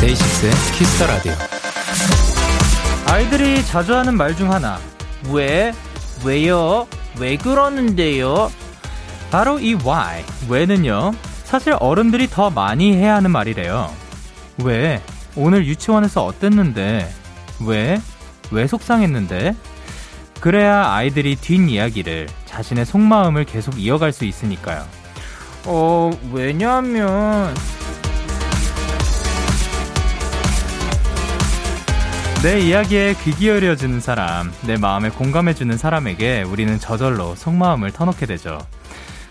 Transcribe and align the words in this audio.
데이식스의 0.00 0.52
키스 0.76 0.95
더 0.95 1.06
라디오. 1.06 1.32
아이들이 3.06 3.64
자주 3.64 3.94
하는 3.96 4.14
말 4.16 4.34
중 4.36 4.52
하나. 4.52 4.78
왜? 5.30 5.72
왜요? 6.24 6.86
왜 7.18 7.36
그러는데요? 7.36 8.50
바로 9.30 9.58
이 9.58 9.74
why, 9.74 10.24
왜는요. 10.48 11.12
사실 11.44 11.76
어른들이 11.78 12.28
더 12.28 12.50
많이 12.50 12.94
해야 12.94 13.16
하는 13.16 13.30
말이래요. 13.30 13.90
왜? 14.64 15.02
오늘 15.36 15.66
유치원에서 15.66 16.24
어땠는데? 16.24 17.12
왜? 17.60 18.00
왜 18.50 18.66
속상했는데? 18.66 19.54
그래야 20.40 20.92
아이들이 20.92 21.36
뒷이야기를, 21.36 22.28
자신의 22.46 22.86
속마음을 22.86 23.44
계속 23.44 23.78
이어갈 23.78 24.12
수 24.12 24.24
있으니까요. 24.24 24.84
어, 25.66 26.10
왜냐면, 26.32 27.54
내 32.42 32.58
이야기에 32.58 33.16
귀 33.22 33.32
기울여주는 33.32 34.00
사람, 34.00 34.50
내 34.66 34.78
마음에 34.78 35.10
공감해주는 35.10 35.76
사람에게 35.76 36.42
우리는 36.42 36.78
저절로 36.78 37.34
속마음을 37.34 37.92
터놓게 37.92 38.24
되죠. 38.24 38.56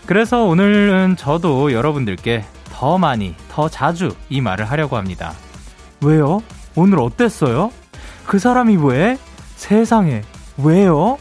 그래서 0.06 0.44
오늘은 0.44 1.16
저도 1.16 1.72
여러분들께 1.72 2.44
더 2.72 2.98
많이, 2.98 3.34
더 3.50 3.68
자주 3.68 4.14
이 4.28 4.40
말을 4.40 4.64
하려고 4.64 4.96
합니다. 4.96 5.32
왜요? 6.00 6.40
오늘 6.76 7.00
어땠어요? 7.00 7.72
그 8.26 8.38
사람이 8.38 8.76
왜? 8.76 9.18
세상에, 9.56 10.22
왜요? 10.56 11.18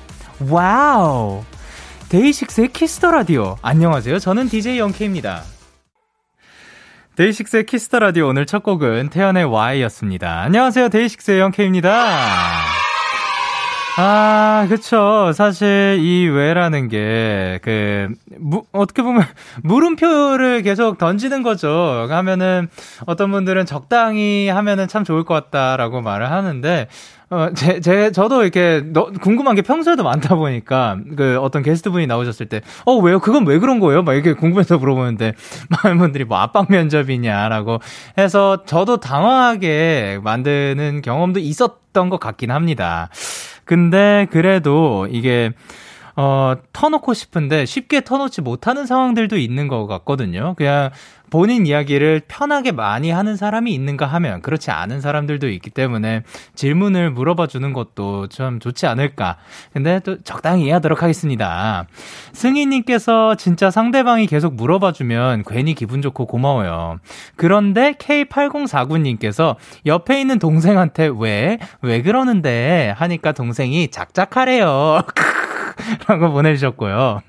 Wow! 0.47 1.43
데이식스의 2.09 2.67
키스 2.67 2.94
더 2.94 3.09
라디오. 3.09 3.55
안녕하세요. 3.63 4.19
저는 4.19 4.47
DJ 4.47 4.77
영케이입니다. 4.77 5.41
데이식스의 7.19 7.65
키스 7.65 7.87
더 7.87 7.99
라디오 7.99 8.29
오늘 8.29 8.45
첫 8.45 8.63
곡은 8.63 9.09
태연의 9.09 9.43
Why였습니다. 9.43 10.39
안녕하세요. 10.39 10.87
데이식스의 10.87 11.41
영케이입니다. 11.41 11.91
아, 13.97 14.65
그쵸. 14.69 15.33
사실 15.33 15.97
이 15.99 16.29
왜라는 16.29 16.87
게, 16.87 17.59
그, 17.61 18.07
무, 18.37 18.63
어떻게 18.71 19.01
보면, 19.01 19.25
물음표를 19.63 20.61
계속 20.61 20.97
던지는 20.97 21.43
거죠. 21.43 22.07
하면은, 22.09 22.69
어떤 23.05 23.31
분들은 23.31 23.65
적당히 23.65 24.47
하면은 24.47 24.87
참 24.87 25.03
좋을 25.03 25.25
것 25.25 25.33
같다라고 25.33 25.99
말을 25.99 26.31
하는데, 26.31 26.87
어, 27.31 27.49
제, 27.53 27.79
제, 27.79 28.11
저도 28.11 28.41
이렇게, 28.41 28.81
너, 28.91 29.11
궁금한 29.21 29.55
게 29.55 29.61
평소에도 29.61 30.03
많다 30.03 30.35
보니까, 30.35 30.97
그, 31.15 31.37
어떤 31.39 31.61
게스트 31.61 31.91
분이 31.91 32.07
나오셨을 32.07 32.47
때, 32.47 32.61
어, 32.85 32.95
왜요? 32.95 33.19
그건 33.19 33.45
왜 33.45 33.59
그런 33.59 33.79
거예요? 33.79 34.01
막 34.01 34.13
이렇게 34.13 34.33
궁금해서 34.33 34.79
물어보는데, 34.79 35.33
많은 35.83 35.99
분들이 35.99 36.23
뭐 36.23 36.39
압박 36.39 36.71
면접이냐라고 36.71 37.79
해서, 38.17 38.63
저도 38.65 38.97
당황하게 38.99 40.19
만드는 40.23 41.03
경험도 41.03 41.39
있었던 41.39 42.09
것 42.09 42.19
같긴 42.19 42.49
합니다. 42.49 43.09
근데 43.63 44.25
그래도 44.31 45.07
이게 45.11 45.51
어, 46.21 46.55
터놓고 46.73 47.13
싶은데 47.13 47.65
쉽게 47.65 48.01
터놓지 48.01 48.41
못하는 48.41 48.85
상황들도 48.85 49.37
있는 49.37 49.69
것 49.69 49.87
같거든요. 49.87 50.53
그냥 50.57 50.89
본인 51.29 51.65
이야기를 51.65 52.23
편하게 52.27 52.73
많이 52.73 53.09
하는 53.09 53.37
사람이 53.37 53.73
있는가 53.73 54.05
하면 54.05 54.41
그렇지 54.41 54.69
않은 54.69 54.99
사람들도 54.99 55.47
있기 55.47 55.69
때문에 55.69 56.23
질문을 56.55 57.11
물어봐 57.11 57.47
주는 57.47 57.71
것도 57.71 58.27
좀 58.27 58.59
좋지 58.59 58.85
않을까. 58.85 59.37
근데 59.71 60.01
또 60.01 60.21
적당히 60.23 60.65
이해하도록 60.65 61.01
하겠습니다. 61.01 61.85
승희님께서 62.33 63.35
진짜 63.35 63.71
상대방이 63.71 64.27
계속 64.27 64.55
물어봐 64.55 64.91
주면 64.91 65.45
괜히 65.47 65.73
기분 65.73 66.01
좋고 66.01 66.25
고마워요. 66.25 66.99
그런데 67.37 67.93
K8049님께서 67.93 69.55
옆에 69.85 70.19
있는 70.19 70.37
동생한테 70.37 71.11
왜, 71.17 71.59
왜 71.81 72.01
그러는데 72.01 72.93
하니까 72.97 73.31
동생이 73.31 73.87
작작하래요. 73.87 75.03
라고 76.07 76.31
보내주셨고요. 76.31 77.21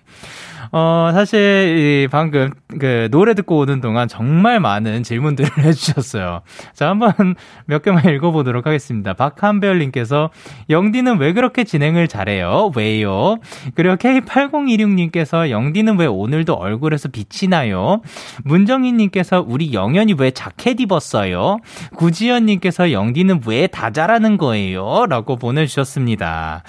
어, 0.72 1.10
사실, 1.12 2.04
이 2.04 2.08
방금, 2.08 2.52
그, 2.78 3.08
노래 3.10 3.34
듣고 3.34 3.58
오는 3.58 3.80
동안 3.80 4.06
정말 4.06 4.60
많은 4.60 5.02
질문들을 5.02 5.50
해주셨어요. 5.58 6.42
자, 6.74 6.88
한번 6.88 7.34
몇 7.66 7.82
개만 7.82 8.04
읽어보도록 8.08 8.66
하겠습니다. 8.66 9.14
박한별님께서, 9.14 10.30
영디는 10.68 11.18
왜 11.18 11.32
그렇게 11.32 11.64
진행을 11.64 12.06
잘해요? 12.06 12.70
왜요? 12.76 13.38
그리고 13.74 13.96
K8016님께서, 13.96 15.50
영디는 15.50 15.98
왜 15.98 16.06
오늘도 16.06 16.54
얼굴에서 16.54 17.08
빛이 17.08 17.48
나요? 17.50 18.00
문정희님께서, 18.44 19.44
우리 19.48 19.72
영현이 19.72 20.14
왜 20.18 20.30
자켓 20.30 20.78
입었어요? 20.80 21.58
구지연님께서, 21.96 22.92
영디는 22.92 23.40
왜 23.46 23.66
다 23.66 23.90
잘하는 23.90 24.36
거예요? 24.36 25.06
라고 25.08 25.34
보내주셨습니다. 25.34 26.62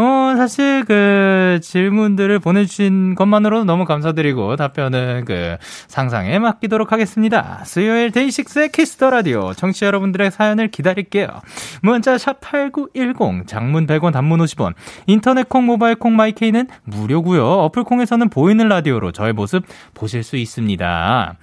어, 0.00 0.34
사실 0.36 0.84
그 0.84 1.58
질문들을 1.60 2.38
보내주신 2.38 3.16
것만으로도 3.16 3.64
너무 3.64 3.84
감사드리고 3.84 4.54
답변은 4.54 5.24
그 5.24 5.56
상상에 5.88 6.38
맡기도록 6.38 6.92
하겠습니다. 6.92 7.64
수요일 7.64 8.12
데이식스의 8.12 8.70
키스 8.70 8.95
더 8.95 9.10
라디오 9.10 9.52
청취자 9.54 9.86
여러분들의 9.86 10.30
사연을 10.30 10.68
기다릴게요. 10.68 11.26
문자 11.82 12.14
샵8910 12.14 13.48
장문 13.48 13.88
100원 13.88 14.12
단문 14.12 14.38
50원 14.38 14.74
인터넷 15.08 15.48
콩 15.48 15.66
모바일 15.66 15.96
콩 15.96 16.14
마이케이는 16.14 16.68
무료고요. 16.84 17.44
어플 17.44 17.82
콩에서는 17.82 18.28
보이는 18.28 18.68
라디오로 18.68 19.10
저의 19.10 19.32
모습 19.32 19.64
보실 19.94 20.22
수 20.22 20.36
있습니다. 20.36 21.36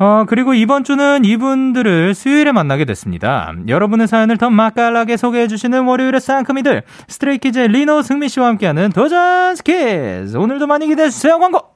어, 0.00 0.24
그리고 0.28 0.54
이번 0.54 0.84
주는 0.84 1.24
이분들을 1.24 2.14
수요일에 2.14 2.52
만나게 2.52 2.84
됐습니다. 2.84 3.52
여러분의 3.66 4.06
사연을 4.06 4.36
더 4.38 4.48
맛깔나게 4.48 5.16
소개해주시는 5.16 5.84
월요일의 5.84 6.20
상큼이들, 6.20 6.82
스트레이키즈의 7.08 7.68
리노 7.68 8.02
승민 8.02 8.28
씨와 8.28 8.46
함께하는 8.48 8.90
도전 8.90 9.56
스키즈! 9.56 10.36
오늘도 10.36 10.66
많이 10.66 10.86
기대해주세요, 10.86 11.38
광고! 11.38 11.72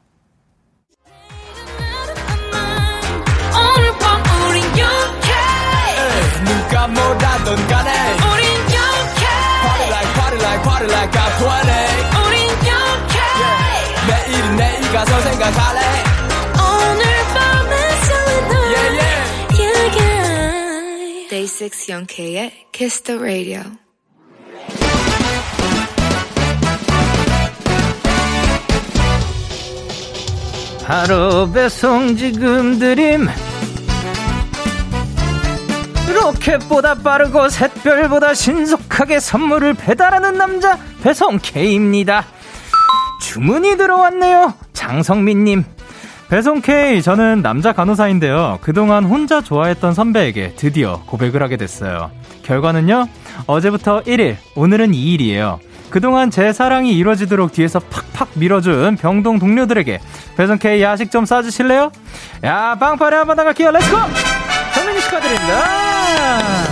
누가 6.44 6.86
뭐라던 6.88 7.66
간에. 7.68 7.90
우린 8.32 8.46
영케 8.72 9.26
Party 9.62 9.88
like 9.90 10.14
party 10.14 10.38
like 10.42 10.62
party 10.62 10.88
like 10.90 11.12
I'm 11.20 11.32
20 11.38 12.26
우린 12.26 12.48
영케 12.68 13.16
내일은 14.08 14.56
내일 14.56 14.92
가서 14.92 15.20
생각할래 15.20 16.11
6 21.32 21.88
영케의 21.88 22.52
Kiss 22.72 23.02
the 23.04 23.18
Radio 23.18 23.62
하루 30.84 31.50
배송 31.50 32.16
지금 32.16 32.78
드림 32.78 33.28
로켓보다 36.14 36.96
빠르고 36.96 37.48
샛별보다 37.48 38.34
신속하게 38.34 39.18
선물을 39.18 39.72
배달하는 39.74 40.36
남자 40.36 40.78
배송 41.02 41.38
K입니다. 41.38 42.26
주문이 43.22 43.78
들어왔네요. 43.78 44.52
장성민님. 44.74 45.64
배송 46.32 46.62
K, 46.62 47.02
저는 47.02 47.42
남자 47.42 47.74
간호사인데요. 47.74 48.58
그동안 48.62 49.04
혼자 49.04 49.42
좋아했던 49.42 49.92
선배에게 49.92 50.54
드디어 50.56 51.02
고백을 51.04 51.42
하게 51.42 51.58
됐어요. 51.58 52.10
결과는요, 52.42 53.06
어제부터 53.46 54.00
1일, 54.04 54.36
오늘은 54.54 54.92
2일이에요. 54.92 55.58
그동안 55.90 56.30
제 56.30 56.54
사랑이 56.54 56.96
이루어지도록 56.96 57.52
뒤에서 57.52 57.80
팍팍 57.80 58.30
밀어준 58.36 58.96
병동 58.96 59.40
동료들에게 59.40 60.00
배송 60.38 60.56
K 60.56 60.80
야식 60.80 61.10
좀 61.10 61.26
싸주실래요? 61.26 61.92
야, 62.44 62.78
팡파레 62.80 63.14
한번 63.14 63.36
나갈게요. 63.36 63.70
Let's 63.70 63.88
go! 63.88 63.98
성민님 64.74 65.00
축하드립니다. 65.02 65.64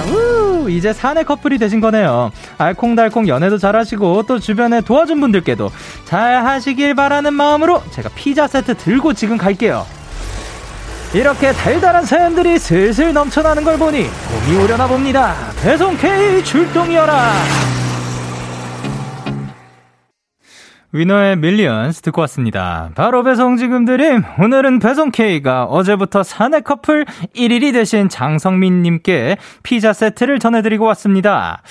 우, 0.07 0.30
이제 0.69 0.93
사내 0.93 1.23
커플이 1.23 1.59
되신 1.59 1.81
거네요. 1.81 2.31
알콩달콩 2.59 3.29
연애도 3.29 3.59
잘하시고 3.59 4.25
또 4.25 4.39
주변에 4.39 4.81
도와준 4.81 5.21
분들께도 5.21 5.71
잘 6.05 6.45
하시길 6.45 6.95
바라는 6.95 7.33
마음으로 7.35 7.83
제가 7.91 8.11
피자 8.15 8.47
세트 8.47 8.77
들고 8.77 9.15
지금 9.15 9.37
갈게요. 9.37 9.87
이렇게 11.12 11.53
달달한 11.53 12.05
사연들이 12.05 12.59
슬슬 12.59 13.12
넘쳐나는 13.12 13.65
걸 13.65 13.79
보니 13.79 14.07
봄이 14.07 14.59
오려나 14.59 14.87
봅니다. 14.87 15.35
배송 15.61 15.97
K 15.97 16.45
출동이여라. 16.45 17.33
위너의 20.92 21.37
Millions 21.37 22.02
듣고 22.02 22.20
왔습니다. 22.22 22.90
바로 22.96 23.22
배송 23.22 23.56
지금 23.56 23.84
드림. 23.84 24.25
오늘은 24.40 24.81
배송 24.81 25.12
K가 25.12 25.64
어제부터 25.64 26.25
사내 26.25 26.60
커플 26.60 27.04
1일이 27.37 27.72
되신 27.72 28.08
장성민님께 28.08 29.37
피자 29.62 29.92
세트를 29.92 30.40
전해드리고 30.40 30.84
왔습니다. 30.87 31.62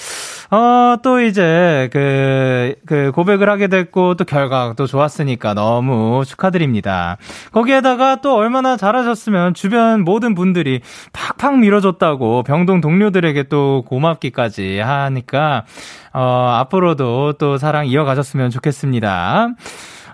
어, 0.51 0.95
또 1.03 1.21
이제 1.21 1.89
그, 1.93 2.73
그 2.85 3.11
고백을 3.13 3.49
하게 3.49 3.67
됐고 3.67 4.15
또 4.15 4.23
결과도 4.25 4.87
좋았으니까 4.87 5.53
너무 5.53 6.23
축하드립니다. 6.25 7.17
거기에다가 7.51 8.17
또 8.21 8.35
얼마나 8.35 8.75
잘하셨으면 8.75 9.53
주변 9.53 10.03
모든 10.03 10.33
분들이 10.33 10.81
팍팍 11.13 11.59
밀어줬다고 11.59 12.43
병동 12.43 12.81
동료들에게 12.81 13.43
또 13.43 13.83
고맙기까지 13.87 14.79
하니까 14.79 15.65
어, 16.13 16.55
앞으로도 16.59 17.33
또 17.33 17.57
사랑 17.57 17.85
이어가셨으면 17.85 18.49
좋겠습니다. 18.49 19.49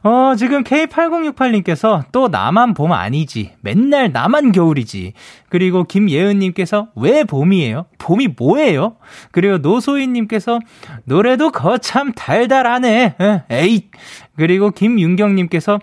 어, 0.05 0.35
지금 0.35 0.63
K8068님께서 0.63 2.03
또 2.11 2.27
나만 2.27 2.75
봄 2.75 2.91
아니지. 2.91 3.53
맨날 3.61 4.11
나만 4.11 4.51
겨울이지. 4.51 5.13
그리고 5.49 5.83
김예은님께서 5.83 6.89
왜 6.95 7.23
봄이에요? 7.23 7.87
봄이 7.97 8.35
뭐예요? 8.37 8.97
그리고 9.31 9.57
노소희님께서 9.57 10.59
노래도 11.05 11.51
거참 11.51 12.13
달달하네. 12.13 13.15
에이. 13.49 13.89
그리고 14.37 14.71
김윤경님께서 14.71 15.79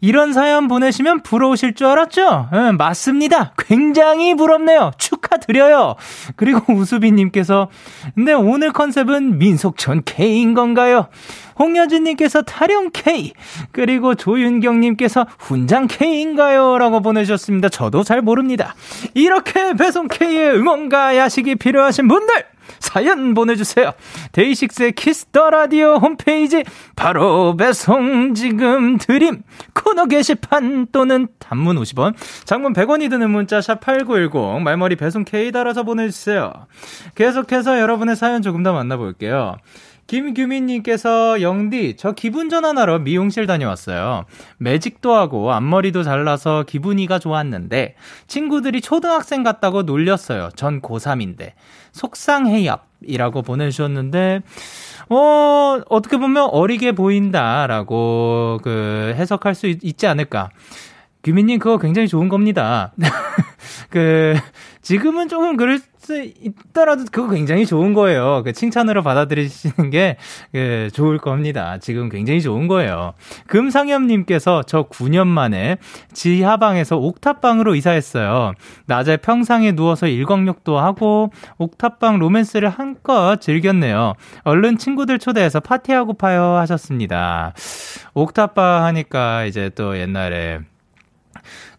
이런 0.00 0.32
사연 0.32 0.66
보내시면 0.66 1.22
부러우실 1.22 1.74
줄 1.74 1.86
알았죠? 1.86 2.48
네, 2.52 2.72
맞습니다. 2.72 3.52
굉장히 3.58 4.34
부럽네요. 4.34 4.92
축하드려요. 4.96 5.96
그리고 6.36 6.60
우수빈님께서, 6.72 7.68
근데 8.14 8.32
오늘 8.32 8.72
컨셉은 8.72 9.38
민속촌 9.38 10.02
K인 10.04 10.54
건가요? 10.54 11.08
홍여진님께서 11.58 12.40
타령 12.42 12.90
K, 12.94 13.34
그리고 13.72 14.14
조윤경님께서 14.14 15.26
훈장 15.38 15.86
K인가요? 15.86 16.78
라고 16.78 17.02
보내주셨습니다. 17.02 17.68
저도 17.68 18.02
잘 18.02 18.22
모릅니다. 18.22 18.74
이렇게 19.12 19.74
배송 19.74 20.08
K의 20.08 20.56
응원과 20.56 21.18
야식이 21.18 21.56
필요하신 21.56 22.08
분들! 22.08 22.34
사연 22.78 23.34
보내주세요. 23.34 23.92
데이식스의 24.32 24.92
키스 24.92 25.28
더 25.28 25.50
라디오 25.50 25.96
홈페이지 25.96 26.64
바로 26.96 27.56
배송 27.56 28.34
지금 28.34 28.98
드림 28.98 29.42
코너 29.74 30.06
게시판 30.06 30.88
또는 30.92 31.28
단문 31.38 31.76
50원, 31.76 32.14
장문 32.44 32.72
100원이 32.72 33.10
드는 33.10 33.30
문자 33.30 33.60
샵 33.60 33.80
8910 33.80 34.62
말머리 34.62 34.96
배송 34.96 35.24
K 35.24 35.52
달아서 35.52 35.82
보내주세요. 35.82 36.52
계속해서 37.14 37.80
여러분의 37.80 38.16
사연 38.16 38.42
조금 38.42 38.62
더 38.62 38.72
만나볼게요. 38.72 39.56
김규민님께서 40.10 41.40
영디 41.40 41.94
저 41.96 42.10
기분 42.10 42.48
전환하러 42.48 42.98
미용실 42.98 43.46
다녀왔어요. 43.46 44.24
매직도 44.58 45.14
하고 45.14 45.52
앞머리도 45.52 46.02
잘라서 46.02 46.64
기분이가 46.64 47.20
좋았는데 47.20 47.94
친구들이 48.26 48.80
초등학생 48.80 49.44
같다고 49.44 49.82
놀렸어요. 49.82 50.48
전 50.56 50.80
고3인데 50.80 51.52
속상해요이라고 51.92 53.42
보내주셨는데 53.42 54.40
어 55.10 55.80
어떻게 55.88 56.16
보면 56.16 56.48
어리게 56.50 56.90
보인다라고 56.90 58.58
그 58.64 59.14
해석할 59.16 59.54
수 59.54 59.68
있, 59.68 59.78
있지 59.84 60.08
않을까. 60.08 60.50
규민님 61.22 61.58
그거 61.58 61.78
굉장히 61.78 62.08
좋은 62.08 62.28
겁니다. 62.28 62.92
그 63.90 64.34
지금은 64.82 65.28
조금 65.28 65.56
그럴 65.56 65.80
수 65.98 66.22
있더라도 66.22 67.04
그거 67.12 67.28
굉장히 67.28 67.66
좋은 67.66 67.92
거예요. 67.92 68.42
그 68.42 68.52
칭찬으로 68.52 69.02
받아들이시는 69.02 69.90
게 69.90 70.16
그, 70.50 70.88
좋을 70.92 71.18
겁니다. 71.18 71.78
지금 71.78 72.08
굉장히 72.08 72.40
좋은 72.40 72.66
거예요. 72.66 73.12
금상엽님께서 73.46 74.62
저 74.66 74.84
9년 74.84 75.26
만에 75.26 75.76
지하방에서 76.14 76.96
옥탑방으로 76.96 77.74
이사했어요. 77.74 78.54
낮에 78.86 79.18
평상에 79.18 79.72
누워서 79.72 80.08
일광욕도 80.08 80.78
하고 80.78 81.30
옥탑방 81.58 82.18
로맨스를 82.18 82.70
한껏 82.70 83.40
즐겼네요. 83.40 84.14
얼른 84.44 84.78
친구들 84.78 85.18
초대해서 85.18 85.60
파티하고 85.60 86.14
파요 86.14 86.56
하셨습니다. 86.56 87.52
옥탑방 88.14 88.84
하니까 88.84 89.44
이제 89.44 89.70
또 89.74 89.98
옛날에 89.98 90.60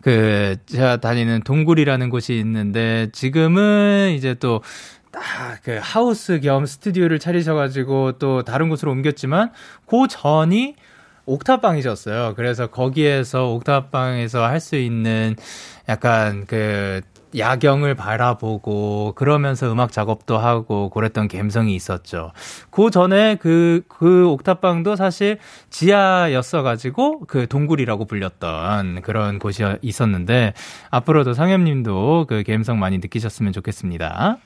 그 0.02 0.58
제가 0.66 0.98
다니는 0.98 1.42
동굴이라는 1.44 2.10
곳이 2.10 2.36
있는데 2.40 3.10
지금은 3.12 4.14
이제 4.16 4.34
또 4.36 4.62
딱그 5.12 5.80
하우스 5.82 6.40
겸 6.40 6.66
스튜디오를 6.66 7.20
차리셔가지고 7.20 8.14
또 8.14 8.44
다른 8.44 8.70
곳으로 8.70 8.92
옮겼지만 8.92 9.52
그 9.86 10.08
전이 10.10 10.76
옥탑방이셨어요. 11.26 12.34
그래서 12.36 12.68
거기에서 12.68 13.50
옥탑방에서 13.54 14.46
할 14.46 14.60
수 14.60 14.76
있는 14.76 15.36
약간 15.90 16.46
그 16.48 17.02
야경을 17.38 17.96
바라보고 17.96 19.14
그러면서 19.16 19.72
음악 19.72 19.92
작업도 19.92 20.38
하고 20.38 20.90
그랬던 20.90 21.28
감성이 21.28 21.76
있었죠. 21.76 22.32
그 22.70 22.90
전에 22.90 23.36
그, 23.36 23.82
그 23.90 24.28
옥탑방도 24.30 24.96
사실 24.96 25.38
지하였어가지고 25.70 27.26
그 27.26 27.48
동굴이라고 27.48 28.06
불렸던 28.06 29.02
그런 29.02 29.38
곳이 29.38 29.64
있었는데 29.82 30.54
앞으로도 30.90 31.34
상엽님도 31.34 32.28
그 32.30 32.44
감성 32.48 32.80
많이 32.80 33.00
느끼셨으면 33.00 33.52
좋겠습니다. 33.52 34.38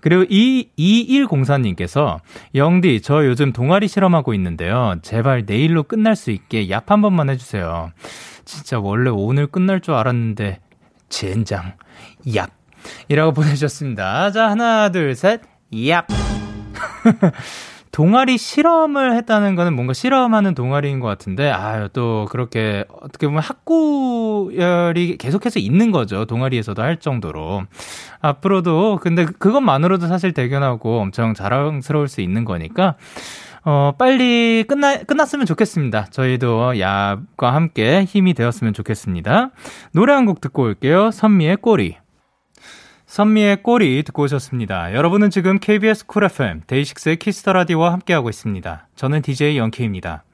그리고 0.00 0.24
이, 0.28 0.68
2104님께서 0.78 2.20
영디, 2.54 3.02
저 3.02 3.26
요즘 3.26 3.52
동아리 3.52 3.88
실험하고 3.88 4.34
있는데요. 4.34 4.96
제발 5.02 5.44
내일로 5.46 5.82
끝날 5.82 6.14
수 6.14 6.30
있게 6.30 6.70
약 6.70 6.92
한 6.92 7.00
번만 7.00 7.30
해주세요. 7.30 7.90
진짜 8.44 8.78
원래 8.78 9.08
오늘 9.08 9.46
끝날 9.46 9.80
줄 9.80 9.94
알았는데 9.94 10.60
젠장. 11.08 11.72
얍. 12.26 12.48
이라고 13.08 13.32
보내주셨습니다. 13.34 14.30
자, 14.32 14.50
하나, 14.50 14.88
둘, 14.90 15.14
셋. 15.14 15.40
얍. 15.72 16.04
동아리 17.92 18.38
실험을 18.38 19.14
했다는 19.16 19.54
거는 19.54 19.74
뭔가 19.74 19.92
실험하는 19.92 20.54
동아리인 20.54 20.98
것 20.98 21.08
같은데, 21.08 21.50
아유, 21.50 21.90
또 21.92 22.26
그렇게 22.30 22.86
어떻게 23.02 23.26
보면 23.26 23.42
학구열이 23.42 25.18
계속해서 25.18 25.58
있는 25.58 25.90
거죠. 25.90 26.24
동아리에서도 26.24 26.80
할 26.80 26.96
정도로. 26.96 27.64
앞으로도, 28.22 28.98
근데 29.02 29.26
그것만으로도 29.26 30.06
사실 30.06 30.32
대견하고 30.32 31.00
엄청 31.00 31.34
자랑스러울 31.34 32.08
수 32.08 32.22
있는 32.22 32.46
거니까, 32.46 32.94
어, 33.64 33.92
빨리 33.98 34.64
끝나, 34.66 34.96
끝났으면 35.02 35.44
좋겠습니다. 35.44 36.06
저희도 36.10 36.80
야과 36.80 37.52
함께 37.54 38.04
힘이 38.04 38.32
되었으면 38.32 38.72
좋겠습니다. 38.72 39.50
노래 39.92 40.14
한 40.14 40.24
곡 40.24 40.40
듣고 40.40 40.62
올게요. 40.62 41.10
선미의 41.10 41.56
꼬리. 41.56 41.96
선미의 43.12 43.62
꼬리 43.62 44.02
듣고 44.04 44.22
오셨습니다. 44.22 44.94
여러분은 44.94 45.28
지금 45.28 45.58
KBS 45.58 46.06
쿨 46.06 46.24
FM 46.24 46.62
데이식스의 46.66 47.16
키스 47.16 47.38
더 47.38 47.52
라디오와 47.52 47.92
함께하고 47.92 48.30
있습니다. 48.30 48.88
저는 48.96 49.20
DJ 49.20 49.58
영케이입니다. 49.58 50.24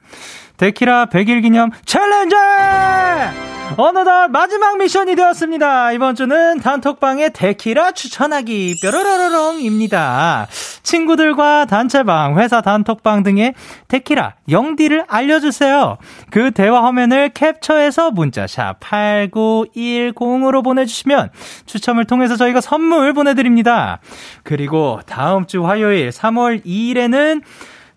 데키라 0.55 1.07
100일 1.07 1.41
기념 1.41 1.71
챌린지! 1.83 3.58
어느덧 3.77 4.29
마지막 4.29 4.77
미션이 4.77 5.15
되었습니다. 5.15 5.91
이번 5.93 6.15
주는 6.15 6.59
단톡방의 6.59 7.33
데키라 7.33 7.91
추천하기 7.91 8.79
뾰로로롱입니다. 8.81 10.47
친구들과 10.83 11.65
단체방, 11.65 12.39
회사 12.39 12.61
단톡방 12.61 13.23
등의 13.23 13.53
데키라 13.87 14.35
영디를 14.49 15.05
알려주세요. 15.07 15.97
그 16.31 16.51
대화 16.51 16.83
화면을 16.83 17.29
캡처해서 17.29 18.11
문자샵 18.11 18.79
8910으로 18.79 20.63
보내주시면 20.63 21.29
추첨을 21.65 22.05
통해서 22.05 22.35
저희가 22.35 22.61
선물 22.61 23.13
보내드립니다. 23.13 23.99
그리고 24.43 24.99
다음 25.05 25.45
주 25.45 25.65
화요일 25.65 26.09
3월 26.09 26.65
2일에는 26.65 27.41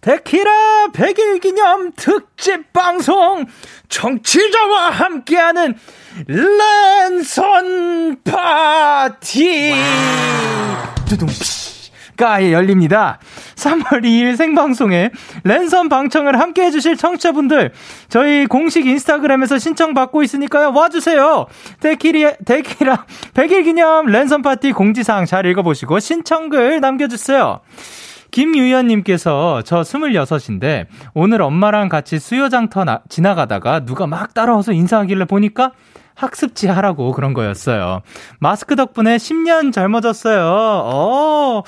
데키라 0.03 0.89
100일 0.93 1.41
기념 1.41 1.93
특집 1.93 2.73
방송 2.73 3.47
정치자와 3.89 4.91
함께하는 4.91 5.79
랜선 6.27 8.17
파티 8.25 9.75
두둥가 11.09 12.51
열립니다. 12.51 13.21
3월 13.55 14.03
2일 14.03 14.37
생방송에 14.37 15.13
랜선 15.45 15.89
방청을 15.89 16.41
함께 16.41 16.65
해주실 16.65 16.97
청취자분들 16.97 17.71
저희 18.09 18.47
공식 18.47 18.87
인스타그램에서 18.87 19.59
신청받고 19.59 20.25
있으니까요 20.25 20.73
와주세요. 20.75 21.47
데키리, 21.79 22.29
데키라 22.45 23.07
100일 23.35 23.63
기념 23.63 24.07
랜선 24.07 24.43
파티 24.43 24.73
공지사항 24.73 25.27
잘 25.27 25.47
읽어보시고 25.47 26.01
신청글 26.01 26.81
남겨주세요. 26.81 27.61
김유연님께서 28.33 29.62
저 29.62 29.83
26인데 29.83 30.87
오늘 31.15 31.43
엄마랑 31.43 31.89
같이 31.89 32.19
수요장터 32.19 32.85
나, 32.85 33.03
지나가다가 33.09 33.85
누가 33.85 34.09
막 34.09 34.35
따라와서 34.35 34.73
인사하길래 34.73 35.27
보니까 35.27 35.73
학습지 36.14 36.69
하라고 36.69 37.12
그런 37.12 37.35
거였어요. 37.35 38.02
마스크 38.38 38.76
덕분에 38.76 39.16
10년 39.16 39.73
젊어졌어요. 39.73 40.42
어, 40.45 41.62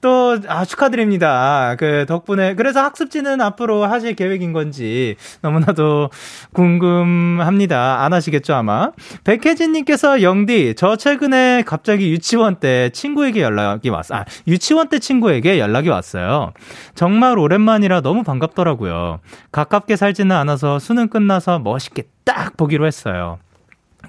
또, 0.00 0.38
아, 0.48 0.66
축하드립니다. 0.66 1.76
그, 1.78 2.04
덕분에. 2.06 2.54
그래서 2.56 2.82
학습지는 2.82 3.40
앞으로 3.40 3.84
하실 3.86 4.14
계획인 4.14 4.52
건지 4.52 5.16
너무나도 5.40 6.10
궁금합니다. 6.52 8.04
안 8.04 8.12
하시겠죠, 8.12 8.54
아마? 8.54 8.90
백혜진님께서 9.24 10.20
영디, 10.20 10.74
저 10.76 10.96
최근에 10.96 11.62
갑자기 11.64 12.10
유치원 12.10 12.56
때 12.56 12.90
친구에게 12.90 13.40
연락이 13.40 13.88
왔어. 13.88 14.14
아, 14.16 14.24
유치원 14.46 14.88
때 14.88 14.98
친구에게 14.98 15.58
연락이 15.58 15.88
왔어요. 15.88 16.52
정말 16.94 17.38
오랜만이라 17.38 18.02
너무 18.02 18.24
반갑더라고요. 18.24 19.20
가깝게 19.52 19.96
살지는 19.96 20.36
않아서 20.36 20.78
수능 20.78 21.08
끝나서 21.08 21.60
멋있게 21.60 22.04
딱 22.24 22.56
보기로 22.56 22.86
했어요. 22.86 23.38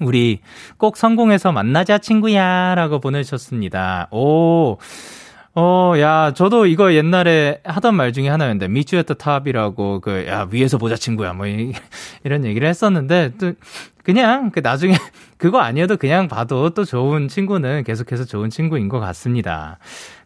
우리 0.00 0.40
꼭 0.76 0.96
성공해서 0.96 1.52
만나자 1.52 1.98
친구야 1.98 2.74
라고 2.74 3.00
보내주셨습니다. 3.00 4.08
오, 4.10 4.78
어, 5.58 5.94
야, 5.98 6.34
저도 6.34 6.66
이거 6.66 6.92
옛날에 6.92 7.62
하던 7.64 7.94
말 7.94 8.12
중에 8.12 8.28
하나였는데, 8.28 8.66
at 8.98 9.06
the 9.06 9.16
top이라고, 9.16 10.00
그, 10.00 10.26
야, 10.28 10.46
위에서 10.50 10.76
보자, 10.76 10.96
친구야, 10.96 11.32
뭐, 11.32 11.46
이, 11.46 11.72
이런 12.24 12.44
얘기를 12.44 12.68
했었는데, 12.68 13.32
또, 13.40 13.52
그냥, 14.06 14.52
그, 14.52 14.60
나중에, 14.60 14.94
그거 15.36 15.58
아니어도 15.58 15.96
그냥 15.96 16.28
봐도 16.28 16.70
또 16.70 16.84
좋은 16.84 17.26
친구는 17.26 17.82
계속해서 17.82 18.24
좋은 18.24 18.50
친구인 18.50 18.88
것 18.88 19.00
같습니다. 19.00 19.78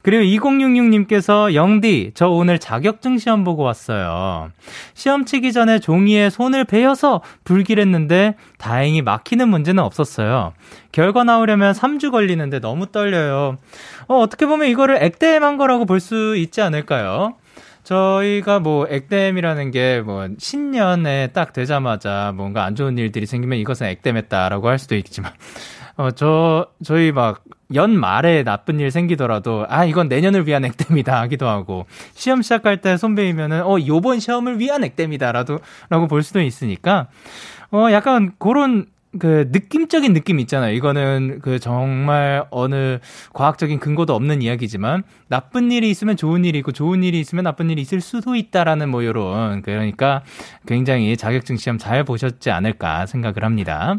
그리고 0.02 0.22
2066님께서 0.22 1.54
영디, 1.54 2.12
저 2.14 2.28
오늘 2.28 2.58
자격증 2.58 3.16
시험 3.16 3.42
보고 3.42 3.62
왔어요. 3.62 4.50
시험 4.92 5.24
치기 5.24 5.54
전에 5.54 5.78
종이에 5.78 6.28
손을 6.28 6.66
베어서 6.66 7.22
불길했는데 7.44 8.34
다행히 8.58 9.00
막히는 9.00 9.48
문제는 9.48 9.82
없었어요. 9.82 10.52
결과 10.92 11.24
나오려면 11.24 11.72
3주 11.72 12.10
걸리는데 12.10 12.60
너무 12.60 12.86
떨려요. 12.86 13.56
어, 14.08 14.18
어떻게 14.18 14.44
보면 14.44 14.68
이거를 14.68 15.02
액땜한 15.02 15.56
거라고 15.56 15.86
볼 15.86 16.00
수 16.00 16.36
있지 16.36 16.60
않을까요? 16.60 17.34
저희가 17.84 18.60
뭐 18.60 18.86
액땜이라는 18.88 19.70
게 19.70 20.02
뭐 20.04 20.28
신년에 20.38 21.28
딱 21.28 21.52
되자마자 21.52 22.32
뭔가 22.34 22.64
안 22.64 22.74
좋은 22.74 22.96
일들이 22.98 23.26
생기면 23.26 23.58
이것은 23.58 23.86
액땜했다라고 23.88 24.68
할 24.68 24.78
수도 24.78 24.94
있지만 24.96 25.32
어, 25.96 26.10
저, 26.12 26.66
저희 26.82 27.12
막, 27.12 27.44
연 27.74 27.90
말에 27.94 28.42
나쁜 28.42 28.80
일 28.80 28.90
생기더라도, 28.90 29.66
아, 29.68 29.84
이건 29.84 30.08
내년을 30.08 30.46
위한 30.46 30.64
액땜이다 30.64 31.20
하기도 31.20 31.46
하고, 31.46 31.84
시험 32.14 32.40
시작할 32.40 32.80
때 32.80 32.96
손배이면은, 32.96 33.62
어, 33.66 33.76
요번 33.86 34.18
시험을 34.18 34.60
위한 34.60 34.82
액땜이다, 34.82 35.30
라도, 35.32 35.58
라고 35.90 36.06
볼 36.06 36.22
수도 36.22 36.40
있으니까, 36.40 37.08
어, 37.70 37.88
약간 37.92 38.32
그런 38.38 38.86
그 39.18 39.48
느낌적인 39.50 40.12
느낌 40.12 40.38
있잖아요. 40.40 40.72
이거는 40.72 41.40
그 41.42 41.58
정말 41.58 42.44
어느 42.50 42.98
과학적인 43.32 43.80
근거도 43.80 44.14
없는 44.14 44.40
이야기지만 44.40 45.02
나쁜 45.26 45.72
일이 45.72 45.90
있으면 45.90 46.16
좋은 46.16 46.44
일이 46.44 46.58
있고 46.60 46.70
좋은 46.70 47.02
일이 47.02 47.18
있으면 47.18 47.42
나쁜 47.42 47.70
일이 47.70 47.82
있을 47.82 48.00
수도 48.00 48.36
있다라는 48.36 48.88
뭐 48.88 49.04
요런 49.04 49.62
그러니까 49.62 50.22
굉장히 50.66 51.16
자격증 51.16 51.56
시험 51.56 51.76
잘 51.76 52.04
보셨지 52.04 52.52
않을까 52.52 53.06
생각을 53.06 53.42
합니다. 53.42 53.96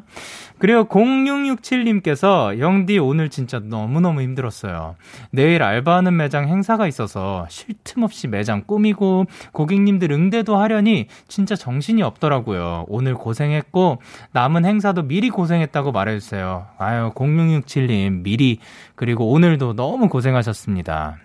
그리고 0.60 0.86
0667님께서 0.86 2.60
영디 2.60 3.00
오늘 3.00 3.30
진짜 3.30 3.60
너무너무 3.60 4.22
힘들었어요. 4.22 4.96
내일 5.32 5.64
알바하는 5.64 6.16
매장 6.16 6.48
행사가 6.48 6.88
있어서 6.88 7.48
쉴 7.50 7.76
틈 7.84 8.04
없이 8.04 8.28
매장 8.28 8.64
꾸미고 8.68 9.26
고객님들 9.54 10.12
응대도 10.12 10.56
하려니 10.56 11.08
진짜 11.28 11.56
정신이 11.56 12.04
없더라고요. 12.04 12.86
오늘 12.88 13.16
고생했고 13.16 14.02
남은 14.34 14.66
행사도 14.66 15.01
미리 15.04 15.30
고생했다고 15.30 15.92
말해주세요. 15.92 16.68
아유 16.78 17.12
0667님 17.16 18.24
미리 18.24 18.60
그리고 18.96 19.32
오늘도 19.32 19.76
너무 19.76 20.10
고생하셨습니다. 20.10 21.18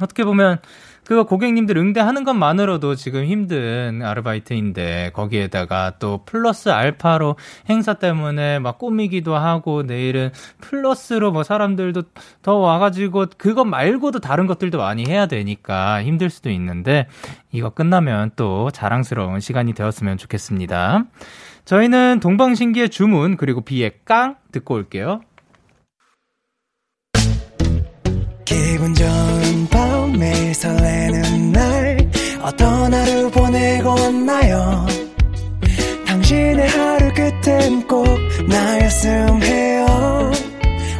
어떻게 0.00 0.24
보면 0.24 0.58
그거 1.04 1.24
고객님들 1.24 1.76
응대하는 1.76 2.22
것만으로도 2.22 2.94
지금 2.94 3.24
힘든 3.24 4.02
아르바이트인데 4.02 5.10
거기에다가 5.12 5.94
또 5.98 6.22
플러스 6.24 6.68
알파로 6.68 7.36
행사 7.68 7.94
때문에 7.94 8.60
막 8.60 8.78
꾸미기도 8.78 9.34
하고 9.34 9.82
내일은 9.82 10.30
플러스로 10.60 11.32
뭐 11.32 11.42
사람들도 11.42 12.02
더 12.42 12.54
와가지고 12.54 13.26
그것 13.36 13.64
말고도 13.64 14.20
다른 14.20 14.46
것들도 14.46 14.78
많이 14.78 15.04
해야 15.04 15.26
되니까 15.26 16.02
힘들 16.04 16.30
수도 16.30 16.50
있는데 16.50 17.08
이거 17.50 17.70
끝나면 17.70 18.30
또 18.36 18.70
자랑스러운 18.70 19.40
시간이 19.40 19.74
되었으면 19.74 20.18
좋겠습니다. 20.18 21.04
저희는 21.64 22.20
동방신기의 22.20 22.90
주문 22.90 23.36
그리고 23.36 23.60
비의 23.60 23.92
깡 24.04 24.36
듣고 24.50 24.74
올게요. 24.74 25.20
기분 28.44 28.94
좋은 28.94 29.68
밤 29.70 30.12
매일 30.18 30.54
설레는 30.54 31.52
날 31.52 32.10
어떤 32.42 32.92
하루 32.92 33.30
보내고 33.30 33.88
왔나요? 33.90 34.86
당신의 36.06 36.68
하루 36.68 37.12
끝엔 37.14 37.86
꼭 37.86 38.06
나였음 38.48 39.42
해요. 39.42 39.86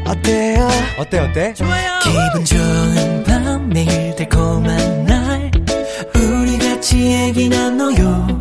어때요? 0.06 0.68
어때 0.98 1.18
어때? 1.18 1.54
좋아요. 1.54 1.98
기분 2.02 2.44
좋은 2.44 3.24
밤 3.24 3.68
매일 3.68 4.14
달콤한 4.16 5.04
날. 5.06 5.50
우리 6.14 6.58
같이 6.58 6.98
얘기 7.12 7.48
나눠요 7.48 8.40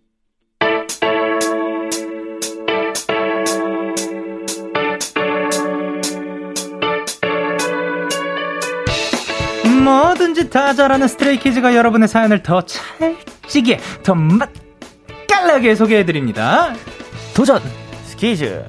뭐든지 9.83 10.49
다 10.49 10.73
잘하는 10.73 11.07
스트레이키즈가 11.07 11.75
여러분의 11.75 12.07
사연을 12.07 12.43
더 12.43 12.61
찰지게, 12.61 13.79
더 14.03 14.15
맛깔나게 14.15 15.75
소개해드립니다. 15.75 16.73
도전 17.33 17.61
스키즈. 18.05 18.65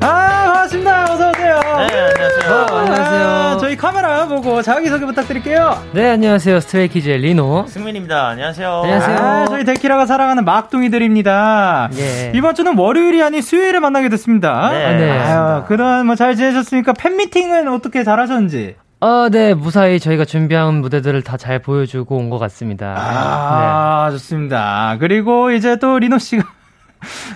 아 0.00 0.06
반갑습니다. 0.46 1.04
어서오세요. 1.04 1.60
네 1.88 2.00
안녕하세요. 2.00 2.52
어, 2.52 2.76
안녕하세요. 2.78 3.28
아, 3.28 3.33
저희 3.74 3.76
카메라 3.76 4.28
보고 4.28 4.62
자기소개 4.62 5.04
부탁드릴게요. 5.04 5.82
네 5.92 6.10
안녕하세요. 6.10 6.60
스트레이키즈의 6.60 7.18
리노. 7.18 7.64
승민입니다. 7.66 8.28
안녕하세요. 8.28 8.70
안녕하세요. 8.84 9.16
아, 9.18 9.46
저희 9.48 9.64
데키라가 9.64 10.06
사랑하는 10.06 10.44
막둥이들입니다. 10.44 11.90
예. 11.96 12.32
이번 12.36 12.54
주는 12.54 12.78
월요일이 12.78 13.20
아닌 13.20 13.42
수요일에 13.42 13.80
만나게 13.80 14.08
됐습니다. 14.10 14.70
네, 14.70 14.84
아, 14.84 14.92
네. 14.96 15.10
아유, 15.10 15.64
그동안 15.66 16.06
뭐 16.06 16.14
잘 16.14 16.36
지내셨습니까? 16.36 16.92
팬미팅은 16.92 17.66
어떻게 17.66 18.04
잘 18.04 18.20
하셨는지. 18.20 18.76
어, 19.00 19.28
네, 19.30 19.52
무사히 19.54 19.98
저희가 19.98 20.24
준비한 20.24 20.74
무대들을 20.76 21.20
다 21.22 21.36
잘 21.36 21.58
보여주고 21.58 22.16
온 22.16 22.30
것 22.30 22.38
같습니다. 22.38 22.94
아, 22.96 24.06
네. 24.08 24.12
좋습니다. 24.12 24.96
그리고 25.00 25.50
이제 25.50 25.76
또 25.80 25.98
리노 25.98 26.18
씨가 26.18 26.44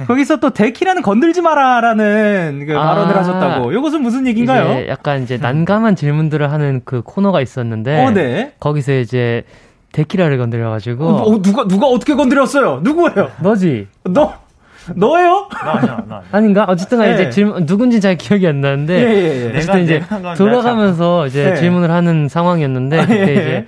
거기서 0.06 0.37
또 0.37 0.50
데키라는 0.50 1.02
건들지 1.02 1.40
마라라는 1.42 2.64
그 2.66 2.75
발언을 2.75 3.14
아, 3.16 3.20
하셨다고. 3.20 3.72
이것은 3.72 4.02
무슨 4.02 4.26
얘기인가요? 4.26 4.72
이제 4.80 4.88
약간 4.88 5.22
이제 5.22 5.37
난감한 5.37 5.96
질문들을 5.96 6.50
하는 6.50 6.82
그 6.84 7.02
코너가 7.02 7.40
있었는데 7.40 8.04
어, 8.04 8.10
네. 8.10 8.52
거기서 8.60 8.94
이제 8.94 9.44
데키라를 9.92 10.38
건드려가지고 10.38 11.06
어, 11.06 11.22
어, 11.22 11.42
누가 11.42 11.66
누가 11.66 11.87
어떻게 11.87 12.14
건드렸어요? 12.14 12.80
누구예요? 12.82 13.30
너지. 13.42 13.87
너 14.04 14.34
너예요? 14.94 15.48
나 15.52 15.72
아니야, 15.72 16.04
나 16.08 16.22
아닌가? 16.32 16.64
어쨌든 16.66 17.00
네. 17.00 17.12
이제 17.14 17.30
질문, 17.30 17.66
누군지 17.66 18.00
잘 18.00 18.16
기억이 18.16 18.46
안 18.46 18.60
나는데. 18.62 18.94
예, 18.94 19.06
예, 19.06 19.52
예. 19.52 19.56
어쨌든 19.58 19.84
이제 19.84 20.02
돌아가면서 20.38 21.26
이제 21.26 21.50
네. 21.50 21.56
질문을 21.56 21.90
하는 21.90 22.28
상황이었는데, 22.28 22.98
아, 22.98 23.02
그때 23.06 23.20
예. 23.20 23.32
이제 23.34 23.66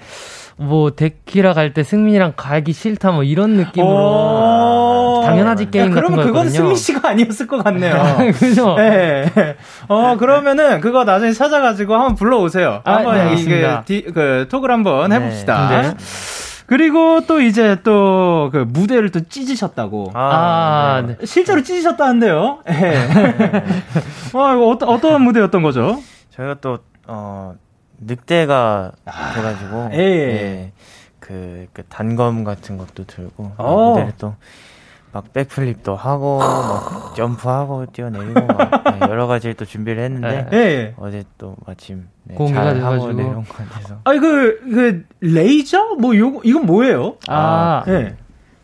뭐 0.57 0.91
데키라 0.91 1.53
갈 1.53 1.73
때 1.75 1.83
승민이랑 1.83 2.35
가기 2.37 2.73
싫다 2.73 3.13
뭐 3.13 3.23
이런 3.23 3.51
느낌으로 3.55 3.91
당연하지 5.23 5.71
게임 5.71 5.87
야, 5.87 5.89
같은 5.95 6.03
거였거든요. 6.03 6.23
그러면 6.23 6.27
그건 6.27 6.49
승민 6.51 6.77
씨가 6.77 7.09
아니었을 7.09 7.47
것 7.47 7.63
같네요. 7.63 8.33
그죠? 8.39 8.75
네. 8.77 9.31
어 9.89 10.17
그러면은 10.19 10.81
그거 10.81 11.05
나중에 11.05 11.33
찾아가지고 11.33 11.95
한번 11.95 12.15
불러오세요. 12.15 12.83
아, 12.85 12.95
한번 12.97 13.17
네, 13.17 13.35
이게 13.41 13.67
디, 13.85 14.03
그 14.03 14.47
톡을 14.51 14.71
한번 14.71 15.13
해봅시다. 15.13 15.69
네. 15.69 15.95
그리고 16.67 17.23
또 17.27 17.41
이제 17.41 17.79
또 17.83 18.31
그 18.51 18.59
무대를 18.59 19.11
또 19.11 19.21
찢으셨다고. 19.21 20.13
아, 20.15 20.21
아 20.21 21.03
네. 21.07 21.17
실제로 21.25 21.63
찢으셨다는데요. 21.63 22.61
예. 22.69 22.73
네. 22.73 23.65
어, 24.35 24.55
이거 24.55 24.69
어떤, 24.69 24.89
어떤 24.89 25.23
무대였던 25.23 25.63
거죠? 25.63 26.03
저희가 26.31 26.57
또, 26.61 26.79
어, 27.07 27.55
늑대가 27.99 28.93
아, 29.05 29.33
돼가지고. 29.35 29.91
예. 29.93 29.99
예. 29.99 30.73
그, 31.19 31.67
그 31.73 31.83
단검 31.85 32.45
같은 32.45 32.77
것도 32.79 33.05
들고 33.05 33.53
어. 33.57 33.91
무대를 33.91 34.13
또 34.19 34.35
막 35.13 35.33
백플립도 35.33 35.97
하고 35.97 36.39
막 36.39 37.15
점프하고 37.17 37.87
뛰어내리고 37.87 38.47
막 38.47 38.85
네, 38.85 39.01
여러 39.09 39.27
가지를 39.27 39.55
또 39.55 39.65
준비를 39.65 40.03
했는데 40.05 40.47
네. 40.51 40.95
어제 40.99 41.25
또 41.37 41.57
마침 41.67 42.09
네, 42.25 42.37
공개가 42.37 42.75
돼가지고 42.75 43.13
내려온 43.13 43.45
것 43.45 43.57
같아서. 43.57 44.01
아니 44.05 44.21
그, 44.21 44.61
그 44.61 45.05
레이저 45.21 45.97
뭐 45.99 46.17
요거 46.17 46.43
이건 46.45 46.67
뭐예요? 46.67 47.17
아, 47.29 47.83
네. 47.87 48.17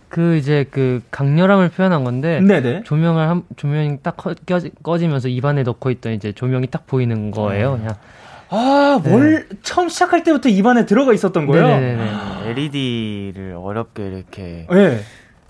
그 0.08 0.36
이제 0.36 0.64
그 0.70 1.02
강렬함을 1.10 1.70
표현한 1.70 2.04
건데 2.04 2.40
네네. 2.40 2.84
조명을 2.84 3.28
한 3.28 3.42
조명이 3.56 3.98
딱 4.02 4.16
꺼, 4.16 4.32
꺼지 4.82 5.08
면서 5.08 5.28
입안에 5.28 5.64
넣고 5.64 5.90
있던 5.90 6.12
이제 6.12 6.32
조명이 6.32 6.68
딱 6.68 6.86
보이는 6.86 7.32
거예요. 7.32 7.74
음. 7.74 7.78
그냥 7.78 7.96
아, 8.48 9.00
뭘 9.02 9.46
네. 9.48 9.56
처음 9.62 9.88
시작할 9.88 10.22
때부터 10.22 10.48
입안에 10.48 10.86
들어가 10.86 11.12
있었던 11.12 11.46
거예요? 11.46 11.66
네네네. 11.66 12.10
아, 12.12 12.42
LED를 12.46 13.56
어렵게 13.60 14.06
이렇게 14.06 14.66
네. 14.70 15.00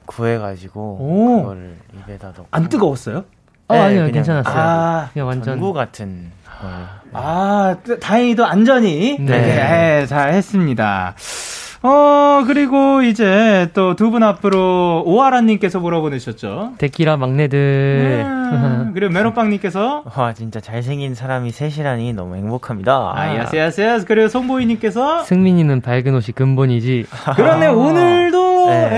구해가지고 0.06 0.80
오. 0.80 1.42
그거를 1.42 1.76
입에다 2.04 2.28
넣고 2.28 2.46
안 2.50 2.68
뜨거웠어요? 2.68 3.24
어, 3.68 3.74
네, 3.74 3.80
아니요, 3.80 4.12
괜찮았어요. 4.12 4.54
아, 4.56 5.08
그냥 5.12 5.26
완전 5.28 5.54
전구 5.58 5.72
같은. 5.72 6.30
아, 7.12 7.76
다행히도 8.00 8.46
안전히 8.46 9.16
네. 9.20 9.26
네, 9.26 10.06
잘 10.06 10.32
했습니다. 10.32 11.14
어, 11.82 12.42
그리고 12.46 13.02
이제 13.02 13.68
또 13.74 13.94
두 13.94 14.10
분 14.10 14.22
앞으로 14.22 15.02
오하라님께서 15.06 15.78
뭐라 15.78 16.00
보내셨죠? 16.00 16.72
데키라 16.78 17.16
막내들. 17.16 17.58
네. 18.88 18.90
그리고 18.94 19.12
메론빵님께서. 19.12 20.04
와, 20.16 20.32
진짜 20.32 20.58
잘생긴 20.60 21.14
사람이 21.14 21.50
셋이라니 21.50 22.12
너무 22.14 22.36
행복합니다. 22.36 23.12
아, 23.14 23.36
야스, 23.36 23.56
야스, 23.56 23.80
야스. 23.82 24.06
그리고 24.06 24.28
송보이님께서. 24.28 25.24
승민이는 25.24 25.80
밝은 25.82 26.14
옷이 26.14 26.32
근본이지. 26.34 27.06
그러네, 27.36 27.66
오늘도, 27.68 28.70
네. 28.70 28.88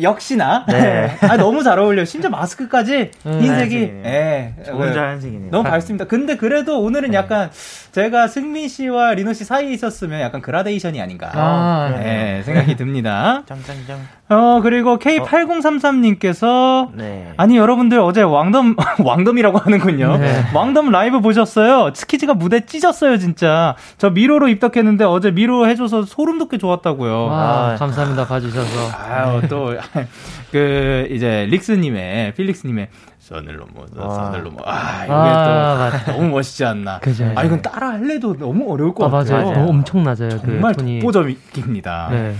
예, 0.00 0.02
역시나. 0.02 0.64
네. 0.68 1.16
아, 1.22 1.36
너무 1.36 1.62
잘 1.62 1.78
어울려요. 1.78 2.04
심지어 2.04 2.30
마스크까지 2.30 3.10
음, 3.26 3.40
흰색이. 3.40 3.76
예. 4.04 4.54
혼자 4.68 5.02
하얀색이네요. 5.02 5.50
너무 5.50 5.64
밝습니다. 5.68 6.06
근데 6.06 6.36
그래도 6.36 6.80
오늘은 6.80 7.10
네. 7.10 7.16
약간 7.16 7.50
제가 7.92 8.28
승민 8.28 8.68
씨와 8.68 9.14
리노 9.14 9.32
씨 9.32 9.44
사이에 9.44 9.72
있었으면 9.72 10.20
약간 10.20 10.40
그라데이션이 10.40 11.00
아닌가. 11.00 11.30
아, 11.34 11.90
네. 11.96 12.02
네, 12.02 12.42
생각이 12.42 12.76
듭니다. 12.76 13.42
짱짱짱. 13.46 14.19
어, 14.30 14.60
그리고 14.62 14.96
K8033님께서 14.98 16.88
네. 16.94 17.32
아니 17.36 17.56
여러분들 17.56 17.98
어제 17.98 18.22
왕덤 18.22 18.76
왕덤이라고 19.04 19.58
하는군요. 19.58 20.18
네. 20.18 20.44
왕덤 20.54 20.90
라이브 20.90 21.20
보셨어요? 21.20 21.92
스키즈가 21.92 22.34
무대 22.34 22.64
찢었어요, 22.64 23.18
진짜. 23.18 23.74
저 23.98 24.10
미로로 24.10 24.48
입덕했는데 24.48 25.04
어제 25.04 25.32
미로 25.32 25.66
해 25.66 25.74
줘서 25.74 26.04
소름 26.04 26.38
돋게 26.38 26.58
좋았다고요. 26.58 27.24
와, 27.26 27.72
아, 27.72 27.76
감사합니다. 27.76 28.26
봐 28.26 28.38
주셔서. 28.38 28.68
아유, 28.96 29.42
또 29.48 29.74
그 30.52 31.08
이제 31.10 31.46
릭스 31.50 31.72
님의 31.72 32.34
필릭스 32.34 32.68
님의 32.68 32.88
선을 33.30 33.58
넘어, 33.58 33.86
선을 33.86 34.42
넘어. 34.42 34.56
아, 34.64 35.04
이게 35.04 35.12
아, 35.12 36.02
또 36.04 36.12
너무 36.12 36.30
멋있지 36.30 36.64
않나. 36.64 36.98
그죠. 36.98 37.30
아, 37.36 37.44
이건 37.44 37.62
따라 37.62 37.90
할래도 37.90 38.36
너무 38.36 38.72
어려울 38.72 38.92
것 38.92 39.04
아, 39.04 39.08
같아요. 39.08 39.44
맞아요. 39.44 39.56
너무 39.56 39.68
엄청 39.70 40.02
낮아요. 40.02 40.30
그 40.30 40.40
정말 40.40 40.74
그 40.74 40.84
독보적입니다. 40.84 42.08
네. 42.10 42.34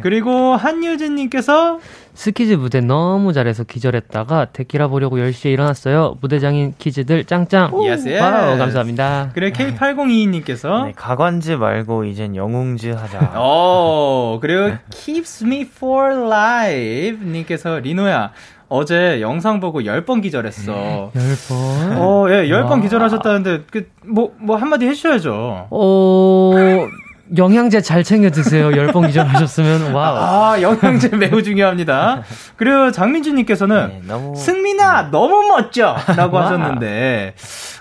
그리고 0.00 0.56
한유진님께서 0.56 1.80
스키즈 2.14 2.54
무대 2.54 2.80
너무 2.80 3.34
잘해서 3.34 3.64
기절했다가 3.64 4.46
데키라 4.46 4.88
보려고 4.88 5.18
10시에 5.18 5.52
일어났어요. 5.52 6.16
무대장인 6.22 6.72
키즈들 6.78 7.24
짱짱. 7.24 7.72
Yes. 7.84 8.08
Wow, 8.18 8.56
감사합니다. 8.56 9.32
그래, 9.34 9.50
K8022님께서. 9.50 10.86
네, 10.86 10.92
가관즈 10.96 11.52
말고 11.52 12.04
이젠 12.04 12.34
영웅즈 12.34 12.88
하자. 12.88 13.32
어, 13.36 14.38
그리고 14.40 14.74
Keeps 14.90 15.44
Me 15.44 15.62
For 15.62 16.26
Life 16.26 17.26
님께서 17.26 17.78
리노야. 17.78 18.32
어제 18.70 19.20
영상 19.20 19.58
보고 19.58 19.80
10번 19.80 20.22
기절했어. 20.22 21.10
10번? 21.12 21.52
어, 21.98 22.26
예, 22.30 22.46
10번 22.48 22.80
기절하셨다는데, 22.80 23.64
그, 23.68 23.88
뭐, 24.06 24.32
뭐, 24.38 24.56
한마디 24.56 24.86
해주셔야죠. 24.86 25.66
어, 25.68 26.52
영양제 27.36 27.80
잘 27.80 28.04
챙겨 28.04 28.30
드세요. 28.30 28.70
10번 28.70 29.08
기절하셨으면, 29.08 29.90
와우. 29.92 30.16
아, 30.16 30.62
영양제 30.62 31.16
매우 31.16 31.42
중요합니다. 31.42 32.22
그리고 32.54 32.92
장민주님께서는, 32.92 33.88
네, 33.88 34.00
너무... 34.06 34.36
승민아, 34.36 35.10
너무 35.10 35.48
멋져! 35.48 35.96
라고 36.16 36.38
하셨는데, 36.40 37.34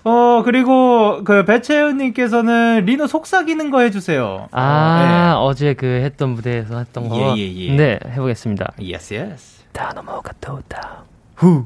어, 0.06 0.42
그리고 0.44 1.24
그 1.24 1.46
배채훈님께서는 1.46 2.86
리노 2.86 3.06
속삭이는 3.06 3.70
거 3.70 3.82
해주세요. 3.82 4.48
아, 4.52 5.34
네. 5.36 5.36
어제 5.38 5.76
그 5.76 5.86
했던 5.86 6.30
무대에서 6.30 6.80
했던 6.80 7.10
거. 7.10 7.36
예, 7.38 7.42
예, 7.42 7.56
예. 7.68 7.76
네, 7.76 8.00
해보겠습니다. 8.12 8.74
Yes, 8.82 9.14
yes. 9.14 9.59
다 9.74 9.92
넘어가 9.94 10.32
또다. 10.42 11.04
후. 11.36 11.66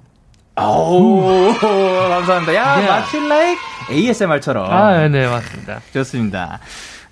아우, 0.55 1.51
감사합니다. 1.59 2.53
야, 2.55 2.63
yeah. 2.75 2.87
마치 2.87 3.17
like 3.17 3.59
ASMR처럼. 3.89 4.71
아, 4.71 5.07
네, 5.07 5.27
맞습니다. 5.27 5.81
좋습니다. 5.93 6.59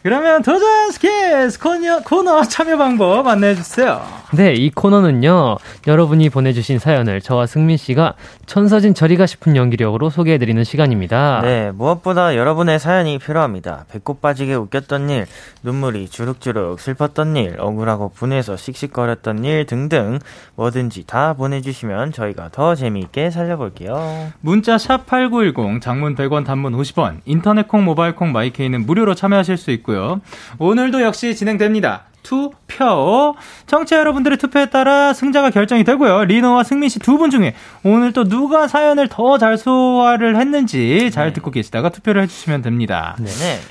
그러면 0.03 0.41
도전 0.41 0.91
스케스 0.91 1.59
코너, 1.59 1.99
코너 2.01 2.43
참여 2.43 2.75
방법 2.77 3.27
안내해 3.27 3.53
주세요. 3.53 4.01
네, 4.33 4.53
이 4.53 4.71
코너는요. 4.71 5.57
여러분이 5.85 6.29
보내주신 6.29 6.79
사연을 6.79 7.21
저와 7.21 7.45
승민 7.45 7.77
씨가 7.77 8.15
천서진 8.47 8.95
저리가 8.95 9.27
싶은 9.27 9.55
연기력으로 9.55 10.09
소개해 10.09 10.39
드리는 10.39 10.63
시간입니다. 10.63 11.41
네, 11.43 11.71
무엇보다 11.71 12.35
여러분의 12.35 12.79
사연이 12.79 13.19
필요합니다. 13.19 13.85
배꼽 13.91 14.21
빠지게 14.21 14.55
웃겼던 14.55 15.09
일, 15.11 15.27
눈물이 15.61 16.09
주룩주룩 16.09 16.79
슬펐던 16.79 17.35
일, 17.35 17.57
억울하고 17.59 18.09
분해서 18.09 18.57
씩씩거렸던 18.57 19.43
일 19.43 19.65
등등 19.67 20.17
뭐든지 20.55 21.05
다 21.05 21.33
보내주시면 21.33 22.13
저희가 22.13 22.49
더 22.51 22.73
재미있게 22.73 23.29
살려볼게요. 23.29 24.31
문자 24.39 24.79
샵 24.79 25.05
#8910 25.05 25.81
장문 25.81 26.15
100원, 26.15 26.43
단문 26.43 26.73
50원, 26.73 27.19
인터넷 27.25 27.67
콩, 27.67 27.83
모바일 27.83 28.15
콩, 28.15 28.31
마이케이는 28.31 28.87
무료로 28.87 29.13
참여하실 29.13 29.57
수 29.57 29.69
있고. 29.71 29.90
있고요. 29.91 30.21
오늘도 30.58 31.01
역시 31.01 31.36
진행됩니다. 31.36 32.04
투표. 32.23 33.36
청취자 33.65 33.97
여러분들의 33.97 34.38
투표에 34.38 34.67
따라 34.67 35.12
승자가 35.12 35.49
결정이 35.49 35.84
되고요. 35.84 36.25
리노와 36.25 36.63
승민 36.63 36.88
씨 36.88 36.99
두 36.99 37.17
분 37.17 37.32
중에 37.32 37.56
오늘 37.84 38.13
또 38.13 38.23
누가 38.25 38.67
사연을 38.67 39.08
더 39.10 39.38
잘 39.39 39.58
소화를 39.58 40.36
했는지 40.38 41.10
잘 41.12 41.27
네. 41.27 41.34
듣고 41.34 41.49
계시다가 41.49 41.89
투표를 41.89 42.21
해주시면 42.23 42.62
됩니다. 42.62 43.15
네 43.19 43.25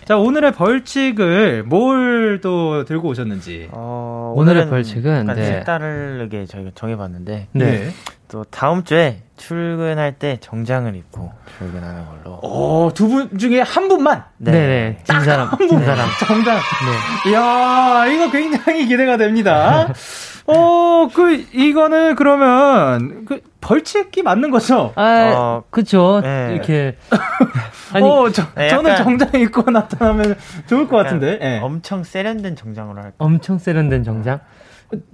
자, 0.04 0.16
오늘의 0.18 0.52
벌칙을 0.52 1.62
뭘 1.64 2.40
또 2.42 2.85
들고 2.85 3.09
오셨는지. 3.09 3.68
어, 3.72 4.33
오늘의 4.37 4.68
벌칙은 4.68 5.26
네. 5.26 5.44
색다르게 5.44 6.46
저희가 6.46 6.70
정해봤는데. 6.74 7.48
네. 7.52 7.90
또 8.30 8.44
다음 8.44 8.84
주에 8.84 9.22
출근할 9.36 10.12
때 10.12 10.38
정장을 10.40 10.94
입고 10.94 11.32
출근하는 11.58 12.04
걸로. 12.06 12.38
어, 12.42 12.90
두 12.94 13.08
분 13.08 13.36
중에 13.38 13.60
한 13.60 13.88
분만? 13.88 14.24
네. 14.38 14.52
네. 14.52 14.98
진 15.02 15.20
사람. 15.22 15.48
한 15.48 15.58
분. 15.58 15.84
사람. 15.84 16.08
정장. 16.20 16.54
네. 16.56 17.30
이야, 17.30 18.06
이거 18.06 18.30
굉장히 18.30 18.86
기대가 18.86 19.16
됩니다. 19.16 19.88
어, 20.46 21.08
그, 21.12 21.32
이거는 21.52 22.14
그러면, 22.16 23.24
그, 23.24 23.40
벌칙이 23.60 24.22
맞는 24.22 24.50
거죠? 24.50 24.92
아, 24.96 25.32
어, 25.34 25.64
그쵸. 25.70 26.20
네. 26.22 26.52
이렇게. 26.54 26.96
아니, 27.92 28.08
어, 28.08 28.30
저, 28.30 28.42
네, 28.56 28.68
저는 28.68 28.96
정장 28.96 29.28
입고 29.40 29.70
나타나면 29.70 30.36
좋을 30.66 30.88
것 30.88 30.96
같은데. 30.96 31.38
네. 31.38 31.60
엄청 31.60 32.02
세련된 32.04 32.56
정장으로 32.56 32.98
할까 33.00 33.14
엄청 33.18 33.58
세련된 33.58 34.02
정장? 34.04 34.40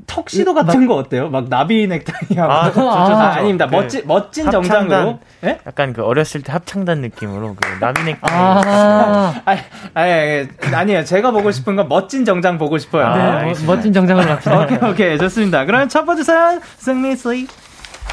턱시도 0.07 0.55
같은 0.55 0.81
막, 0.81 0.87
거 0.87 0.95
어때요? 0.95 1.29
막 1.29 1.49
나비 1.49 1.87
넥타이하고 1.87 2.53
아, 2.53 2.65
좋죠, 2.69 2.81
좋죠. 2.81 2.91
아, 2.91 3.41
닙니다 3.43 3.67
그 3.67 3.75
멋진 3.75 4.03
멋진 4.07 4.47
합창단, 4.47 4.71
정장으로. 4.79 5.19
예? 5.45 5.61
약간 5.67 5.93
그 5.93 6.03
어렸을 6.03 6.43
때 6.43 6.53
합창단 6.53 7.01
느낌으로 7.01 7.55
그 7.55 7.79
나비 7.79 8.03
넥타이. 8.05 8.31
아, 8.33 9.43
아니, 9.45 9.61
아니, 9.95 10.49
아니 10.75 10.93
에요. 10.93 11.05
제가 11.05 11.31
보고 11.31 11.51
싶은 11.51 11.77
건 11.77 11.89
멋진 11.89 12.25
정장 12.25 12.57
보고 12.59 12.79
싶어요. 12.79 13.05
아, 13.05 13.43
네, 13.43 13.53
멋진 13.67 13.93
정장으로 13.93 14.27
갑시다. 14.27 14.63
오케이, 14.63 14.91
오케이, 14.91 15.19
좋습니다. 15.19 15.65
그럼 15.67 15.89
첫 15.89 16.05
번째 16.05 16.23
사연 16.23 16.61
승리 16.79 17.17
씨. 17.17 17.47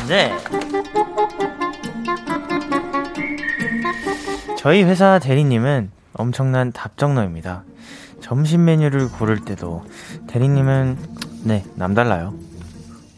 네. 0.07 0.33
저희 4.57 4.83
회사 4.83 5.19
대리님은 5.19 5.91
엄청난 6.13 6.71
답정너입니다. 6.71 7.63
점심 8.21 8.65
메뉴를 8.65 9.09
고를 9.09 9.39
때도 9.43 9.83
대리님은 10.27 10.97
네, 11.43 11.63
남달라요. 11.75 12.33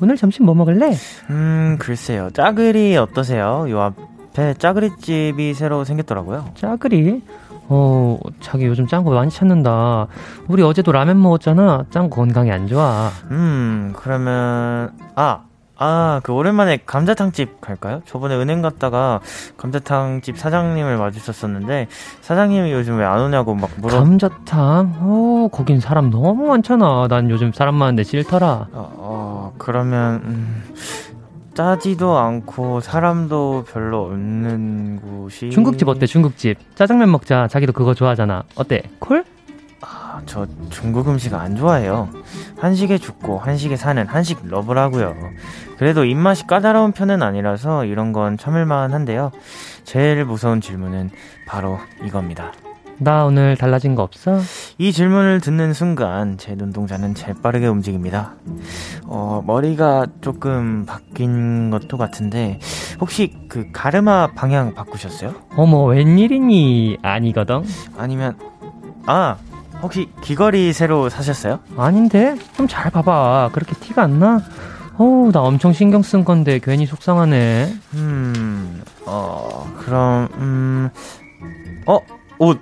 오늘 0.02 0.18
점심 0.18 0.46
뭐 0.46 0.56
먹을래? 0.56 0.92
음, 1.30 1.78
글쎄요. 1.80 2.30
짜글이 2.32 2.98
어떠세요? 2.98 3.66
요 3.70 3.82
앞에 3.82 4.56
짜글이집이 4.56 5.54
새로 5.54 5.84
생겼더라고요. 5.86 6.50
짜글이? 6.56 7.22
어, 7.68 8.20
자기 8.42 8.66
요즘 8.66 8.88
짠 8.88 9.04
거 9.04 9.12
많이 9.12 9.32
찾는다. 9.32 10.08
우리 10.48 10.62
어제도 10.64 10.92
라면 10.92 11.22
먹었잖아. 11.22 11.86
짠 11.90 12.10
거 12.10 12.18
건강에 12.18 12.52
안 12.52 12.68
좋아. 12.68 13.10
음, 13.32 13.94
그러면, 13.96 14.92
아, 15.16 15.42
아, 15.78 16.22
그 16.24 16.32
오랜만에 16.32 16.80
감자탕집 16.86 17.60
갈까요? 17.60 18.02
저번에 18.06 18.36
은행 18.36 18.62
갔다가 18.62 19.20
감자탕집 19.58 20.38
사장님을 20.38 20.98
마주쳤었는데 20.98 21.88
사장님이 22.22 22.72
요즘 22.72 22.98
왜 23.00 23.06
안 23.06 23.20
오냐고 23.22 23.56
막 23.56 23.70
물어. 23.78 24.00
감자탕? 24.00 24.96
어, 25.02 25.50
거긴 25.52 25.80
사람 25.80 26.10
너무 26.10 26.48
많잖아. 26.48 27.08
난 27.10 27.30
요즘 27.30 27.52
사람 27.52 27.76
많은데 27.76 28.04
싫더라. 28.04 28.68
어, 28.72 28.94
어 28.98 29.54
그러면 29.58 30.22
음, 30.24 30.64
짜지도 31.54 32.18
않고 32.18 32.80
사람도 32.80 33.66
별로 33.72 34.04
없는 34.06 35.02
곳이 35.02 35.50
중국집 35.52 35.88
어때? 35.90 36.06
중국집. 36.06 36.58
짜장면 36.76 37.12
먹자. 37.12 37.48
자기도 37.50 37.74
그거 37.74 37.94
좋아하잖아. 37.94 38.44
어때? 38.56 38.82
콜? 39.00 39.24
아, 39.82 40.20
저 40.26 40.48
중국 40.72 41.08
음식 41.10 41.34
안 41.36 41.56
좋아해요. 41.56 42.10
한식에 42.58 42.98
죽고 42.98 43.38
한식에 43.40 43.76
사는 43.76 44.06
한식 44.08 44.40
러브라고요. 44.48 45.14
그래도 45.78 46.06
입맛이 46.06 46.48
까다로운 46.48 46.92
편은 46.92 47.22
아니라서 47.22 47.86
이런 47.86 48.14
건 48.14 48.38
참을만 48.38 48.94
한데요. 48.94 49.32
제일 49.84 50.24
무서운 50.26 50.62
질문은 50.62 51.10
바로 51.48 51.80
이겁니다. 52.04 52.52
나 52.98 53.26
오늘 53.26 53.58
달라진 53.58 53.94
거 53.94 54.04
없어? 54.04 54.40
이 54.78 54.94
질문을 54.94 55.42
듣는 55.42 55.74
순간 55.74 56.38
제 56.38 56.56
눈동자는 56.56 57.14
재빠르게 57.14 57.68
움직입니다. 57.68 58.36
어, 59.04 59.44
머리가 59.46 60.06
조금 60.22 60.86
바뀐 60.86 61.70
것도 61.72 61.98
같은데 61.98 62.60
혹시 63.02 63.36
그 63.50 63.68
가르마 63.74 64.28
방향 64.28 64.74
바꾸셨어요? 64.74 65.34
어머 65.58 65.84
웬일이니 65.84 67.00
아니거든. 67.02 67.64
아니면 67.98 68.38
아 69.08 69.36
혹시 69.82 70.10
귀걸이 70.24 70.72
새로 70.72 71.10
사셨어요? 71.10 71.60
아닌데 71.76 72.36
좀 72.56 72.66
잘 72.70 72.90
봐봐. 72.92 73.50
그렇게 73.52 73.76
티가 73.76 74.04
안 74.04 74.20
나? 74.20 74.40
어우 74.98 75.32
나 75.32 75.42
엄청 75.42 75.74
신경 75.74 76.02
쓴 76.02 76.24
건데 76.24 76.60
괜히 76.64 76.86
속상하네. 76.86 77.74
음, 77.96 78.82
어 79.06 79.68
그럼 79.80 80.28
음, 80.38 80.90
어 81.86 82.00
옷 82.40 82.60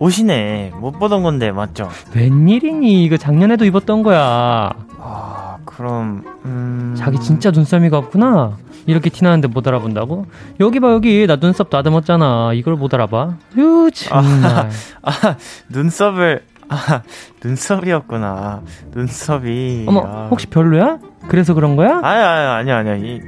옷이네. 0.00 0.72
못 0.80 0.98
보던 0.98 1.22
건데, 1.22 1.50
맞죠? 1.52 1.88
웬일이니? 2.14 3.04
이거 3.04 3.16
작년에도 3.16 3.64
입었던 3.64 4.02
거야. 4.02 4.70
아, 4.98 5.56
그럼, 5.64 6.24
음. 6.44 6.94
자기 6.98 7.18
진짜 7.20 7.50
눈썰미가 7.52 7.96
없구나? 7.96 8.58
이렇게 8.86 9.08
티나는데 9.08 9.48
못 9.48 9.66
알아본다고? 9.66 10.26
여기 10.60 10.80
봐, 10.80 10.90
여기. 10.92 11.26
나 11.26 11.36
눈썹 11.36 11.70
다듬었잖아. 11.70 12.52
이걸 12.54 12.74
못 12.74 12.92
알아봐? 12.92 13.36
휴, 13.54 13.90
정말. 13.92 14.44
아, 14.44 14.68
아 15.02 15.36
눈썹을, 15.70 16.42
아, 16.68 17.02
눈썹이었구나. 17.42 18.62
눈썹이. 18.94 19.84
어머, 19.88 20.02
아. 20.04 20.28
혹시 20.30 20.48
별로야? 20.48 20.98
그래서 21.28 21.54
그런 21.54 21.76
거야? 21.76 22.00
아니, 22.02 22.22
아니, 22.22 22.70
아니, 22.72 22.90
아니. 22.90 23.20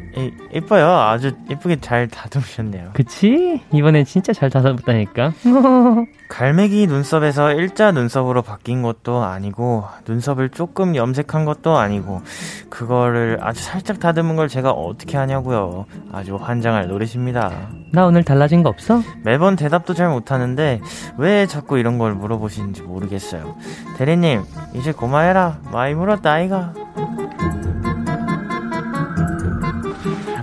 예뻐요. 0.52 0.87
아주 0.87 1.32
예쁘게 1.50 1.76
잘 1.80 2.09
다듬으셨네요. 2.09 2.90
그치? 2.92 3.62
이번엔 3.72 4.04
진짜 4.04 4.32
잘 4.32 4.50
다듬었다니까. 4.50 5.32
갈매기 6.28 6.87
눈썹에서 6.88 7.52
일자 7.52 7.92
눈썹으로 7.92 8.42
바뀐 8.42 8.82
것도 8.82 9.22
아니고, 9.22 9.85
눈썹을 10.09 10.50
조금 10.50 10.96
염색한 10.96 11.44
것도 11.44 11.76
아니고, 11.76 12.22
그거를 12.68 13.38
아주 13.40 13.62
살짝 13.62 14.00
다듬은 14.00 14.37
걸 14.37 14.48
제가 14.48 14.70
어떻게 14.72 15.16
하냐고요. 15.16 15.87
아주 16.12 16.37
환장할 16.37 16.88
노릇입니다. 16.88 17.68
나 17.92 18.06
오늘 18.06 18.24
달라진 18.24 18.62
거 18.62 18.68
없어? 18.68 19.00
매번 19.22 19.56
대답도 19.56 19.94
잘 19.94 20.09
못하는데, 20.09 20.80
왜 21.16 21.46
자꾸 21.46 21.78
이런 21.78 21.98
걸 21.98 22.14
물어보시는지 22.14 22.82
모르겠어요. 22.82 23.56
대리님, 23.96 24.42
이제 24.74 24.92
고마해라. 24.92 25.61
많이 25.72 25.94
물었다, 25.94 26.32
아이가. 26.32 26.72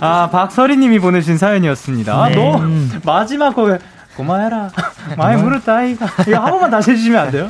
아, 0.03 0.29
박서리님이 0.29 0.99
보내신 0.99 1.37
사연이었습니다. 1.37 2.27
네. 2.29 2.35
너 2.35 2.61
마지막 3.05 3.55
거 3.55 3.77
고마해라. 4.17 4.69
많이 5.17 5.41
물었다, 5.41 5.75
아이가. 5.77 6.07
이거 6.27 6.39
한 6.39 6.51
번만 6.51 6.69
다시 6.69 6.91
해주시면 6.91 7.19
안 7.19 7.31
돼요? 7.31 7.49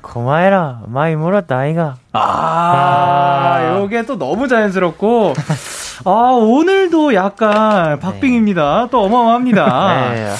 고마해라. 0.00 0.80
많이 0.86 1.14
물었다, 1.16 1.56
아이가. 1.56 1.94
아, 2.12 2.18
아, 2.20 3.78
요게 3.78 4.06
또 4.06 4.18
너무 4.18 4.48
자연스럽고. 4.48 5.34
아, 6.04 6.10
오늘도 6.10 7.14
약간 7.14 8.00
박빙입니다. 8.00 8.82
네. 8.82 8.88
또 8.90 9.04
어마어마합니다. 9.04 10.10
네. 10.14 10.30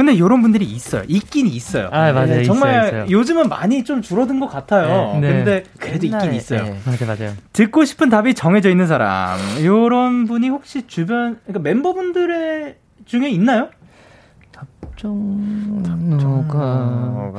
근데 0.00 0.14
이런 0.14 0.40
분들이 0.40 0.64
있어요. 0.64 1.02
있긴 1.08 1.46
있어요. 1.46 1.90
아, 1.92 2.10
맞아요. 2.12 2.26
네, 2.28 2.42
정말 2.44 2.86
있어요, 2.86 3.02
있어요. 3.02 3.18
요즘은 3.18 3.50
많이 3.50 3.84
좀 3.84 4.00
줄어든 4.00 4.40
것 4.40 4.46
같아요. 4.46 5.18
네. 5.20 5.28
근데 5.28 5.64
그래도 5.78 6.06
옛날에, 6.06 6.24
있긴 6.24 6.38
있어요. 6.38 6.64
네. 6.64 6.74
맞아요, 6.86 7.18
맞아요. 7.18 7.34
듣고 7.52 7.84
싶은 7.84 8.08
답이 8.08 8.32
정해져 8.32 8.70
있는 8.70 8.86
사람. 8.86 9.38
요런 9.62 10.24
분이 10.24 10.48
혹시 10.48 10.86
주변, 10.86 11.38
그러니까 11.44 11.58
멤버분들의 11.68 12.76
중에 13.04 13.28
있나요? 13.28 13.68
답정너가. 16.16 16.48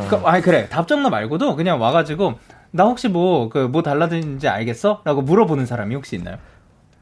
그, 0.07 0.17
아니, 0.17 0.43
그래. 0.43 0.69
답정너 0.69 1.09
말고도 1.09 1.55
그냥 1.55 1.81
와가지고, 1.81 2.35
나 2.69 2.83
혹시 2.83 3.07
뭐, 3.07 3.49
그, 3.49 3.57
뭐 3.57 3.81
달라든지 3.81 4.47
알겠어? 4.47 5.01
라고 5.03 5.23
물어보는 5.23 5.65
사람이 5.65 5.95
혹시 5.95 6.15
있나요? 6.15 6.37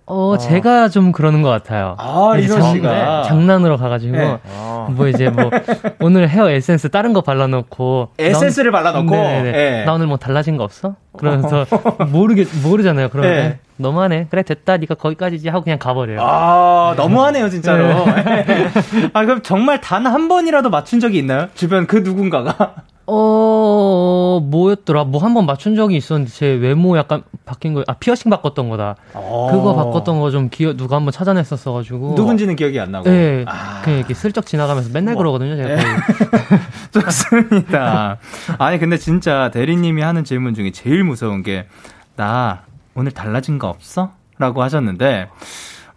어, 0.09 0.31
어, 0.33 0.37
제가 0.39 0.89
좀 0.89 1.11
그러는 1.11 1.41
것 1.43 1.49
같아요. 1.49 1.95
아, 1.99 2.33
이런 2.37 2.61
씨가. 2.73 3.23
장난으로 3.27 3.77
가가지고, 3.77 4.17
네. 4.17 4.39
뭐 4.89 5.07
이제 5.07 5.29
뭐, 5.29 5.51
오늘 5.99 6.27
헤어 6.27 6.49
에센스 6.49 6.89
다른 6.89 7.13
거 7.13 7.21
발라놓고. 7.21 8.09
에센스를 8.17 8.71
발라놓고? 8.71 9.15
네. 9.15 9.83
나 9.85 9.93
오늘 9.93 10.07
뭐 10.07 10.17
달라진 10.17 10.57
거 10.57 10.63
없어? 10.63 10.95
그러면서, 11.15 11.65
모르겠, 12.11 12.47
모르잖아요. 12.63 13.09
그러면, 13.09 13.31
네. 13.31 13.59
너무하네. 13.77 14.27
그래, 14.29 14.41
됐다. 14.43 14.77
니가 14.77 14.95
거기까지지 14.95 15.47
하고 15.49 15.63
그냥 15.63 15.77
가버려요. 15.79 16.19
아, 16.21 16.95
너무하네요, 16.97 17.47
진짜로. 17.49 17.87
네. 18.05 18.67
아, 19.13 19.25
그럼 19.25 19.41
정말 19.43 19.79
단 19.79 20.05
한 20.07 20.27
번이라도 20.27 20.69
맞춘 20.71 20.99
적이 20.99 21.19
있나요? 21.19 21.47
주변 21.53 21.85
그 21.85 21.97
누군가가? 21.97 22.73
어, 23.11 24.39
뭐였더라? 24.43 25.03
뭐 25.05 25.19
한 25.21 25.33
번 25.33 25.45
맞춘 25.45 25.75
적이 25.75 25.97
있었는데 25.97 26.31
제 26.31 26.47
외모 26.47 26.97
약간 26.97 27.23
바뀐 27.45 27.73
거, 27.73 27.83
아, 27.87 27.93
피어싱 27.93 28.29
바꿨던 28.31 28.69
거다. 28.69 28.95
어. 29.13 29.49
그거 29.51 29.73
바꿨던 29.75 30.19
거 30.19 30.29
좀 30.31 30.49
기억, 30.49 30.77
누가 30.77 30.95
한 30.97 31.05
번 31.05 31.11
찾아냈었어가지고. 31.11 32.13
누군지는 32.15 32.55
기억이 32.55 32.79
안 32.79 32.91
나고. 32.91 33.09
네. 33.09 33.43
아. 33.47 33.81
그냥 33.83 33.99
이렇게 33.99 34.13
슬쩍 34.13 34.45
지나가면서 34.45 34.89
맨날 34.93 35.15
뭐. 35.15 35.21
그러거든요, 35.23 35.55
제가. 35.55 35.69
네. 35.75 35.83
좋습니다. 36.93 38.17
아니, 38.57 38.77
근데 38.79 38.97
진짜 38.97 39.49
대리님이 39.51 40.01
하는 40.01 40.23
질문 40.23 40.53
중에 40.53 40.71
제일 40.71 41.03
무서운 41.03 41.43
게, 41.43 41.67
나 42.15 42.61
오늘 42.95 43.11
달라진 43.11 43.59
거 43.59 43.67
없어? 43.69 44.11
라고 44.37 44.61
하셨는데, 44.63 45.29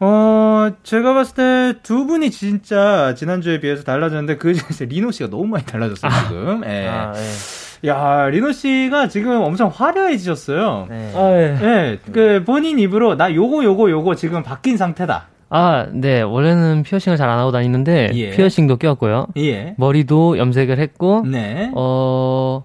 어, 0.04 0.70
제가 0.82 1.14
봤을 1.14 1.34
때 1.74 1.80
두 1.82 2.06
분이 2.06 2.30
진짜 2.30 3.14
지난주에 3.14 3.60
비해서 3.60 3.84
달라졌는데 3.84 4.36
그 4.36 4.52
중에서 4.54 4.84
리노 4.84 5.10
씨가 5.12 5.30
너무 5.30 5.44
많이 5.46 5.64
달라졌어요, 5.64 6.10
아. 6.10 6.28
지금. 6.28 6.62
예. 6.66 6.88
아, 6.88 7.12
예. 7.16 7.88
야, 7.88 8.28
리노 8.28 8.52
씨가 8.52 9.08
지금 9.08 9.40
엄청 9.42 9.68
화려해지셨어요. 9.72 10.86
네. 10.90 11.12
아, 11.14 11.30
예. 11.32 11.58
예. 11.62 11.98
그 12.12 12.42
본인 12.44 12.78
입으로 12.78 13.16
나 13.16 13.32
요거 13.32 13.62
요거 13.64 13.90
요거 13.90 14.14
지금 14.16 14.42
바뀐 14.42 14.76
상태다. 14.76 15.28
아, 15.50 15.86
네. 15.92 16.22
원래는 16.22 16.82
피어싱을 16.82 17.16
잘 17.16 17.28
안 17.28 17.38
하고 17.38 17.52
다니는데 17.52 18.10
예. 18.14 18.30
피어싱도 18.30 18.78
꼈고요. 18.78 19.28
예. 19.36 19.74
머리도 19.78 20.38
염색을 20.38 20.78
했고 20.78 21.24
네. 21.26 21.70
어 21.74 22.64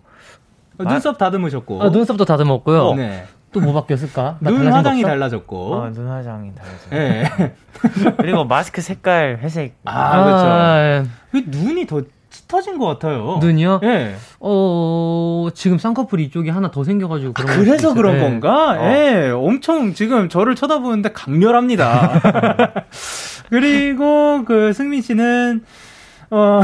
눈썹 0.79 1.17
다듬으셨고. 1.17 1.81
아, 1.83 1.89
눈썹도 1.89 2.25
다듬었고요. 2.25 2.93
네. 2.95 3.25
또 3.59 3.65
뭐 3.65 3.73
바뀌었을까? 3.81 4.37
눈 4.41 4.71
화장이 4.71 5.01
달라졌고. 5.01 5.73
어, 5.73 5.91
눈 5.91 6.07
화장이 6.09 6.51
달라졌고. 6.55 6.95
네. 6.95 7.53
그리고 8.17 8.45
마스크 8.45 8.81
색깔 8.81 9.39
회색. 9.41 9.75
아, 9.85 10.23
그렇죠. 10.23 10.45
아, 10.45 10.79
예. 10.79 11.03
눈이 11.47 11.85
더 11.87 12.01
짙어진 12.29 12.77
것 12.77 12.85
같아요. 12.85 13.37
눈이요? 13.41 13.79
예. 13.83 13.87
네. 13.87 14.15
어, 14.39 15.47
지금 15.53 15.77
쌍꺼풀 15.77 16.19
이쪽이 16.19 16.49
하나 16.49 16.71
더 16.71 16.83
생겨가지고 16.83 17.33
그런 17.33 17.49
아, 17.49 17.55
그래서 17.57 17.93
그런 17.93 18.15
네. 18.15 18.21
건가? 18.21 18.77
예. 18.93 19.29
어. 19.31 19.39
엄청 19.39 19.93
지금 19.93 20.29
저를 20.29 20.55
쳐다보는데 20.55 21.13
강렬합니다. 21.13 22.21
그리고 23.49 24.43
그 24.45 24.73
승민 24.73 25.01
씨는 25.01 25.63
어, 26.29 26.61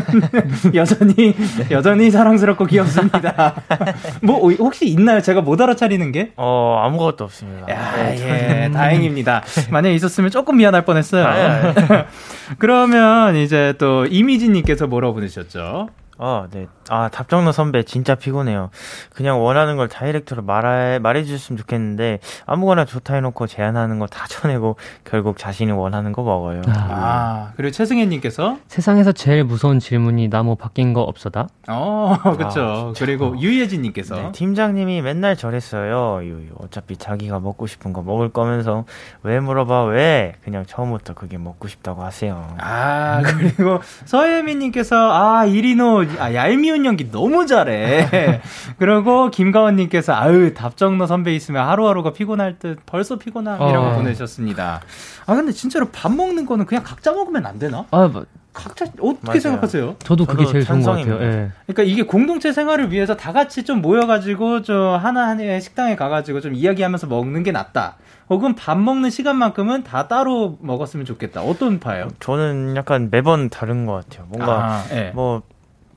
여전히, 0.74 1.14
네. 1.14 1.66
여전히 1.70 2.10
사랑스럽고 2.10 2.66
귀엽습니다. 2.66 3.54
뭐, 4.22 4.50
혹시 4.52 4.88
있나요? 4.88 5.20
제가 5.20 5.40
못 5.40 5.60
알아차리는 5.60 6.12
게? 6.12 6.32
어, 6.36 6.82
아무것도 6.84 7.24
없습니다. 7.24 7.70
야, 7.72 7.92
네, 7.96 8.64
예, 8.66 8.70
다행입니다. 8.70 9.42
만약에 9.70 9.94
있었으면 9.94 10.30
조금 10.30 10.58
미안할 10.58 10.84
뻔 10.84 10.96
했어요. 10.98 11.26
아, 11.26 11.36
예, 11.38 11.74
예. 11.76 12.06
그러면 12.58 13.36
이제 13.36 13.74
또 13.78 14.04
이미지님께서 14.06 14.86
뭐라고 14.86 15.14
보내셨죠? 15.14 15.88
어, 16.18 16.46
네. 16.52 16.66
아, 16.90 17.08
답정너 17.08 17.52
선배 17.52 17.84
진짜 17.84 18.16
피곤해요. 18.16 18.70
그냥 19.14 19.42
원하는 19.42 19.76
걸 19.76 19.88
다이렉트로 19.88 20.42
말해, 20.42 20.98
말해주셨으면 20.98 21.56
좋겠는데, 21.58 22.18
아무거나 22.46 22.84
좋다 22.84 23.14
해놓고 23.14 23.46
제안하는 23.46 24.00
거다 24.00 24.26
쳐내고, 24.26 24.74
결국 25.04 25.38
자신이 25.38 25.70
원하는 25.70 26.10
거 26.12 26.24
먹어요. 26.24 26.62
아, 26.66 26.72
아 26.72 27.52
그리고 27.56 27.70
최승혜님께서 27.70 28.58
세상에서 28.66 29.12
제일 29.12 29.44
무서운 29.44 29.78
질문이 29.78 30.28
나무 30.30 30.56
바뀐 30.56 30.92
거 30.92 31.02
없어다? 31.02 31.46
어, 31.68 32.16
그쵸. 32.36 32.60
아, 32.60 32.92
그리고 32.98 33.38
유예진님께서. 33.38 34.14
네, 34.16 34.32
팀장님이 34.32 35.00
맨날 35.00 35.36
저랬어요. 35.36 36.24
유유. 36.24 36.48
어차피 36.58 36.96
자기가 36.96 37.38
먹고 37.38 37.68
싶은 37.68 37.92
거 37.92 38.02
먹을 38.02 38.30
거면서, 38.30 38.84
왜 39.22 39.38
물어봐, 39.38 39.84
왜? 39.84 40.34
그냥 40.42 40.66
처음부터 40.66 41.14
그게 41.14 41.38
먹고 41.38 41.68
싶다고 41.68 42.02
하세요. 42.02 42.56
아, 42.58 43.22
그리고 43.22 43.80
서혜민님께서, 44.06 44.96
아, 45.12 45.44
이리노, 45.44 46.04
아, 46.18 46.34
얄미운 46.34 46.79
연기 46.84 47.10
너무 47.10 47.46
잘해. 47.46 48.40
그리고 48.78 49.30
김가원님께서 49.30 50.14
아유 50.14 50.54
답정너 50.54 51.06
선배 51.06 51.34
있으면 51.34 51.66
하루하루가 51.66 52.12
피곤할 52.12 52.58
듯 52.58 52.78
벌써 52.86 53.16
피곤함이라고 53.16 53.86
어. 53.86 53.94
보내셨습니다. 53.94 54.80
아 55.26 55.34
근데 55.34 55.52
진짜로 55.52 55.88
밥 55.90 56.12
먹는 56.12 56.46
거는 56.46 56.66
그냥 56.66 56.82
각자 56.84 57.12
먹으면 57.12 57.46
안 57.46 57.58
되나? 57.58 57.86
아 57.90 58.08
뭐. 58.08 58.24
각자 58.52 58.84
어떻게 59.00 59.26
맞아요. 59.26 59.40
생각하세요? 59.40 59.96
저도 60.00 60.26
그게 60.26 60.44
제일 60.44 60.64
좋은 60.64 60.82
것 60.82 60.90
같아요. 60.90 61.14
예. 61.22 61.50
그러니까 61.66 61.84
이게 61.84 62.02
공동체 62.02 62.52
생활을 62.52 62.90
위해서 62.90 63.16
다 63.16 63.32
같이 63.32 63.62
좀 63.64 63.80
모여가지고 63.80 64.62
저 64.62 64.98
하나 65.00 65.28
하나의 65.28 65.60
식당에 65.60 65.94
가가지고 65.94 66.40
좀 66.40 66.54
이야기하면서 66.54 67.06
먹는 67.06 67.44
게 67.44 67.52
낫다. 67.52 67.96
혹은 68.28 68.56
밥 68.56 68.76
먹는 68.78 69.10
시간만큼은 69.10 69.84
다 69.84 70.08
따로 70.08 70.58
먹었으면 70.60 71.06
좋겠다. 71.06 71.42
어떤 71.42 71.78
파예요? 71.78 72.08
저는 72.18 72.74
약간 72.76 73.08
매번 73.10 73.50
다른 73.50 73.86
것 73.86 73.92
같아요. 73.92 74.26
뭔가 74.28 74.64
아, 74.64 74.84
네. 74.88 75.12
뭐 75.14 75.42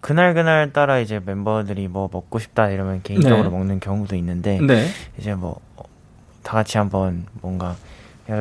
그날 0.03 0.33
그날 0.33 0.71
따라 0.73 0.99
이제 0.99 1.19
멤버들이 1.25 1.87
뭐 1.87 2.09
먹고 2.11 2.37
싶다 2.37 2.69
이러면 2.69 3.01
개인적으로 3.03 3.43
네. 3.43 3.49
먹는 3.49 3.79
경우도 3.79 4.15
있는데 4.15 4.59
네. 4.61 4.85
이제 5.17 5.33
뭐 5.33 5.59
다 6.43 6.53
같이 6.57 6.77
한번 6.77 7.25
뭔가 7.41 7.75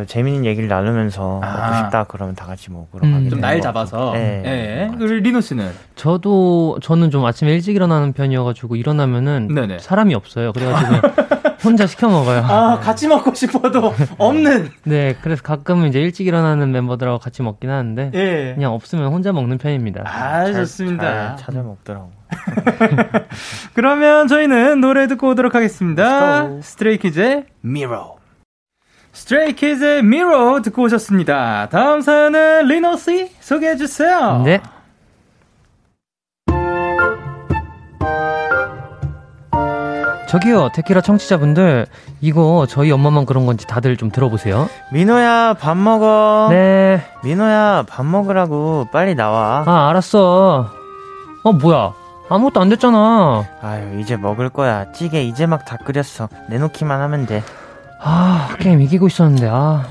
재밌는 0.07 0.45
얘기를 0.45 0.69
나누면서 0.69 1.41
아. 1.43 1.47
먹고 1.47 1.77
싶다 1.85 2.05
그러면 2.05 2.35
다 2.35 2.47
같이 2.47 2.71
먹으러 2.71 3.07
음. 3.07 3.13
가게 3.15 3.31
좀날 3.31 3.61
잡아서. 3.61 4.13
네. 4.13 4.43
네. 4.43 4.91
그리고 4.97 5.15
리노 5.15 5.41
씨는 5.41 5.71
저도 5.97 6.79
저는 6.83 7.11
좀 7.11 7.25
아침에 7.25 7.53
일찍 7.53 7.75
일어나는 7.75 8.13
편이어가지고 8.13 8.77
일어나면은 8.77 9.49
네네. 9.55 9.79
사람이 9.79 10.15
없어요. 10.15 10.53
그래가지고 10.53 11.09
혼자 11.65 11.87
시켜 11.87 12.09
먹어요. 12.09 12.41
아, 12.41 12.79
같이 12.81 13.09
먹고 13.09 13.35
싶어도 13.35 13.95
없는. 14.19 14.71
네, 14.85 15.17
그래서 15.23 15.43
가끔은 15.43 15.89
이제 15.89 16.01
일찍 16.01 16.27
일어나는 16.27 16.73
멤버들하고 16.73 17.19
같이 17.19 17.43
먹긴 17.43 17.71
하는데 17.71 18.11
예. 18.15 18.55
그냥 18.55 18.73
없으면 18.73 19.13
혼자 19.13 19.33
먹는 19.33 19.59
편입니다. 19.59 20.03
아, 20.07 20.45
잘, 20.45 20.55
좋습니다. 20.55 21.37
잘 21.37 21.47
찾아 21.47 21.63
먹더라고. 21.63 22.11
그러면 23.75 24.29
저희는 24.29 24.81
노래 24.81 25.07
듣고 25.07 25.31
오도록 25.31 25.55
하겠습니다. 25.55 26.61
스트레이키즈의 26.61 27.45
미러. 27.61 28.17
스트레이키즈의 29.13 30.03
Mirror 30.03 30.63
듣고 30.63 30.83
오셨습니다. 30.83 31.69
다음 31.71 32.01
사연은 32.01 32.67
리노 32.67 32.97
씨 32.97 33.31
소개해 33.41 33.77
주세요. 33.77 34.43
네. 34.45 34.61
저기요, 40.33 40.71
테키라 40.73 41.03
청취자분들, 41.03 41.87
이거 42.23 42.67
저희 42.67 42.91
엄마만 42.91 43.27
그런 43.27 43.45
건지 43.45 43.67
다들 43.67 43.99
좀 43.99 44.11
들어보세요. 44.11 44.67
민호야, 44.91 45.57
밥 45.61 45.77
먹어. 45.77 46.49
네. 46.51 47.05
민호야, 47.23 47.85
밥 47.87 48.07
먹으라고. 48.07 48.87
빨리 48.91 49.15
나와. 49.15 49.63
아, 49.67 49.91
알았어. 49.91 50.71
어, 51.45 51.53
뭐야. 51.53 51.93
아무것도 52.31 52.63
안 52.63 52.71
됐잖아. 52.71 53.45
아유, 53.61 54.01
이제 54.01 54.17
먹을 54.17 54.49
거야. 54.49 54.91
찌개 54.93 55.23
이제 55.23 55.45
막 55.45 55.67
다 55.67 55.77
끓였어. 55.77 56.31
내놓기만 56.49 56.99
하면 57.03 57.27
돼. 57.27 57.43
아, 58.01 58.57
게임 58.59 58.81
이기고 58.81 59.09
있었는데, 59.09 59.51
아. 59.53 59.85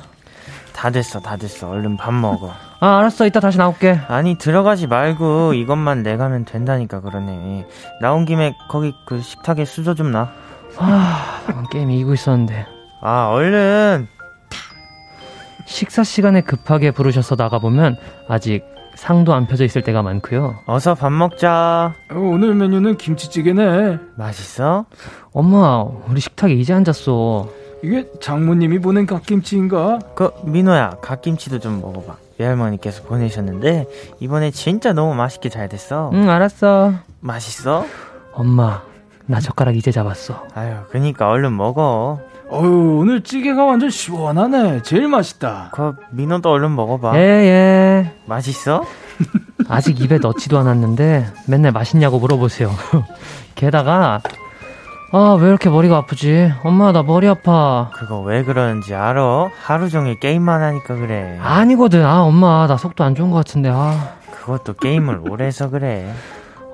다 0.74 0.90
됐어, 0.90 1.20
다 1.20 1.38
됐어. 1.38 1.70
얼른 1.70 1.98
밥 1.98 2.16
먹어. 2.16 2.52
아, 2.84 2.98
알았어. 2.98 3.28
이따 3.28 3.40
다시 3.40 3.60
나올게. 3.60 4.00
아니, 4.08 4.40
들어가지 4.40 4.88
말고 4.88 5.54
이것만 5.54 6.02
내가면 6.02 6.46
된다니까 6.46 7.02
그러네. 7.02 7.68
나온 8.02 8.26
김에 8.26 8.56
거기 8.70 8.92
그 9.06 9.22
식탁에 9.22 9.66
수저 9.66 9.94
좀 9.94 10.12
놔. 10.12 10.30
아, 10.78 11.42
게임 11.72 11.92
이기고 11.92 12.16
있었는데. 12.16 12.66
아, 13.04 13.30
얼른. 13.30 14.08
식사 15.66 16.04
시간에 16.04 16.42
급하게 16.42 16.90
부르셔서 16.90 17.36
나가보면 17.36 17.98
아직 18.28 18.64
상도 18.96 19.36
안 19.36 19.46
펴져 19.46 19.64
있을 19.64 19.84
때가 19.84 20.02
많고요. 20.02 20.56
어서 20.66 20.96
밥 20.96 21.12
먹자. 21.12 21.94
어, 22.12 22.16
오늘 22.18 22.56
메뉴는 22.56 22.98
김치찌개네. 22.98 24.00
맛있어? 24.16 24.86
엄마, 25.34 25.84
우리 26.08 26.20
식탁에 26.20 26.54
이제 26.56 26.74
앉았어. 26.74 27.48
이게 27.84 28.08
장모님이 28.20 28.80
보낸 28.80 29.06
갓김치인가? 29.06 30.00
그 30.16 30.32
민호야, 30.46 30.98
갓김치도 31.02 31.60
좀 31.60 31.80
먹어봐. 31.80 32.16
외할머니께서 32.42 33.04
보내셨는데 33.04 33.88
이번에 34.20 34.52
진짜 34.52 34.94
너무 34.94 35.14
맛있게 35.14 35.50
잘 35.50 35.70
됐어. 35.70 36.10
응, 36.14 36.30
알았어. 36.30 36.94
맛있어? 37.20 37.86
엄마, 38.34 38.82
나 39.28 39.40
젓가락 39.40 39.76
이제 39.76 39.92
잡았어. 39.92 40.48
아유, 40.56 40.76
그니까 40.90 41.30
얼른 41.30 41.56
먹어. 41.56 42.20
어유 42.52 42.98
오늘 43.00 43.24
찌개가 43.24 43.64
완전 43.64 43.90
시원하네. 43.90 44.82
제일 44.82 45.08
맛있다. 45.08 45.70
그 45.74 45.96
민호도 46.12 46.50
얼른 46.50 46.76
먹어봐. 46.76 47.18
예, 47.18 47.22
예. 47.22 48.14
맛있어? 48.26 48.84
아직 49.70 50.02
입에 50.02 50.18
넣지도 50.18 50.58
않았는데 50.58 51.28
맨날 51.48 51.72
맛있냐고 51.72 52.20
물어보세요. 52.20 52.72
게다가 53.56 54.22
아, 55.14 55.38
왜 55.40 55.50
이렇게 55.50 55.70
머리가 55.70 55.98
아프지? 55.98 56.54
엄마, 56.64 56.92
나 56.94 57.04
머리 57.04 57.28
아파. 57.28 57.90
그거 57.94 58.22
왜 58.22 58.44
그러는지 58.44 58.96
알아? 58.96 59.50
하루 59.62 59.90
종일 59.90 60.18
게임만 60.20 60.62
하니까 60.62 60.96
그래. 60.96 61.38
아니거든. 61.42 62.06
아, 62.06 62.22
엄마, 62.22 62.66
나 62.68 62.78
속도 62.78 63.04
안 63.04 63.14
좋은 63.14 63.30
것 63.30 63.38
같은데, 63.38 63.70
아. 63.74 64.14
그것도 64.32 64.74
게임을 64.76 65.22
오래 65.30 65.46
해서 65.46 65.70
그래. 65.70 66.14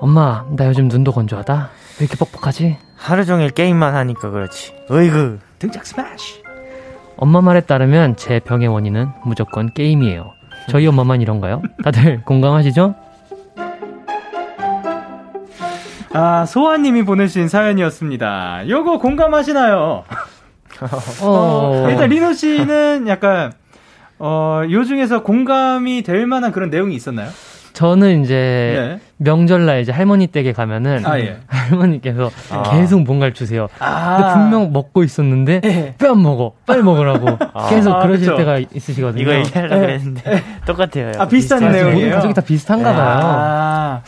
엄마, 0.00 0.44
나 0.50 0.66
요즘 0.66 0.86
눈도 0.86 1.10
건조하다. 1.12 1.70
왜 2.00 2.06
이렇게 2.06 2.16
뻑뻑하지? 2.16 2.78
하루 2.96 3.24
종일 3.24 3.50
게임만 3.50 3.94
하니까 3.96 4.30
그렇지. 4.30 4.72
어이구. 4.88 5.38
등짝 5.58 5.84
스매시. 5.84 6.42
엄마 7.16 7.40
말에 7.40 7.60
따르면 7.62 8.14
제 8.16 8.38
병의 8.38 8.68
원인은 8.68 9.08
무조건 9.24 9.72
게임이에요. 9.74 10.30
저희 10.70 10.86
엄마만 10.86 11.20
이런가요? 11.20 11.60
다들 11.82 12.22
공감하시죠? 12.24 12.94
아, 16.12 16.46
소아님이 16.46 17.04
보내신 17.04 17.48
사연이었습니다. 17.48 18.68
요거 18.68 18.98
공감하시나요? 18.98 20.04
어, 21.22 21.86
일단 21.90 22.08
리노 22.08 22.32
씨는 22.32 23.08
약간 23.08 23.52
어, 24.18 24.62
요 24.70 24.84
중에서 24.84 25.22
공감이 25.22 26.02
될 26.02 26.26
만한 26.26 26.52
그런 26.52 26.70
내용이 26.70 26.94
있었나요? 26.94 27.28
저는 27.72 28.24
이제 28.24 28.98
네. 28.98 29.00
명절날 29.18 29.82
이제 29.82 29.92
할머니 29.92 30.26
댁에 30.26 30.52
가면은 30.52 31.06
아, 31.06 31.20
예. 31.20 31.38
할머니께서 31.46 32.30
아. 32.50 32.62
계속 32.72 33.02
뭔가를 33.02 33.34
주세요. 33.34 33.68
아. 33.78 34.16
근데 34.16 34.32
분명 34.32 34.72
먹고 34.72 35.04
있었는데 35.04 35.60
예. 35.64 35.94
왜안 36.02 36.20
먹어? 36.20 36.54
빨리 36.66 36.82
먹으라고 36.82 37.38
아. 37.54 37.68
계속 37.68 37.94
아, 37.94 38.02
그러실 38.02 38.26
그쵸. 38.26 38.36
때가 38.36 38.58
있으시거든요. 38.74 39.22
이거 39.22 39.34
얘기하려고 39.36 39.76
예. 39.76 39.80
그랬는데 39.80 40.42
똑같아요. 40.66 41.12
아 41.18 41.28
비슷한 41.28 41.70
내용이에요. 41.70 42.14
가족이 42.16 42.34
다 42.34 42.40
비슷한가 42.40 42.92
봐요. 42.92 44.02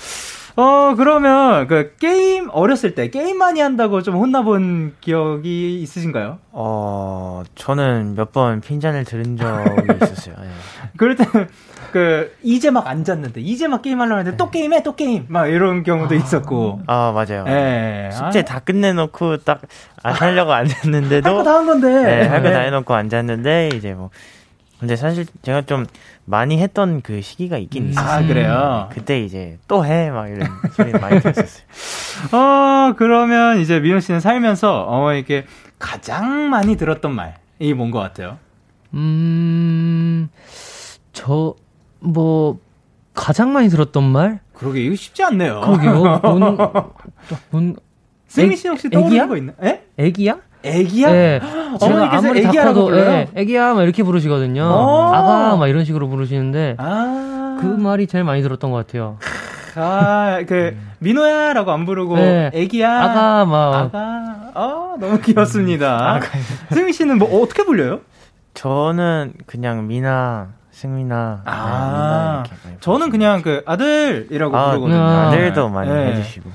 아. 0.61 0.91
어, 0.91 0.95
그러면, 0.97 1.67
그, 1.67 1.95
게임, 1.99 2.49
어렸을 2.53 2.95
때, 2.95 3.09
게임 3.11 3.39
많이 3.39 3.61
한다고 3.61 4.03
좀 4.03 4.17
혼나본 4.17 4.97
기억이 5.01 5.81
있으신가요? 5.81 6.39
어, 6.53 7.43
저는 7.55 8.15
몇 8.17 8.33
번 8.33 8.61
핀잔을 8.61 9.05
들은 9.05 9.37
적이 9.37 9.95
있었어요. 10.05 10.35
네. 10.41 10.49
그럴 10.97 11.17
때, 11.17 11.25
그, 11.93 12.35
이제 12.43 12.71
막 12.71 12.87
앉았는데, 12.87 13.41
이제 13.41 13.67
막 13.69 13.83
게임 13.83 14.01
하려고 14.01 14.19
했는데, 14.19 14.33
네. 14.33 14.37
또 14.37 14.51
게임해, 14.51 14.83
또 14.83 14.95
게임! 14.95 15.25
막 15.29 15.47
이런 15.47 15.83
경우도 15.83 16.15
아, 16.15 16.19
있었고. 16.19 16.81
아, 16.87 17.13
맞아요. 17.13 17.45
네. 17.45 18.11
숙제 18.13 18.41
아. 18.41 18.45
다 18.45 18.59
끝내 18.61 18.93
놓고 18.93 19.39
딱, 19.39 19.63
안 20.03 20.13
하려고 20.15 20.53
앉았는데도. 20.53 21.29
할 21.29 21.35
거 21.37 21.43
다 21.43 21.55
한 21.57 21.67
건데. 21.67 21.89
네, 21.89 22.27
할거 22.27 22.51
다 22.51 22.61
해 22.61 22.71
놓고 22.71 22.93
앉았는데, 22.95 23.71
이제 23.75 23.95
뭐, 23.95 24.11
근데 24.81 24.97
사실 24.97 25.27
제가 25.43 25.63
좀 25.63 25.87
많이 26.25 26.59
했던 26.59 27.03
그 27.03 27.21
시기가 27.21 27.59
있긴 27.59 27.85
음. 27.85 27.91
있었어요. 27.91 28.25
아, 28.25 28.27
그래요? 28.27 28.89
그때 28.93 29.21
이제 29.23 29.59
또 29.69 29.85
해! 29.85 30.11
막 30.11 30.29
이런 30.29 30.49
소리 30.73 30.91
많이 30.93 31.21
들었어요. 31.21 31.63
어, 32.33 32.95
그러면 32.97 33.59
이제 33.61 33.79
미호 33.79 34.01
씨는 34.01 34.21
살면서, 34.21 34.87
어, 34.89 35.13
이렇게 35.13 35.45
가장 35.79 36.49
많이 36.49 36.77
들었던 36.77 37.15
말이 37.15 37.75
뭔 37.77 37.91
것 37.91 37.99
같아요? 37.99 38.39
음, 38.95 40.29
저, 41.13 41.55
뭐, 42.01 42.59
가장 43.13 43.53
많이 43.53 43.69
들었던 43.69 44.03
말? 44.03 44.41
그러게, 44.55 44.81
이거 44.83 44.95
쉽지 44.97 45.23
않네요. 45.25 45.61
그러게요. 45.61 46.21
뭔, 46.23 46.57
뭔, 47.51 47.77
세미 48.29 48.57
씨 48.57 48.69
혹시 48.69 48.89
떠오르는 48.89 49.29
거 49.29 49.37
있나? 49.37 49.53
에? 49.63 49.83
애기야? 49.99 50.39
애기야? 50.63 51.11
네. 51.13 51.41
어머니께서 51.81 52.27
아무리 52.27 52.45
애기야라고 52.45 52.91
네, 52.91 53.29
애기야 53.35 53.75
막 53.75 53.83
이렇게 53.83 54.03
부르시거든요. 54.03 54.65
어. 54.65 55.13
아가 55.13 55.57
막 55.57 55.69
이런 55.69 55.85
식으로 55.85 56.09
부르시는데 56.09 56.77
아~ 56.79 57.59
그 57.61 57.67
말이 57.67 58.07
제일 58.07 58.25
많이 58.25 58.43
들었던 58.43 58.71
것 58.71 58.87
같아요. 58.87 59.19
자, 59.75 60.43
그, 60.49 60.75
음. 60.75 60.91
민호야라고 60.99 61.71
안 61.71 61.87
부르고, 61.87 62.17
네. 62.17 62.51
애기야. 62.53 63.03
아가, 63.03 63.45
막. 63.45 63.75
아가. 63.75 64.01
아, 64.55 64.97
너무 64.99 65.21
귀엽습니다. 65.21 66.17
음, 66.17 66.21
승민 66.75 66.93
씨는 66.93 67.19
뭐, 67.19 67.41
어떻게 67.41 67.65
불려요? 67.65 68.01
저는 68.55 69.35
그냥 69.47 69.87
미나, 69.87 70.49
승민아. 70.73 71.43
아, 71.45 72.43
네, 72.67 72.77
저는 72.81 73.11
그냥 73.11 73.43
그 73.43 73.63
아들이라고 73.65 74.57
아, 74.57 74.71
부르거든요. 74.71 75.01
아들도 75.01 75.69
많이 75.69 75.91
네. 75.91 76.15
해주시고. 76.15 76.51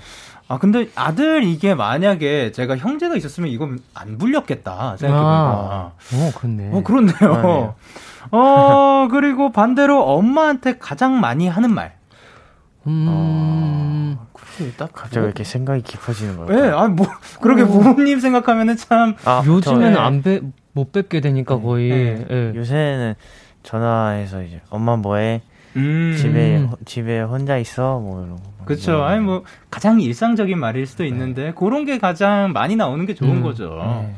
아 0.47 0.60
근데 0.60 0.89
아들 0.95 1.43
이게 1.43 1.73
만약에 1.73 2.51
제가 2.51 2.77
형제가 2.77 3.15
있었으면 3.15 3.49
이건 3.49 3.79
안 3.93 4.17
불렸겠다 4.17 4.97
생각해보니까. 4.97 5.12
아, 5.12 5.91
어 6.13 6.31
그렇네. 6.38 6.69
어 6.71 6.84
그렇네요. 6.84 7.75
아, 8.31 8.38
어 8.38 9.08
그리고 9.10 9.51
반대로 9.51 10.03
엄마한테 10.03 10.77
가장 10.77 11.19
많이 11.19 11.47
하는 11.47 11.73
말. 11.73 11.95
음. 12.88 13.05
어, 13.10 14.27
딱 14.77 14.91
갑자기 14.93 15.25
이렇게 15.25 15.43
생각이 15.43 15.81
깊어지는 15.81 16.38
거예요. 16.38 16.62
네, 16.62 16.69
아뭐 16.69 17.08
그렇게 17.41 17.63
어. 17.63 17.67
부모님 17.67 18.19
생각하면은 18.19 18.77
참. 18.77 19.15
아, 19.25 19.43
요즘에는 19.45 19.93
저, 19.93 19.99
네. 19.99 20.05
안 20.05 20.21
배, 20.21 20.41
못 20.73 20.91
뵙게 20.91 21.21
되니까 21.21 21.60
거의. 21.60 21.89
네. 21.89 22.25
네. 22.29 22.53
요새는 22.55 23.15
전화해서 23.63 24.43
이제 24.43 24.62
엄마 24.69 24.95
뭐해? 24.95 25.41
음. 25.75 26.15
집에 26.17 26.65
집에 26.86 27.21
혼자 27.21 27.58
있어 27.58 27.99
뭐 27.99 28.23
이런 28.23 28.38
거. 28.38 28.55
그렇죠. 28.65 28.97
뭐. 28.97 29.06
아니 29.06 29.21
뭐 29.21 29.43
가장 29.69 30.01
일상적인 30.01 30.60
말일 30.60 30.86
수도 30.86 31.04
네. 31.04 31.10
있는데 31.10 31.43
네. 31.45 31.54
그런 31.56 31.86
게 31.86 31.97
가장 31.97 32.51
많이 32.54 32.75
나오는 32.75 33.06
게 33.06 33.13
좋은 33.13 33.38
음. 33.38 33.43
거죠. 33.43 33.80
네. 33.84 34.15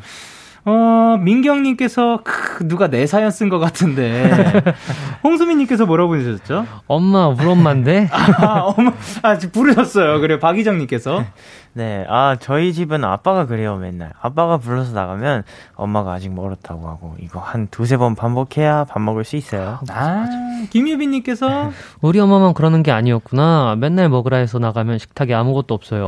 어, 0.70 1.16
민경님께서, 1.22 2.20
크, 2.26 2.68
누가 2.68 2.90
내 2.90 3.08
사연 3.08 3.32
쓴 3.32 3.48
것 3.48 3.58
같은데. 3.58 4.30
홍수민님께서 5.24 5.86
뭐라고 5.86 6.10
보내셨죠? 6.10 6.66
엄마, 6.88 7.28
우리 7.30 7.46
엄마인데? 7.46 8.10
아, 8.12 8.74
엄마, 8.76 8.92
아, 9.22 9.38
부르셨어요. 9.38 10.20
그래요. 10.20 10.40
박희정님께서. 10.40 11.24
네, 11.72 12.06
아, 12.10 12.36
저희 12.42 12.74
집은 12.74 13.06
아빠가 13.06 13.46
그래요, 13.46 13.78
맨날. 13.78 14.12
아빠가 14.22 14.58
불러서 14.58 14.92
나가면 14.94 15.44
엄마가 15.76 16.12
아직 16.12 16.34
멀었다고 16.34 16.90
하고, 16.90 17.16
이거 17.22 17.40
한 17.40 17.68
두세 17.72 17.96
번 17.96 18.16
반복해야 18.16 18.84
밥 18.84 19.00
먹을 19.00 19.24
수 19.24 19.38
있어요. 19.38 19.80
아, 19.90 20.26
김유빈님께서. 20.70 21.72
우리 22.02 22.20
엄마만 22.20 22.54
그러는 22.54 22.84
게 22.84 22.92
아니었구나. 22.92 23.78
맨날 23.78 24.10
먹으라 24.10 24.36
해서 24.36 24.60
나가면 24.60 24.98
식탁에 24.98 25.34
아무것도 25.34 25.74
없어요. 25.74 26.08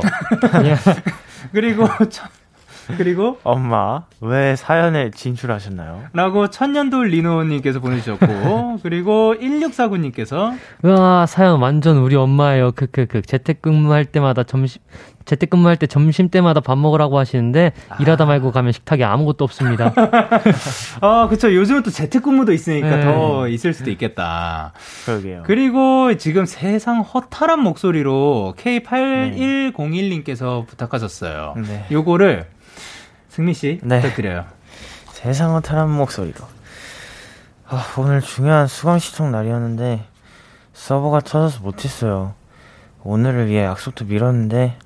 그리고, 1.52 1.88
그리고 2.96 3.38
엄마 3.42 4.04
왜 4.20 4.56
사연에 4.56 5.10
진출하셨나요? 5.10 6.04
라고 6.12 6.50
천년돌 6.50 7.08
리노님께서 7.08 7.80
보내주셨고 7.80 8.26
그리고 8.82 9.34
1649님께서 9.40 10.54
와 10.82 11.26
사연 11.26 11.60
완전 11.60 11.98
우리 11.98 12.16
엄마예요. 12.16 12.72
크크크 12.72 13.22
재택근무할 13.22 14.04
때마다 14.04 14.42
점심 14.42 14.82
재택근무할 15.24 15.76
때 15.76 15.86
점심 15.86 16.28
때마다 16.28 16.60
밥 16.60 16.76
먹으라고 16.78 17.18
하시는데 17.18 17.72
아. 17.88 17.96
일하다 18.00 18.26
말고 18.26 18.52
가면 18.52 18.72
식탁에 18.72 19.04
아무것도 19.04 19.44
없습니다. 19.44 19.92
아 21.00 21.26
그렇죠. 21.28 21.54
요즘은 21.54 21.82
또 21.82 21.90
재택근무도 21.90 22.52
있으니까 22.52 22.96
네. 22.96 23.04
더 23.04 23.48
있을 23.48 23.74
수도 23.74 23.90
있겠다. 23.90 24.72
그러게요. 25.04 25.42
그리고 25.46 26.16
지금 26.16 26.46
세상 26.46 27.00
허탈한 27.00 27.60
목소리로 27.60 28.54
K8101님께서 28.58 30.66
부탁하셨어요. 30.66 31.54
네. 31.66 31.84
요거를 31.92 32.46
승민 33.40 33.54
씨 33.54 33.80
네. 33.82 34.02
부탁드려요. 34.02 34.44
세상을 35.12 35.62
타는 35.62 35.88
목소리로. 35.88 36.44
아, 37.66 37.86
오늘 37.96 38.20
중요한 38.20 38.66
수강 38.66 38.98
시청 38.98 39.32
날이었는데 39.32 40.04
서버가 40.74 41.20
터져서 41.20 41.62
못했어요. 41.62 42.34
오늘을 43.02 43.46
위해 43.46 43.64
약속도 43.64 44.04
미뤘는데 44.04 44.76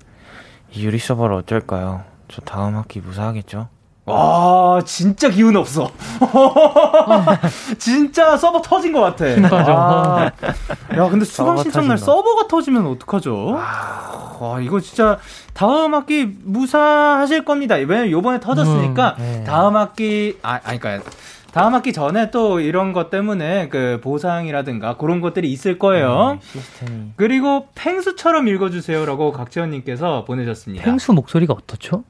이 0.70 0.84
유리 0.84 0.98
서버를 0.98 1.34
어쩔까요? 1.34 2.04
저 2.28 2.42
다음 2.42 2.76
학기 2.76 3.00
무사하겠죠? 3.00 3.68
와, 4.06 4.82
진짜 4.84 5.30
기운 5.30 5.56
없어. 5.56 5.90
진짜 7.78 8.36
서버 8.36 8.60
터진 8.60 8.92
것 8.92 9.00
같아. 9.00 9.24
아, 9.50 10.30
야, 10.96 11.08
근데 11.08 11.24
수강 11.24 11.56
신청 11.62 11.88
날 11.88 11.96
서버가 11.96 12.48
터지면 12.48 12.86
어떡하죠? 12.86 13.56
아. 13.58 14.36
와, 14.40 14.60
이거 14.60 14.80
진짜 14.80 15.18
다음 15.54 15.94
학기 15.94 16.26
무사하실 16.26 17.44
겁니다. 17.44 17.76
왜냐면 17.76 18.10
요번에 18.10 18.40
터졌으니까 18.40 19.16
음, 19.18 19.22
네. 19.22 19.44
다음 19.44 19.76
학기, 19.76 20.38
아, 20.42 20.60
아니, 20.64 20.78
그니까 20.78 21.08
다음 21.52 21.72
학기 21.72 21.92
전에 21.92 22.30
또 22.32 22.58
이런 22.58 22.92
것 22.92 23.10
때문에 23.10 23.68
그 23.68 24.00
보상이라든가 24.02 24.96
그런 24.96 25.20
것들이 25.20 25.50
있을 25.52 25.78
거예요. 25.78 26.38
네, 26.40 26.46
시스템이. 26.60 27.12
그리고 27.16 27.68
펭수처럼 27.76 28.48
읽어주세요라고 28.48 29.32
각지원님께서 29.32 30.24
보내셨습니다. 30.24 30.84
펭수 30.84 31.12
목소리가 31.12 31.54
어떻죠? 31.54 32.02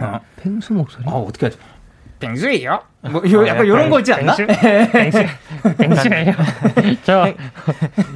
어. 0.00 0.20
펭수 0.42 0.72
목소리? 0.72 1.04
어, 1.06 1.24
어떻게 1.28 1.46
하죠? 1.46 1.58
펭수예요? 2.20 2.80
뭐, 3.02 3.22
요, 3.30 3.40
어, 3.40 3.46
약간 3.46 3.66
요런 3.66 3.90
거 3.90 3.98
있지 3.98 4.12
않나? 4.14 4.34
펭수? 4.34 4.46
펭수? 4.92 5.18
펭수예요. 5.76 6.32
저. 7.04 7.34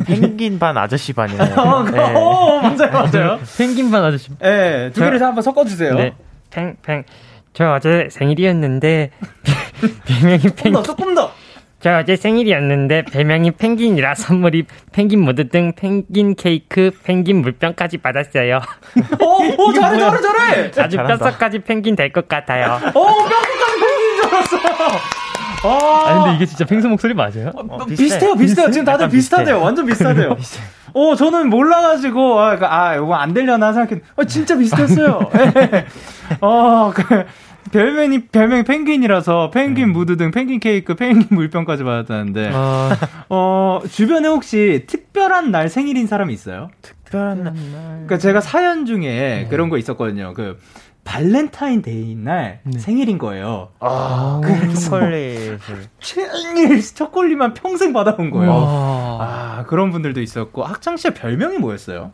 펭귄 0.07 0.59
반 0.59 0.77
아저씨 0.79 1.13
반이에요. 1.13 1.43
어, 1.43 1.83
네. 1.85 2.15
오, 2.15 2.61
맞아요, 2.61 2.91
맞아요. 2.93 3.39
펭귄 3.59 3.91
반 3.91 4.05
아저씨. 4.05 4.31
예, 4.43 4.49
네, 4.49 4.91
두 4.93 5.01
개를 5.01 5.19
저, 5.19 5.27
한번 5.27 5.43
섞어주세요. 5.43 5.95
네. 5.95 6.15
펭, 6.51 6.77
펭. 6.83 7.05
저 7.53 7.73
어제 7.75 8.09
생일이었는데, 8.11 9.11
별명이 10.07 10.39
펭귄. 10.39 10.55
조금 10.57 10.73
더, 10.73 10.83
조금 10.83 11.15
더. 11.15 11.33
저 11.81 11.99
어제 11.99 12.17
생일이었는데 12.17 13.05
별명이 13.05 13.53
펭귄이라 13.53 14.17
선물이 14.17 14.65
펭귄 14.91 15.21
모드 15.21 15.49
등 15.49 15.73
펭귄 15.77 16.35
케이크, 16.35 16.91
펭귄 17.05 17.37
물병까지 17.41 17.99
받았어요. 17.99 18.61
오, 19.21 19.63
오 19.63 19.73
잘해 19.73 19.99
잘해 19.99 20.21
잘해. 20.73 20.85
아주 20.85 20.97
뼛속까지 20.97 21.61
펭귄 21.61 21.95
될 21.95 22.11
것 22.11 22.27
같아요. 22.27 22.81
오, 22.95 23.05
뼛속까지 23.05 23.81
펭귄인 23.81 24.17
줄 24.23 24.27
알았어. 24.35 24.59
아, 25.65 26.05
아니, 26.09 26.21
근데 26.23 26.37
이게 26.37 26.47
진짜 26.47 26.65
펭수 26.65 26.89
목소리 26.89 27.15
맞아요? 27.15 27.51
어, 27.55 27.65
어, 27.69 27.85
비슷해요, 27.85 28.35
비슷해요. 28.37 28.71
지금 28.71 28.85
다들 28.85 29.09
비슷하대요. 29.09 29.61
완전 29.61 29.87
비슷하대요. 29.87 30.37
어, 30.95 31.15
저는 31.17 31.49
몰라가지고, 31.51 32.41
아, 32.41 32.57
아, 32.61 32.95
이거 32.97 33.15
안 33.15 33.35
되려나 33.35 33.73
생각했는데, 33.73 34.05
어, 34.17 34.25
진짜 34.25 34.57
비슷했어요. 34.57 35.19
네. 35.33 35.87
어, 36.41 36.93
그, 36.95 37.25
별명이 37.71 38.29
별명이 38.29 38.65
펭귄이라서 38.65 39.51
펭귄 39.51 39.89
음. 39.89 39.93
무드 39.93 40.17
등 40.17 40.31
펭귄 40.31 40.61
케이크, 40.61 40.95
펭귄 40.95 41.27
물병까지 41.31 41.85
받았다는데 41.85 42.51
아. 42.53 42.97
어 43.29 43.81
주변에 43.91 44.29
혹시 44.29 44.85
특별한 44.87 45.51
날 45.51 45.69
생일인 45.69 46.07
사람이 46.07 46.33
있어요? 46.33 46.71
특별한 46.83 47.45
날. 47.45 47.55
그러니까 47.55 48.19
제가 48.19 48.41
사연 48.41 48.87
중에 48.87 49.01
네. 49.01 49.47
그런 49.49 49.69
거 49.69 49.79
있었거든요. 49.79 50.35
그 50.35 50.59
발렌타인 51.05 51.81
데이인 51.81 52.25
날 52.25 52.61
네. 52.65 52.79
생일인 52.79 53.17
거예요. 53.17 53.71
아, 53.81 54.43
초콜릿. 54.75 55.59
생일 56.01 56.83
초콜릿만 56.83 57.55
평생 57.55 57.95
받아온 57.95 58.31
거예요. 58.31 58.53
아, 59.19 59.65
그런 59.69 59.91
분들도 59.91 60.21
있었고. 60.21 60.65
학창 60.65 60.99
시절 60.99 61.15
별명이 61.15 61.59
뭐였어요? 61.59 62.13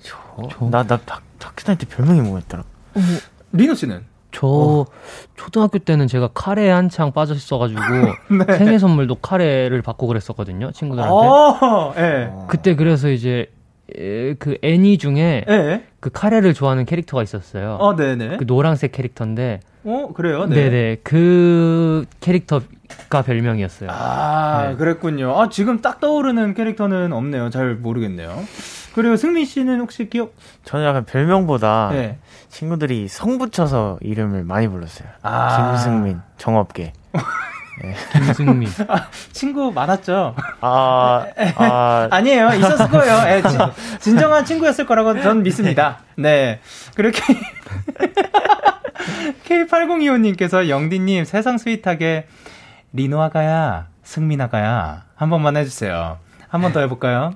저, 0.00 0.16
저... 0.50 0.70
나, 0.70 0.84
나 0.84 0.98
학교 1.06 1.64
다닐 1.64 1.78
때 1.78 1.86
별명이 1.86 2.22
뭐였더라? 2.22 2.62
어, 2.62 3.00
리노 3.52 3.74
씨는? 3.74 4.11
저 4.32 4.46
어. 4.46 4.86
초등학교 5.36 5.78
때는 5.78 6.08
제가 6.08 6.30
카레에 6.34 6.70
한창 6.70 7.12
빠졌어가지고 7.12 7.80
네. 8.46 8.56
생일 8.58 8.78
선물도 8.78 9.16
카레를 9.16 9.82
받고 9.82 10.06
그랬었거든요 10.06 10.72
친구들한테. 10.72 11.26
어, 11.26 11.92
네. 11.94 12.32
그때 12.48 12.74
그래서 12.74 13.10
이제 13.10 13.46
그 14.38 14.56
애니 14.62 14.98
중에 14.98 15.44
네. 15.46 15.84
그 16.00 16.10
카레를 16.10 16.54
좋아하는 16.54 16.84
캐릭터가 16.86 17.22
있었어요. 17.22 17.76
어, 17.78 17.94
네네. 17.94 18.38
그 18.38 18.46
노란색 18.46 18.92
캐릭터인데. 18.92 19.60
어, 19.84 20.08
그래요? 20.14 20.46
네. 20.46 20.54
네네. 20.56 20.96
그 21.02 22.06
캐릭터가 22.20 23.22
별명이었어요. 23.24 23.90
아, 23.92 24.68
네. 24.70 24.76
그랬군요. 24.76 25.38
아, 25.38 25.48
지금 25.48 25.82
딱 25.82 26.00
떠오르는 26.00 26.54
캐릭터는 26.54 27.12
없네요. 27.12 27.50
잘 27.50 27.74
모르겠네요. 27.74 28.42
그리고 28.94 29.16
승민 29.16 29.44
씨는 29.44 29.80
혹시 29.80 30.08
기억? 30.08 30.34
저는 30.64 30.86
약간 30.86 31.04
별명보다 31.04 31.90
네. 31.92 32.18
친구들이 32.52 33.08
성 33.08 33.38
붙여서 33.38 33.98
이름을 34.02 34.44
많이 34.44 34.68
불렀어요. 34.68 35.08
아. 35.22 35.72
김승민, 35.74 36.20
정업계. 36.36 36.92
네. 37.82 37.94
김승민. 38.12 38.68
아, 38.88 39.08
친구 39.32 39.72
많았죠? 39.72 40.36
아, 40.60 41.26
아. 41.56 42.08
아니에요. 42.12 42.50
있었을 42.50 42.88
거예요. 42.90 43.22
네, 43.22 43.42
진, 43.48 43.58
진정한 44.00 44.44
친구였을 44.44 44.84
거라고 44.84 45.18
저는 45.20 45.42
믿습니다. 45.42 46.00
네. 46.16 46.60
그렇게. 46.94 47.22
K8025님께서 49.48 50.68
영디님 50.68 51.24
세상 51.24 51.56
스윗하게 51.56 52.26
리노아가야, 52.92 53.86
승민아가야, 54.02 55.04
한 55.14 55.30
번만 55.30 55.56
해주세요. 55.56 56.18
한 56.48 56.60
번 56.60 56.72
더 56.74 56.80
해볼까요? 56.80 57.32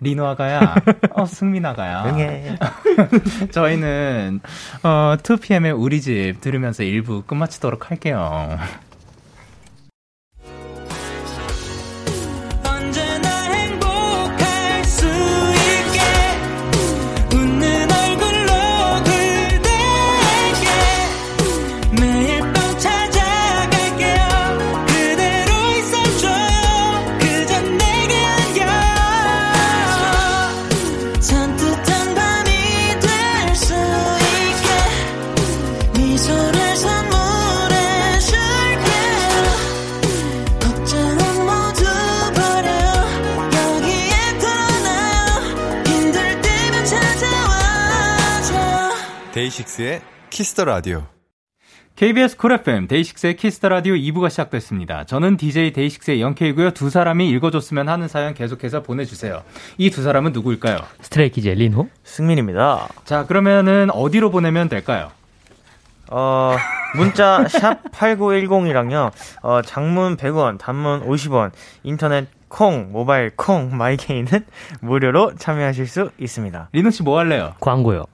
리노아가야, 0.00 0.74
어, 1.12 1.26
승민아가야. 1.26 2.04
응해. 2.06 2.58
저희는, 3.50 4.40
어, 4.82 5.16
2PM의 5.22 5.80
우리 5.80 6.00
집 6.00 6.36
들으면서 6.40 6.82
1부 6.84 7.26
끝마치도록 7.26 7.90
할게요. 7.90 8.58
데이식스의 49.62 50.00
키스 50.30 50.51
더 50.51 50.64
라디오. 50.64 51.04
KBS 51.96 52.36
쿨 52.36 52.52
FM 52.52 52.86
데이식스의 52.86 53.36
키스 53.36 53.56
더 53.56 53.68
라디오 53.68 53.94
2부가 53.94 54.30
시작됐습니다. 54.30 55.04
저는 55.04 55.36
DJ 55.36 55.72
데이식스의 55.72 56.20
영케이고요. 56.20 56.70
두 56.70 56.90
사람이 56.90 57.28
읽어줬으면 57.30 57.88
하는 57.88 58.06
사연 58.06 58.34
계속해서 58.34 58.82
보내주세요. 58.82 59.42
이 59.78 59.90
두 59.90 60.02
사람은 60.02 60.32
누구일까요? 60.32 60.78
스트레이키즈의 61.00 61.56
리노, 61.56 61.88
승민입니다. 62.04 62.88
자, 63.04 63.26
그러면은 63.26 63.90
어디로 63.90 64.30
보내면 64.30 64.68
될까요? 64.68 65.10
어, 66.10 66.56
문자 66.94 67.46
샵 67.50 67.82
8910이랑요. 67.90 69.10
어, 69.42 69.62
장문 69.62 70.16
100원, 70.16 70.58
단문 70.58 71.04
50원, 71.08 71.50
인터넷 71.82 72.28
콩, 72.48 72.92
모바일 72.92 73.30
콩, 73.34 73.76
마이케이는 73.76 74.46
무료로 74.80 75.34
참여하실 75.36 75.86
수 75.88 76.10
있습니다. 76.18 76.68
리노 76.72 76.90
씨 76.90 77.02
뭐 77.02 77.18
할래요? 77.18 77.54
광고요. 77.60 78.04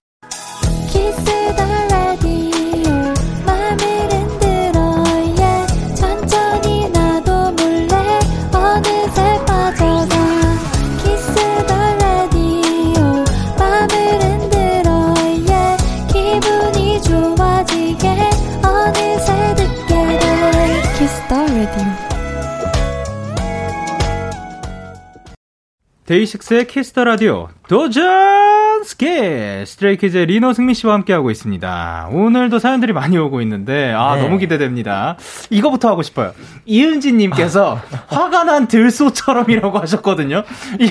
데이식스의 26.06 26.66
키스 26.66 26.90
더 26.90 27.04
라디오 27.04 27.48
도전 27.66 28.84
스키즈 28.84 29.64
스트레이키즈의 29.66 30.26
리노 30.26 30.52
승민 30.52 30.74
씨와 30.74 30.92
함께하고 30.92 31.30
있습니다. 31.30 32.10
오늘도 32.12 32.58
사연들이 32.58 32.92
많이 32.92 33.16
오고 33.16 33.40
있는데 33.40 33.90
아 33.94 34.16
네. 34.16 34.22
너무 34.22 34.36
기대됩니다. 34.36 35.16
이거부터 35.48 35.88
하고 35.88 36.02
싶어요. 36.02 36.34
이은지 36.66 37.12
님께서 37.12 37.80
화가 38.08 38.44
난 38.44 38.68
들소처럼이라고 38.68 39.78
하셨거든요. 39.78 40.44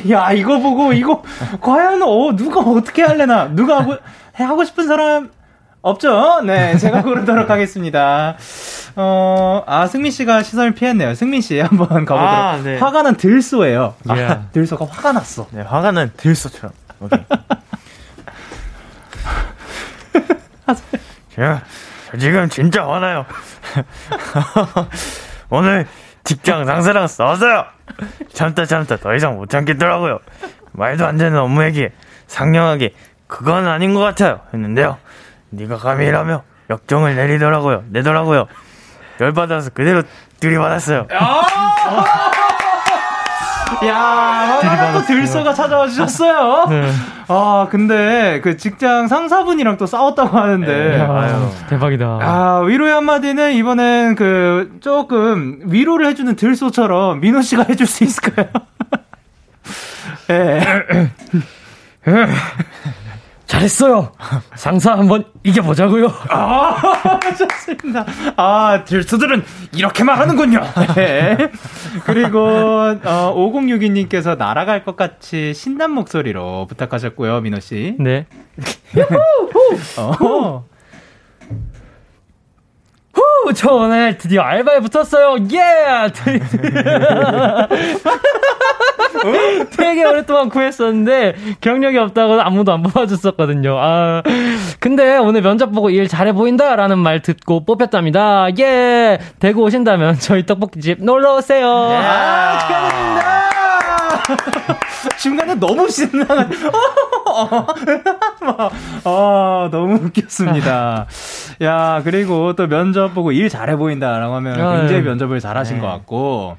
야 0.10 0.32
이거 0.32 0.58
보고 0.58 0.94
이거 0.94 1.22
과연 1.62 2.02
어 2.02 2.36
누가 2.36 2.62
어떻게 2.62 3.04
할래나 3.04 3.50
누가 3.54 3.82
하고 3.82 3.96
하고 4.34 4.64
싶은 4.64 4.88
사람 4.88 5.30
없죠? 5.84 6.42
네, 6.46 6.78
제가 6.78 7.04
고르도록 7.04 7.50
하겠습니다. 7.50 8.38
어, 8.96 9.64
아, 9.68 9.86
승민 9.88 10.12
씨가 10.12 10.42
시선을 10.42 10.72
피했네요. 10.74 11.14
승민 11.14 11.42
씨 11.42 11.60
한번 11.60 12.06
가보도록. 12.06 12.22
아, 12.24 12.58
네. 12.64 12.78
화가 12.78 13.04
난 13.04 13.16
들소예요. 13.16 13.96
Yeah. 14.08 14.34
아, 14.34 14.48
들소가 14.54 14.86
화가 14.86 15.12
났어. 15.12 15.46
네, 15.52 15.62
화가 15.62 15.92
난 15.92 16.12
들소처럼. 16.16 16.72
오케이. 17.02 17.20
제가 21.36 21.62
지금 22.18 22.48
진짜 22.48 22.88
화나요. 22.88 23.26
오늘 25.50 25.86
직장 26.24 26.66
상사랑 26.66 27.08
싸웠어요. 27.08 27.66
참다 28.32 28.66
참다 28.66 28.98
더 28.98 29.14
이상 29.16 29.36
못 29.36 29.50
참겠더라고요. 29.50 30.20
말도 30.72 31.06
안 31.06 31.18
되는 31.18 31.38
업무 31.38 31.62
얘기 31.66 31.90
상냥하게 32.28 32.94
그건 33.28 33.68
아닌 33.68 33.94
것 33.94 34.00
같아요 34.00 34.40
했는데요. 34.54 34.98
네가 35.56 35.78
감히 35.78 36.06
이라며 36.08 36.44
역정을 36.70 37.16
내리더라고요. 37.16 37.84
내더라고요. 37.90 38.48
열받아서 39.20 39.70
그대로 39.72 40.04
들이받았어요. 40.40 41.08
야, 43.86 44.60
또 44.94 45.02
들소가 45.06 45.54
찾아와 45.54 45.88
주셨어요. 45.88 46.68
네. 46.70 46.92
아, 47.28 47.68
근데 47.70 48.40
그 48.42 48.58
직장 48.58 49.08
상사분이랑 49.08 49.78
또 49.78 49.86
싸웠다고 49.86 50.38
하는데. 50.38 50.68
네. 50.68 51.02
아유, 51.02 51.50
대박이다. 51.70 52.06
아, 52.22 52.62
위로의 52.66 52.94
한마디는 52.94 53.54
이번엔 53.54 54.16
그 54.16 54.78
조금 54.82 55.60
위로를 55.66 56.08
해주는 56.08 56.36
들소처럼 56.36 57.20
민호 57.20 57.42
씨가 57.42 57.66
해줄 57.70 57.88
수 57.88 58.04
있을까요? 58.04 58.48
예. 60.30 61.10
네. 63.64 63.68
잘했어요. 63.68 64.12
상사 64.56 64.94
한번 64.94 65.26
이겨보자고요. 65.44 66.08
아, 66.30 67.20
좋습니다. 67.38 68.06
아, 68.36 68.84
들수들은 68.86 69.44
이렇게만 69.74 70.18
하는군요. 70.18 70.62
네. 70.96 71.38
그리고 72.06 72.40
어, 72.40 73.34
5062님께서 73.36 74.38
날아갈 74.38 74.84
것 74.84 74.96
같이 74.96 75.54
신난 75.54 75.92
목소리로 75.92 76.68
부탁하셨고요, 76.68 77.42
민호 77.42 77.60
씨. 77.62 77.96
네. 78.00 78.26
어. 79.98 80.66
후! 83.14 83.54
저 83.54 83.74
오늘 83.74 84.18
드디어 84.18 84.42
알바에 84.42 84.80
붙었어요. 84.80 85.38
예! 85.54 85.60
되게 89.78 90.06
오랫동안 90.06 90.50
구했었는데 90.50 91.36
경력이 91.62 91.98
없다고 91.98 92.42
아무도 92.42 92.74
안 92.74 92.84
뽑아줬었거든요. 92.84 93.78
아 93.80 94.24
근데 94.80 95.18
오늘 95.18 95.42
면접 95.42 95.72
보고 95.72 95.90
일 95.90 96.08
잘해 96.08 96.34
보인다라는 96.34 97.00
말 97.00 97.22
듣고 97.22 97.66
뽑혔답니다. 97.66 98.48
예 98.60 99.20
대구 99.40 99.62
오신다면 99.62 100.20
저희 100.20 100.46
떡볶이집 100.46 101.04
놀러 101.04 101.36
오세요. 101.38 101.68
아 101.68 102.60
축하드립니다. 102.60 103.44
중간에 105.18 105.56
너무 105.56 105.90
신나는 105.90 106.50
아 109.04 109.70
너무 109.72 109.96
웃겼습니다. 109.96 111.08
야 111.62 112.02
그리고 112.04 112.54
또 112.54 112.68
면접 112.68 113.14
보고 113.14 113.32
일 113.32 113.50
잘해 113.50 113.76
보인다라고 113.76 114.36
하면 114.36 114.60
아, 114.60 114.78
굉장히 114.78 115.02
네. 115.04 115.10
면접을 115.10 115.40
잘하신 115.40 115.78
네. 115.78 115.82
것 115.82 115.88
같고 115.88 116.58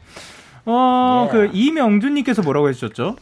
어, 0.66 1.28
그 1.30 1.50
이명준님께서 1.52 2.42
뭐라고 2.42 2.68
해주셨죠? 2.70 3.16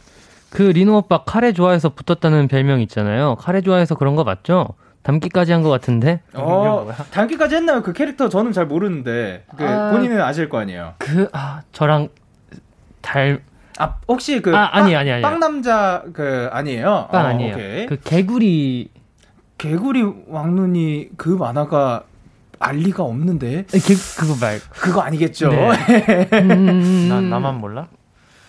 그 0.49 0.61
리노 0.63 0.97
오빠 0.97 1.23
카레 1.23 1.51
좋아해서 1.51 1.89
붙었다는 1.89 2.47
별명 2.47 2.79
있잖아요. 2.81 3.35
카레 3.39 3.61
좋아해서 3.61 3.95
그런 3.95 4.15
거 4.15 4.23
맞죠? 4.23 4.69
담기까지 5.01 5.51
한 5.51 5.63
것 5.63 5.69
같은데. 5.69 6.21
어, 6.33 6.89
담기까지 7.11 7.55
했나요? 7.55 7.81
그 7.83 7.91
캐릭터 7.91 8.29
저는 8.29 8.53
잘 8.53 8.65
모르는데 8.67 9.43
그 9.57 9.67
아, 9.67 9.91
본인은 9.91 10.21
아실 10.21 10.47
거 10.47 10.59
아니에요. 10.59 10.93
그 10.99 11.27
아, 11.33 11.61
저랑 11.73 12.09
달. 13.01 13.41
아 13.79 13.95
혹시 14.07 14.39
그 14.41 14.55
아, 14.55 14.69
아니 14.77 14.95
아니 14.95 15.11
아니. 15.11 15.21
빵 15.23 15.39
남자 15.39 16.03
그 16.13 16.47
아니에요? 16.53 17.09
빵 17.11 17.25
어, 17.25 17.27
아니에요. 17.29 17.55
오케이. 17.55 17.85
그 17.87 17.97
개구리 18.01 18.89
개구리 19.57 20.03
왕눈이 20.27 21.09
그 21.17 21.29
만화가 21.29 22.03
알 22.63 22.77
리가 22.77 23.03
없는데. 23.03 23.65
그, 23.71 23.79
그거 24.17 24.35
말. 24.39 24.59
그거 24.71 25.01
아니겠죠. 25.01 25.49
네. 25.49 26.27
음... 26.33 27.07
나, 27.09 27.21
나만 27.21 27.59
몰라? 27.59 27.87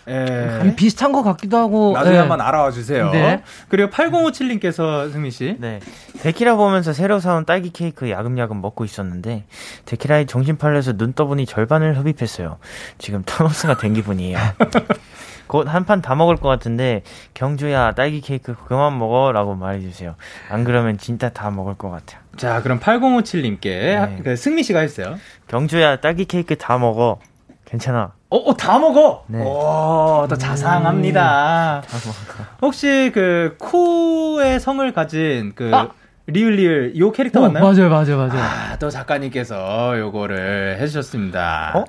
예. 0.06 0.74
비슷한 0.76 1.12
것 1.12 1.22
같기도 1.22 1.56
하고. 1.56 1.92
나중에 1.94 2.16
예. 2.16 2.18
한번 2.20 2.40
알아와 2.42 2.70
주세요. 2.70 3.10
네. 3.10 3.42
그리고 3.68 3.88
8057님께서 3.90 5.10
승민 5.10 5.30
씨. 5.30 5.56
네. 5.58 5.80
데키라 6.20 6.56
보면서 6.56 6.92
새로 6.92 7.20
사온 7.20 7.46
딸기 7.46 7.70
케이크 7.70 8.10
야금야금 8.10 8.60
먹고 8.60 8.84
있었는데 8.84 9.44
데키라의 9.86 10.26
정신 10.26 10.58
팔려서 10.58 10.92
눈 10.98 11.14
떠보니 11.14 11.46
절반을 11.46 11.96
흡입했어요. 11.98 12.58
지금 12.98 13.22
타노스가 13.24 13.78
된 13.78 13.94
기분이에요. 13.94 14.38
곧 15.46 15.68
한 15.68 15.84
판 15.84 16.00
다 16.02 16.14
먹을 16.14 16.36
것 16.36 16.48
같은데 16.48 17.02
경주야 17.34 17.92
딸기 17.92 18.20
케이크 18.20 18.54
그만 18.66 18.98
먹어라고 18.98 19.54
말해주세요. 19.54 20.16
안 20.50 20.64
그러면 20.64 20.98
진짜 20.98 21.28
다 21.30 21.50
먹을 21.50 21.74
것 21.74 21.90
같아요. 21.90 22.20
자 22.36 22.62
그럼 22.62 22.80
8057님께 22.80 23.62
네. 23.62 24.20
그 24.24 24.36
승민 24.36 24.64
씨가 24.64 24.80
했어요. 24.80 25.16
경주야 25.48 25.96
딸기 25.96 26.24
케이크 26.24 26.56
다 26.56 26.78
먹어. 26.78 27.18
괜찮아. 27.64 28.12
어, 28.30 28.36
어, 28.36 28.56
다 28.56 28.78
먹어? 28.78 29.24
네. 29.28 29.40
오, 29.40 30.26
또 30.28 30.36
자상합니다. 30.36 31.82
음, 31.84 32.44
혹시 32.62 33.10
그, 33.14 33.56
쿠의 33.58 34.58
성을 34.58 34.92
가진 34.92 35.52
그, 35.54 35.70
아! 35.72 35.88
리을리을 36.26 36.98
요 36.98 37.12
캐릭터 37.12 37.40
어, 37.40 37.42
맞나요? 37.44 37.64
맞아요, 37.64 37.90
맞아요, 37.90 38.16
맞아요. 38.16 38.42
아, 38.42 38.76
또 38.78 38.90
작가님께서 38.90 39.98
요거를 39.98 40.78
해주셨습니다. 40.80 41.72
어? 41.76 41.84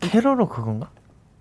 캐로로 0.00 0.48
그건가? 0.48 0.88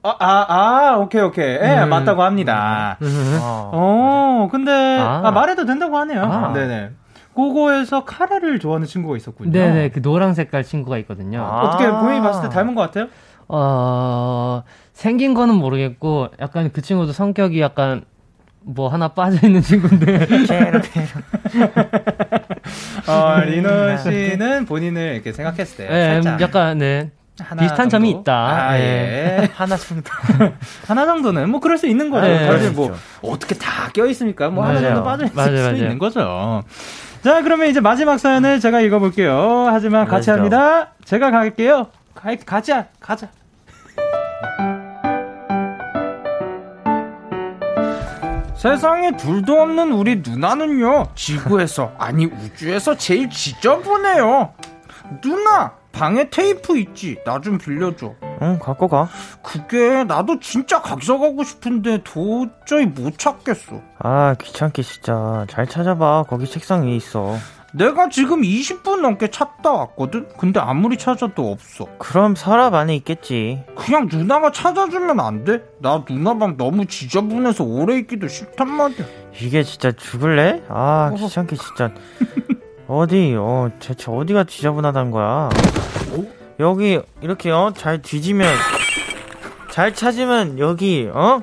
아, 0.04 0.16
아, 0.20 0.46
아, 0.50 0.98
오케이, 0.98 1.22
오케이. 1.22 1.56
예, 1.56 1.60
네, 1.60 1.84
음. 1.84 1.90
맞다고 1.90 2.24
합니다. 2.24 2.98
음. 3.02 3.40
어, 3.42 3.72
어 3.74 4.50
근데, 4.52 4.72
아. 4.72 5.22
아. 5.24 5.32
말해도 5.32 5.66
된다고 5.66 5.98
하네요. 5.98 6.24
아. 6.24 6.54
네네. 6.54 6.92
그거에서 7.36 8.04
카레를 8.06 8.60
좋아하는 8.60 8.88
친구가 8.88 9.16
있었군요. 9.18 9.52
네네, 9.52 9.90
그 9.90 10.02
노란 10.02 10.34
색깔 10.34 10.64
친구가 10.64 10.98
있거든요. 11.00 11.42
아. 11.44 11.62
어떻게 11.64 11.90
본인이 11.90 12.22
봤을 12.22 12.44
때 12.44 12.50
닮은 12.54 12.76
것 12.76 12.82
같아요? 12.82 13.08
어, 13.48 14.64
생긴 14.94 15.34
거는 15.34 15.56
모르겠고, 15.56 16.30
약간 16.40 16.72
그 16.72 16.82
친구도 16.82 17.12
성격이 17.14 17.60
약간 17.62 18.04
뭐 18.64 18.90
하나 18.90 19.08
빠져 19.10 19.46
있는 19.48 19.62
친구인데. 19.62 20.28
어, 23.08 23.40
리노 23.46 23.98
씨는 23.98 24.66
본인을 24.66 25.14
이렇게 25.16 25.34
생각했을 25.34 25.78
때. 25.78 25.88
네, 25.92 26.14
살짝. 26.22 26.42
약간, 26.42 26.78
네. 26.78 27.12
비슷한 27.58 27.90
정도? 27.90 28.06
점이 28.08 28.12
있다. 28.12 28.34
아, 28.70 28.78
예. 28.80 28.84
예. 29.42 29.50
하나 29.56 29.76
정도. 29.76 30.10
하나 30.86 31.06
정도는 31.06 31.50
뭐 31.50 31.60
그럴 31.60 31.78
수 31.78 31.88
있는 31.88 32.10
거죠. 32.12 32.28
네, 32.28 32.46
사실 32.46 32.72
뭐 32.72 32.88
그렇죠. 32.90 33.02
어떻게 33.24 33.56
다 33.56 33.90
껴 33.92 34.06
있습니까? 34.08 34.50
뭐 34.50 34.64
맞아요. 34.64 34.78
하나 34.78 34.88
정도 34.88 35.04
빠져 35.04 35.26
있을 35.26 35.36
맞아요, 35.36 35.58
수 35.58 35.64
맞아요. 35.64 35.76
있는 35.78 35.98
거죠. 35.98 36.64
자, 37.24 37.44
그러면 37.44 37.68
이제 37.68 37.80
마지막 37.80 38.18
사연을 38.18 38.60
제가 38.60 38.82
읽어볼게요. 38.82 39.68
하지만 39.70 40.08
같이. 40.08 40.32
합니다. 40.32 40.94
제가 41.06 41.30
갈게요. 41.30 41.88
가, 42.16 42.36
가자, 42.46 42.88
가자. 43.00 43.28
세상에 48.56 49.18
둘도 49.18 49.60
없는 49.60 49.92
우리 49.92 50.18
누나는요, 50.18 51.08
지구에서, 51.16 51.94
아니 51.98 52.26
우주에서 52.26 52.96
제일 52.96 53.28
지저분해요. 53.30 54.54
누나, 55.22 55.74
방에 55.92 56.30
테이프 56.30 56.78
있지? 56.78 57.18
나 57.26 57.40
좀 57.42 57.58
빌려줘. 57.58 58.14
응, 58.42 58.60
갖고 58.60 58.88
가. 58.88 59.08
그게 59.44 60.04
나도 60.04 60.40
진짜 60.40 60.82
각서가고 60.82 61.44
싶은데 61.44 62.02
도저히 62.04 62.86
못 62.86 63.18
찾겠어. 63.18 63.82
아, 64.00 64.36
귀찮게 64.42 64.82
진짜. 64.82 65.46
잘 65.50 65.68
찾아봐. 65.68 66.24
거기 66.28 66.46
책상 66.48 66.86
위에 66.88 66.96
있어. 66.96 67.36
내가 67.74 68.10
지금 68.10 68.42
20분 68.42 69.00
넘게 69.02 69.30
찾다 69.30 69.72
왔거든? 69.72 70.28
근데 70.38 70.60
아무리 70.60 70.98
찾아도 70.98 71.52
없어. 71.52 71.86
그럼 72.00 72.36
서랍 72.36 72.74
안에 72.74 72.96
있겠지. 72.98 73.64
그냥 73.78 74.08
누나가 74.12 74.52
찾아주면 74.52 75.20
안 75.22 75.46
돼? 75.46 75.62
나 75.80 76.04
누나 76.06 76.38
방 76.38 76.58
너무 76.58 76.86
지저분해서 76.86 77.64
오래 77.64 77.98
있기도 78.00 78.28
싫단 78.28 78.70
말이야. 78.70 79.06
이게 79.40 79.64
진짜 79.64 79.92
죽을래? 79.94 80.64
아, 80.68 81.12
어. 81.14 81.16
귀찮게 81.16 81.56
진짜. 81.56 81.92
어디, 82.94 83.36
어, 83.38 83.72
대체 83.80 84.12
어디가 84.12 84.44
지저분하단 84.44 85.12
거야? 85.12 85.48
어? 86.10 86.26
여기, 86.60 87.00
이렇게, 87.22 87.50
어, 87.50 87.72
잘 87.74 88.02
뒤지면, 88.02 88.54
잘 89.72 89.96
찾으면, 89.96 90.60
여기, 90.60 91.10
어? 91.10 91.42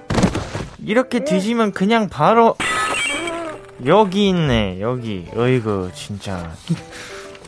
이렇게 0.84 1.24
뒤지면 1.24 1.72
그냥 1.72 2.10
바로, 2.10 2.54
여기 3.86 4.28
있네, 4.28 4.82
여기. 4.82 5.26
어이구, 5.34 5.92
진짜. 5.94 6.52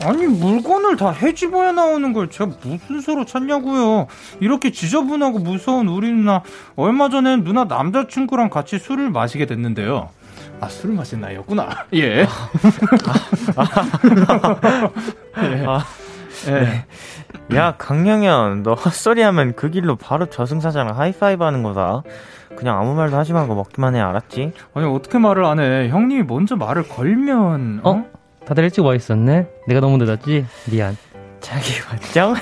아니 0.03 0.25
물건을 0.25 0.97
다 0.97 1.11
헤집어야 1.11 1.71
나오는 1.71 2.13
걸 2.13 2.29
제가 2.29 2.51
무슨 2.63 3.01
수로 3.01 3.25
찾냐고요. 3.25 4.07
이렇게 4.39 4.71
지저분하고 4.71 5.39
무서운 5.39 5.87
우리 5.87 6.11
누나 6.11 6.41
얼마 6.75 7.09
전에 7.09 7.37
누나 7.37 7.65
남자친구랑 7.65 8.49
같이 8.49 8.79
술을 8.79 9.09
마시게 9.09 9.45
됐는데요. 9.45 10.09
아 10.59 10.67
술을 10.67 10.95
마신 10.95 11.21
나이였구나. 11.21 11.69
예. 11.93 12.25
예. 15.41 15.65
아, 15.67 15.83
예. 16.47 16.85
야 17.55 17.75
강영현 17.77 18.63
너 18.63 18.73
헛소리하면 18.73 19.55
그 19.55 19.69
길로 19.69 19.95
바로 19.95 20.27
저승사자랑 20.27 20.97
하이파이브 20.97 21.43
하는 21.43 21.63
거다. 21.63 22.03
그냥 22.55 22.77
아무 22.77 22.93
말도 22.95 23.17
하지 23.17 23.33
말고 23.33 23.55
먹기만 23.55 23.95
해, 23.95 23.99
알았지? 24.01 24.51
아니, 24.73 24.85
어떻게 24.85 25.17
말을 25.17 25.45
안 25.45 25.59
해? 25.59 25.89
형님이 25.89 26.23
먼저 26.23 26.55
말을 26.55 26.87
걸면, 26.87 27.81
어? 27.83 27.89
어? 27.89 28.05
다들 28.45 28.63
일찍 28.65 28.83
와 28.83 28.95
있었네? 28.95 29.47
내가 29.67 29.79
너무 29.79 29.97
늦었지? 29.97 30.45
미안. 30.69 30.97
자기 31.39 31.73
맞죠? 31.89 32.35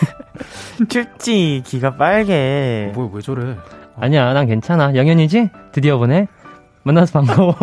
춥지, 0.87 1.63
기가 1.65 1.95
빨개. 1.95 2.91
뭐야, 2.93 3.09
왜 3.13 3.21
저래? 3.21 3.57
아니야, 3.97 4.33
난 4.33 4.47
괜찮아. 4.47 4.95
영현이지? 4.95 5.49
드디어 5.71 5.97
보네? 5.97 6.27
만나서 6.83 7.19
반가워. 7.19 7.55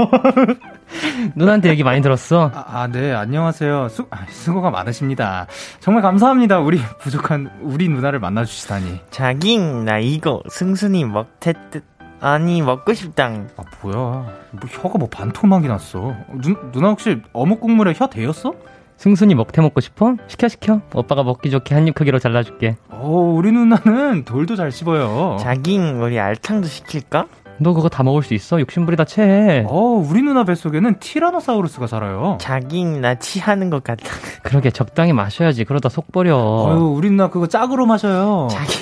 누나한테 1.35 1.71
얘기 1.71 1.83
많이 1.83 2.01
들었어. 2.03 2.51
아, 2.55 2.65
아 2.69 2.87
네, 2.87 3.13
안녕하세요. 3.13 3.89
수, 3.89 4.07
아, 4.11 4.27
수고가 4.29 4.71
많으십니다. 4.71 5.47
정말 5.81 6.03
감사합니다. 6.03 6.61
우리 6.61 6.79
부족한, 7.01 7.51
우리 7.63 7.89
누나를 7.89 8.21
만나주시다니. 8.21 9.01
자깅, 9.11 9.85
나 9.85 9.99
이거 9.99 10.43
승순이 10.49 11.05
먹텟듯 11.05 11.96
아니 12.21 12.63
먹고 12.63 12.95
싶당. 12.95 13.49
아 13.57 13.63
뭐야? 13.83 13.95
뭐 13.97 14.61
혀가 14.69 14.99
뭐 14.99 15.09
반토막이 15.09 15.69
났어. 15.69 16.15
누, 16.41 16.55
누나 16.73 16.89
혹시 16.89 17.21
어묵 17.33 17.61
국물에 17.61 17.93
혀 17.95 18.07
대였어? 18.09 18.53
승순이 18.97 19.35
먹태 19.35 19.61
먹고 19.61 19.81
싶어? 19.81 20.15
시켜 20.27 20.49
시켜. 20.49 20.81
오빠가 20.95 21.23
먹기 21.23 21.51
좋게 21.51 21.75
한 21.75 21.87
입 21.87 21.95
크기로 21.95 22.19
잘라줄게. 22.19 22.77
어 22.89 23.09
우리 23.09 23.53
누나는 23.53 24.25
돌도 24.25 24.57
잘 24.57 24.73
씹어요. 24.73 25.37
자긴 25.39 26.01
우리 26.01 26.19
알탕도 26.19 26.67
시킬까? 26.67 27.27
너 27.59 27.73
그거 27.73 27.89
다 27.89 28.03
먹을 28.03 28.23
수 28.23 28.35
있어? 28.35 28.61
욕심부리다 28.61 29.05
채. 29.05 29.65
어, 29.69 29.79
우리 29.79 30.21
누나 30.21 30.45
뱃속에는 30.45 30.99
티라노사우루스가 31.01 31.87
살아요. 31.87 32.37
자긴 32.39 33.01
나 33.01 33.15
치하는 33.15 33.71
것 33.71 33.83
같다. 33.83 34.03
그러게 34.43 34.71
적당히 34.71 35.15
마셔야지. 35.15 35.65
그러다 35.65 35.89
속 35.89 36.13
버려. 36.13 36.37
아유, 36.69 36.93
우리 36.95 37.09
누나 37.09 37.29
그거 37.31 37.47
짝으로 37.47 37.87
마셔요. 37.87 38.49
자긴 38.51 38.77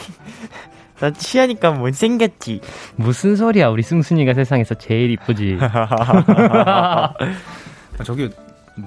나 1.01 1.11
취하니까 1.11 1.73
못생겼지. 1.73 2.61
무슨 2.97 3.37
소리야. 3.37 3.69
우리 3.69 3.83
승순이가 3.83 4.35
세상에서 4.35 4.75
제일 4.75 5.11
이쁘지. 5.11 5.59
아, 5.63 7.13
저기, 8.05 8.31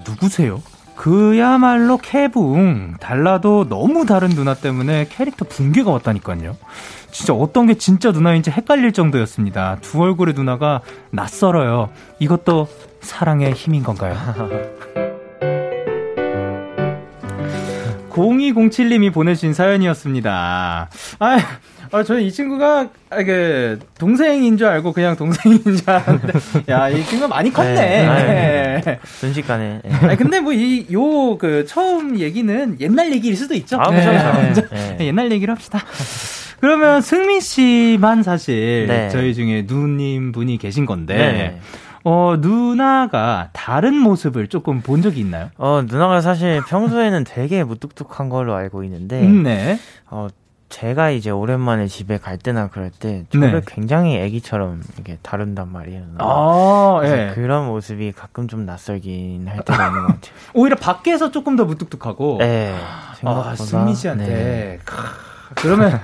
누구세요? 0.05 0.61
그야말로 0.95 1.97
캐붕. 1.97 2.95
달라도 2.99 3.67
너무 3.69 4.05
다른 4.05 4.29
누나 4.29 4.53
때문에 4.55 5.07
캐릭터 5.09 5.45
붕괴가 5.45 5.91
왔다니까요. 5.91 6.57
진짜 7.11 7.33
어떤 7.33 7.67
게 7.67 7.75
진짜 7.75 8.11
누나인지 8.11 8.51
헷갈릴 8.51 8.93
정도였습니다. 8.93 9.77
두 9.81 10.01
얼굴의 10.01 10.33
누나가 10.33 10.81
낯설어요. 11.11 11.89
이것도 12.19 12.67
사랑의 13.01 13.53
힘인 13.53 13.83
건가요? 13.83 14.15
0207님이 18.09 19.13
보내주신 19.13 19.53
사연이었습니다. 19.53 20.89
아, 21.19 21.37
아, 21.91 22.03
저는 22.03 22.21
이 22.21 22.31
친구가, 22.31 22.89
아, 23.09 23.23
그, 23.23 23.79
동생인 23.97 24.57
줄 24.57 24.67
알고 24.67 24.93
그냥 24.93 25.15
동생인 25.15 25.61
줄 25.63 25.89
알았는데, 25.89 26.33
야, 26.69 26.89
이 26.89 27.03
친구가 27.03 27.27
많이 27.27 27.51
컸네. 27.51 27.75
네, 27.75 28.81
네. 28.83 28.99
순식간에. 29.03 29.81
네. 29.83 29.91
아, 29.91 30.15
근데 30.15 30.39
뭐, 30.39 30.53
이, 30.53 30.85
요, 30.91 31.37
그, 31.37 31.65
처음 31.67 32.19
얘기는 32.19 32.77
옛날 32.79 33.11
얘기일 33.11 33.35
수도 33.35 33.53
있죠. 33.55 33.77
아, 33.79 33.89
그렇죠. 33.89 34.61
네. 34.71 34.97
옛날 35.01 35.31
얘기를 35.31 35.53
합시다. 35.53 35.83
그러면 36.59 37.01
승민 37.01 37.39
씨만 37.39 38.23
사실 38.23 38.87
네. 38.87 39.09
저희 39.09 39.35
중에 39.35 39.65
누님 39.67 40.31
분이 40.31 40.57
계신 40.57 40.85
건데, 40.85 41.15
네. 41.15 41.59
어, 42.03 42.37
누나가 42.39 43.49
다른 43.51 43.95
모습을 43.95 44.47
조금 44.47 44.81
본 44.81 45.01
적이 45.01 45.19
있나요? 45.19 45.49
어, 45.57 45.83
누나가 45.85 46.21
사실 46.21 46.61
평소에는 46.67 47.25
되게 47.25 47.63
무뚝뚝한 47.63 48.29
걸로 48.29 48.55
알고 48.55 48.83
있는데, 48.85 49.21
음, 49.21 49.43
네. 49.43 49.77
어, 50.09 50.27
제가 50.69 51.11
이제 51.11 51.29
오랜만에 51.29 51.87
집에 51.87 52.17
갈 52.17 52.37
때나 52.37 52.67
그럴 52.67 52.91
때 52.91 53.25
저를 53.31 53.51
네. 53.51 53.61
굉장히 53.65 54.17
애기처럼 54.17 54.83
이렇게 54.95 55.17
다룬단 55.21 55.71
말이에요. 55.71 56.03
아, 56.19 56.99
예. 57.03 57.31
그런 57.33 57.67
모습이 57.67 58.11
가끔 58.11 58.47
좀 58.47 58.65
낯설긴 58.65 59.47
할 59.47 59.63
때가 59.63 59.87
있는 59.87 60.01
것 60.01 60.07
같아요. 60.07 60.33
오히려 60.53 60.75
밖에서 60.75 61.31
조금 61.31 61.55
더 61.55 61.63
무뚝뚝하고. 61.65 62.37
네. 62.39 62.75
생각보다. 63.15 63.49
아, 63.49 63.55
승민 63.55 63.95
씨한테. 63.95 64.25
네. 64.27 64.79
그러면 65.55 65.99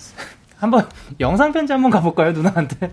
한번 0.56 0.88
영상 1.20 1.52
편지 1.52 1.72
한번 1.72 1.90
가볼까요, 1.90 2.32
누나한테? 2.32 2.90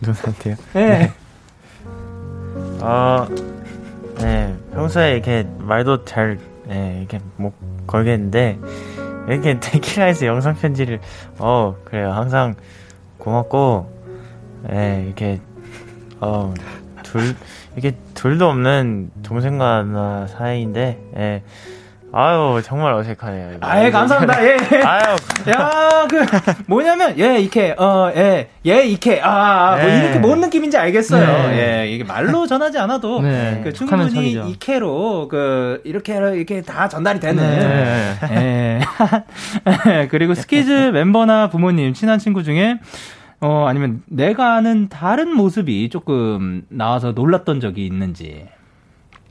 누나한테요? 0.00 0.56
네. 0.74 0.88
네. 0.98 1.12
어, 2.80 3.26
네. 4.18 4.54
평소에 4.74 5.12
이렇게 5.14 5.48
말도 5.58 6.04
잘, 6.04 6.38
네, 6.66 6.98
이렇게 7.00 7.20
못 7.36 7.54
걸겠는데, 7.92 8.58
이렇게 9.28 9.60
데키라에서 9.60 10.26
영상 10.26 10.54
편지를, 10.54 11.00
어, 11.38 11.76
그래요. 11.84 12.10
항상 12.10 12.54
고맙고, 13.18 13.90
네, 14.68 15.04
이렇게, 15.06 15.40
어, 16.20 16.54
둘, 17.02 17.36
이게 17.76 17.96
둘도 18.14 18.48
없는 18.48 19.10
동생과 19.22 19.82
나 19.84 20.26
사이인데, 20.26 20.98
예. 21.16 21.42
네, 22.12 22.18
아유 22.18 22.60
정말 22.62 22.92
어색하네요. 22.92 23.58
아예 23.60 23.90
감사합니다. 23.90 24.44
예. 24.44 24.56
예. 24.72 24.82
아유 24.82 25.16
야그 25.48 26.26
뭐냐면 26.66 27.18
예 27.18 27.38
이케 27.40 27.74
어예예 27.78 28.84
이케 28.84 29.20
아뭐 29.20 29.76
네. 29.76 29.98
이렇게 29.98 30.18
뭔 30.18 30.40
느낌인지 30.40 30.76
알겠어요. 30.76 31.48
네. 31.48 31.82
예 31.82 31.90
이게 31.90 32.04
말로 32.04 32.46
전하지 32.46 32.78
않아도 32.78 33.22
네. 33.22 33.62
그 33.64 33.72
충분히 33.72 34.32
이케로 34.50 35.28
그 35.28 35.80
이렇게 35.84 36.16
이렇게 36.16 36.60
다 36.60 36.88
전달이 36.88 37.18
되는. 37.18 37.42
네. 37.42 38.18
예. 38.30 38.80
그리고 40.10 40.34
스키즈 40.34 40.90
멤버나 40.92 41.48
부모님 41.48 41.94
친한 41.94 42.18
친구 42.18 42.42
중에 42.42 42.78
어 43.40 43.64
아니면 43.66 44.02
내가 44.06 44.54
아는 44.56 44.88
다른 44.88 45.34
모습이 45.34 45.88
조금 45.88 46.62
나와서 46.68 47.12
놀랐던 47.12 47.60
적이 47.60 47.86
있는지. 47.86 48.46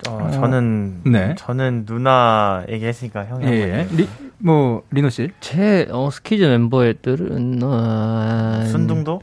어, 0.07 0.29
저는 0.31 1.01
네. 1.05 1.35
저는 1.37 1.85
누나 1.85 2.63
얘기했으니까 2.69 3.25
형이 3.25 3.45
예, 3.45 3.51
예. 3.51 3.87
리, 3.91 4.07
뭐 4.37 4.83
리노 4.91 5.09
씨? 5.09 5.29
제 5.39 5.87
어, 5.91 6.09
스키즈 6.11 6.43
멤버들은 6.43 7.59
어, 7.63 8.63
순둥도? 8.67 9.21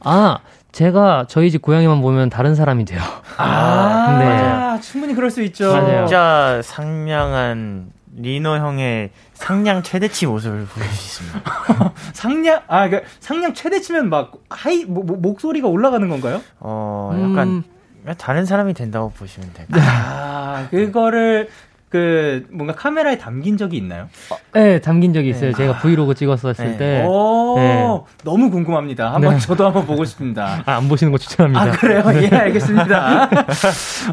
아 0.00 0.38
제가 0.72 1.26
저희 1.28 1.50
집 1.50 1.62
고양이만 1.62 2.00
보면 2.00 2.30
다른 2.30 2.54
사람이 2.54 2.84
돼요. 2.84 3.00
아, 3.36 4.16
네. 4.20 4.26
아, 4.26 4.80
충분히 4.80 5.14
그럴 5.14 5.30
수 5.30 5.42
있죠. 5.42 5.72
맞아요. 5.72 6.06
진짜 6.06 6.60
상냥한 6.64 7.92
리노 8.16 8.56
형의 8.56 9.10
상냥 9.34 9.82
최대치 9.82 10.26
모습을 10.26 10.62
있습니다. 10.62 11.42
상냥 12.12 12.62
아그 12.68 13.02
상냥 13.20 13.54
최대치면 13.54 14.08
막 14.08 14.32
hi 14.50 14.84
뭐, 14.84 15.02
뭐, 15.04 15.16
목소리가 15.16 15.68
올라가는 15.68 16.06
건가요? 16.08 16.40
어 16.60 17.12
약간 17.14 17.48
음. 17.48 17.64
다른 18.18 18.44
사람이 18.44 18.74
된다고 18.74 19.10
보시면 19.10 19.52
돼요. 19.54 19.66
아, 19.72 20.66
그거를 20.70 21.48
그 21.92 22.46
뭔가 22.50 22.74
카메라에 22.74 23.18
담긴 23.18 23.58
적이 23.58 23.76
있나요? 23.76 24.08
어, 24.30 24.36
네, 24.54 24.80
담긴 24.80 25.12
적이 25.12 25.28
있어요. 25.28 25.50
네. 25.50 25.56
제가 25.56 25.78
브이로그 25.80 26.14
찍었었을 26.14 26.64
네. 26.72 26.76
때. 26.78 27.04
오, 27.06 27.54
네. 27.58 27.86
너무 28.24 28.50
궁금합니다. 28.50 29.12
한번 29.12 29.34
네. 29.34 29.38
저도 29.38 29.66
한번 29.66 29.84
보고 29.84 30.02
싶습니다. 30.06 30.62
아, 30.64 30.76
안 30.76 30.88
보시는 30.88 31.12
거 31.12 31.18
추천합니다. 31.18 31.62
아, 31.62 31.70
그래요? 31.72 32.02
예, 32.22 32.34
알겠습니다. 32.34 33.28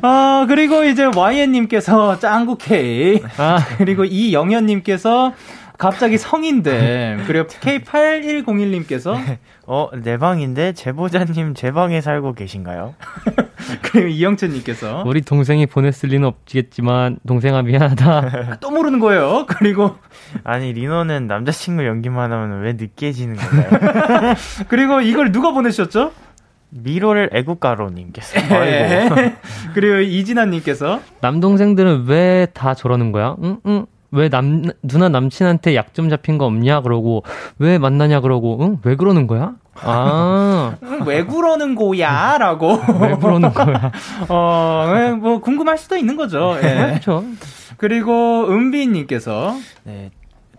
어, 0.03 0.45
그리고 0.49 0.83
이제 0.83 1.05
YN님께서 1.05 2.19
짱구 2.19 2.57
K. 2.57 3.23
아. 3.37 3.65
그리고 3.77 4.03
이영현님께서 4.03 5.33
갑자기 5.79 6.19
성인데 6.19 7.17
그리고 7.25 7.47
K8101님께서 7.47 9.17
어, 9.65 9.89
내 10.03 10.17
방인데 10.17 10.73
제보자님 10.73 11.55
제 11.55 11.71
방에 11.71 12.01
살고 12.01 12.33
계신가요? 12.33 12.93
그리고 13.81 14.07
이영채님께서 14.07 15.03
우리 15.05 15.21
동생이 15.21 15.65
보냈을 15.65 16.09
리는 16.09 16.27
없겠지만 16.27 17.19
동생아 17.27 17.61
미안하다. 17.61 18.57
또 18.59 18.71
모르는 18.71 18.99
거예요. 18.99 19.45
그리고 19.47 19.95
아니 20.43 20.73
리노는 20.73 21.27
남자친구 21.27 21.85
연기만 21.85 22.31
하면 22.31 22.61
왜 22.61 22.73
느끼해지는 22.73 23.35
건가요? 23.35 24.33
그리고 24.69 25.01
이걸 25.01 25.31
누가 25.31 25.51
보내셨죠? 25.51 26.11
미로를 26.71 27.29
애국가로님께서. 27.33 28.39
그리고 29.73 29.95
이진아님께서 29.97 31.01
남동생들은 31.21 32.05
왜 32.07 32.47
다 32.53 32.73
저러는 32.73 33.11
거야? 33.11 33.35
응, 33.43 33.59
응. 33.65 33.85
왜 34.11 34.29
남, 34.29 34.63
누나 34.81 35.09
남친한테 35.09 35.75
약점 35.75 36.09
잡힌 36.09 36.37
거 36.37 36.45
없냐? 36.45 36.81
그러고, 36.81 37.23
왜 37.59 37.77
만나냐? 37.77 38.21
그러고, 38.21 38.57
응? 38.61 38.77
왜 38.83 38.95
그러는 38.95 39.27
거야? 39.27 39.53
아. 39.81 40.75
왜 41.05 41.23
그러는 41.25 41.75
거야? 41.75 42.37
라고. 42.37 42.79
왜 42.99 43.15
그러는 43.15 43.53
거야? 43.53 43.91
어, 44.27 45.15
뭐, 45.19 45.39
궁금할 45.39 45.77
수도 45.77 45.95
있는 45.95 46.15
거죠. 46.15 46.57
예. 46.63 46.87
그렇죠. 47.01 47.23
그리고, 47.77 48.47
은비님께서. 48.49 49.55
네. 49.83 50.11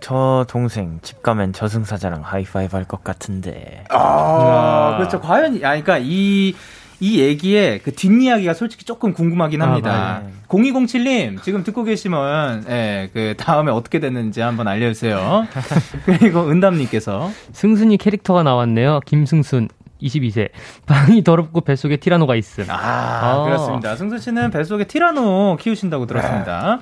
저 0.03 0.47
동생 0.49 0.99
집 1.03 1.23
가면 1.23 1.53
저승사자랑 1.53 2.23
하이파이브 2.25 2.75
할 2.75 2.87
것 2.87 3.05
같은데. 3.05 3.85
아, 3.91 3.99
아, 3.99 4.97
그렇죠. 4.97 5.21
과연, 5.21 5.57
아, 5.57 5.77
그러니까 5.77 5.99
이, 6.01 6.55
이 7.01 7.21
얘기의 7.21 7.81
그 7.81 7.93
뒷이야기가 7.93 8.53
솔직히 8.53 8.85
조금 8.85 9.15
궁금하긴 9.15 9.63
합니다. 9.63 10.23
아, 10.23 10.47
0207님, 10.49 11.43
지금 11.43 11.65
듣고 11.65 11.85
계시면, 11.85 12.67
예, 12.69 13.09
그 13.13 13.35
다음에 13.39 13.73
어떻게 13.73 14.01
됐는지 14.01 14.43
한번 14.43 14.69
알려주세요. 14.69 15.47
그리고 16.05 16.49
은담님께서. 16.51 17.31
승순이 17.53 17.97
캐릭터가 17.97 18.43
나왔네요. 18.43 19.01
김승순. 19.07 19.69
22세. 20.03 20.49
방이 20.87 21.23
더럽고 21.23 21.61
뱃속에 21.61 21.97
티라노가 21.97 22.35
있음. 22.37 22.65
아, 22.69 22.75
아. 22.75 23.45
그렇습니다. 23.45 23.97
승순 23.97 24.19
씨는 24.19 24.51
뱃속에 24.51 24.85
티라노 24.85 25.59
키우신다고 25.61 26.07
들었습니다. 26.07 26.81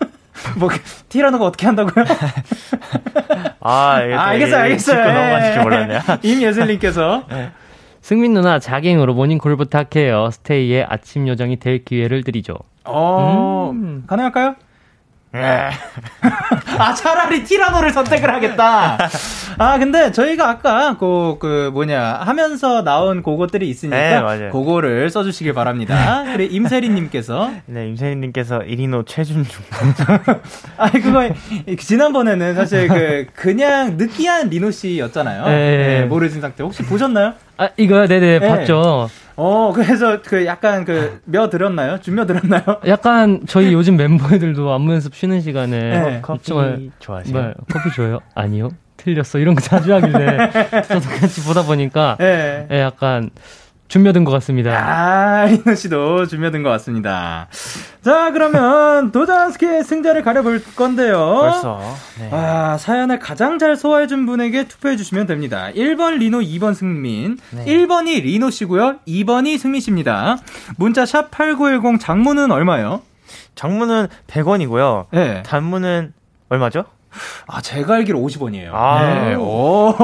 뭐 0.56 0.68
티라노가 1.08 1.46
어떻게 1.46 1.66
한다고요? 1.66 2.04
아, 3.60 3.70
아 3.70 4.20
알겠어요, 4.28 4.60
알겠어요. 4.62 5.04
넘어가실 5.04 5.62
몰랐네요. 5.62 6.00
임예슬님께서 6.22 7.24
네. 7.28 7.50
승민 8.08 8.32
누나 8.32 8.58
자갱으로 8.58 9.12
모닝콜 9.12 9.58
부탁해요. 9.58 10.30
스테이의 10.30 10.86
아침 10.88 11.28
요정이 11.28 11.58
될 11.58 11.84
기회를 11.84 12.24
드리죠. 12.24 12.54
어, 12.86 13.70
음. 13.74 14.04
가능할까요? 14.06 14.54
네. 15.32 15.70
아, 16.78 16.94
차라리 16.94 17.44
티라노를 17.44 17.92
선택을 17.92 18.32
하겠다. 18.32 18.98
아, 19.58 19.78
근데 19.78 20.10
저희가 20.10 20.48
아까 20.48 20.96
그, 20.98 21.36
그 21.38 21.70
뭐냐, 21.72 22.20
하면서 22.22 22.82
나온 22.82 23.22
그것들이 23.22 23.68
있으니까. 23.68 24.36
네, 24.36 24.48
그거를 24.50 25.10
써주시길 25.10 25.52
바랍니다. 25.52 26.24
그래, 26.32 26.44
임세리님께서. 26.46 27.50
네, 27.66 27.88
임세리님께서 27.88 28.60
1인호 28.60 29.04
최준중. 29.06 29.64
아, 30.78 30.90
그거, 30.90 31.28
지난번에는 31.78 32.54
사실 32.54 32.88
그, 32.88 33.26
그냥 33.34 33.96
느끼한 33.96 34.48
리노 34.48 34.70
씨였잖아요. 34.70 35.44
네. 35.46 35.76
네, 36.00 36.02
모르신 36.04 36.40
상태. 36.40 36.62
혹시 36.62 36.82
보셨나요? 36.84 37.34
아, 37.58 37.68
이거요? 37.76 38.06
네네, 38.06 38.38
네. 38.38 38.48
봤죠. 38.48 39.10
어, 39.40 39.72
그래서 39.72 40.20
그 40.22 40.44
약간 40.46 40.84
그 40.84 41.20
며 41.24 41.48
들었나요? 41.48 42.00
준며 42.00 42.26
들었나요? 42.26 42.62
약간 42.88 43.40
저희 43.46 43.72
요즘 43.72 43.96
멤버들도 43.96 44.72
안무 44.72 44.92
연습 44.94 45.14
쉬는 45.14 45.40
시간에 45.40 45.78
네. 45.78 46.18
커피 46.22 46.44
정말, 46.44 46.90
좋아하세요? 46.98 47.32
뭐, 47.40 47.52
커피 47.70 47.90
좋아요? 47.94 48.18
아니요. 48.34 48.70
틀렸어. 48.96 49.38
이런 49.38 49.54
거 49.54 49.60
자주 49.60 49.94
하길래 49.94 50.50
저도 50.82 51.08
같이 51.20 51.44
보다 51.44 51.62
보니까 51.62 52.16
네. 52.18 52.66
네, 52.68 52.80
약간 52.80 53.30
준며든 53.88 54.24
것 54.24 54.30
같습니다. 54.32 54.70
아, 54.76 55.46
리노 55.46 55.74
씨도 55.74 56.26
준며든 56.26 56.62
것 56.62 56.68
같습니다. 56.70 57.48
자, 58.02 58.30
그러면 58.32 59.10
도전 59.12 59.50
스키의 59.50 59.82
승자를 59.82 60.22
가려볼 60.22 60.62
건데요. 60.76 61.16
벌써. 61.40 61.80
네. 62.20 62.28
아, 62.30 62.76
사연을 62.78 63.18
가장 63.18 63.58
잘 63.58 63.76
소화해준 63.76 64.26
분에게 64.26 64.68
투표해주시면 64.68 65.26
됩니다. 65.26 65.70
1번 65.74 66.18
리노, 66.18 66.40
2번 66.40 66.74
승민. 66.74 67.38
네. 67.50 67.64
1번이 67.64 68.22
리노 68.22 68.50
씨고요. 68.50 68.98
2번이 69.06 69.58
승민 69.58 69.80
씨입니다. 69.80 70.36
문자 70.76 71.06
샵 71.06 71.30
8910 71.30 71.98
장문은 72.00 72.50
얼마요? 72.50 73.02
장문은 73.54 74.08
100원이고요. 74.26 75.06
네. 75.12 75.42
단문은 75.44 76.12
얼마죠? 76.50 76.84
아, 77.46 77.60
제가 77.60 77.94
알기로 77.96 78.18
50원이에요. 78.20 78.70
아. 78.72 79.24
네. 79.24 79.34
오. 79.34 79.94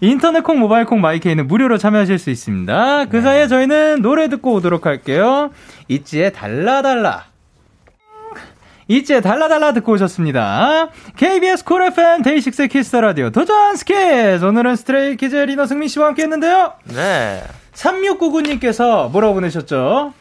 인터넷 0.00 0.42
콩, 0.42 0.58
모바일 0.58 0.84
콩, 0.86 1.00
마이케이는 1.00 1.46
무료로 1.46 1.78
참여하실 1.78 2.18
수 2.18 2.30
있습니다. 2.30 3.06
그 3.06 3.16
네. 3.16 3.22
사이에 3.22 3.48
저희는 3.48 4.02
노래 4.02 4.28
듣고 4.28 4.52
오도록 4.54 4.86
할게요. 4.86 5.50
있지의 5.88 6.32
달라달라. 6.32 7.24
있지의 8.86 9.22
달라달라 9.22 9.72
듣고 9.72 9.92
오셨습니다. 9.92 10.88
KBS 11.16 11.64
쿨 11.64 11.82
FM 11.84 12.22
데이식스 12.22 12.68
키스 12.68 12.88
더 12.88 13.00
라디오 13.00 13.30
도전 13.30 13.76
스키즈. 13.76 14.44
오늘은 14.44 14.76
스트레이 14.76 15.16
키즈 15.16 15.36
리노 15.36 15.66
승민 15.66 15.88
씨와 15.88 16.08
함께 16.08 16.22
했는데요. 16.22 16.74
네. 16.94 17.42
3699님께서 17.72 19.10
뭐라고 19.10 19.34
보내셨죠? 19.34 20.12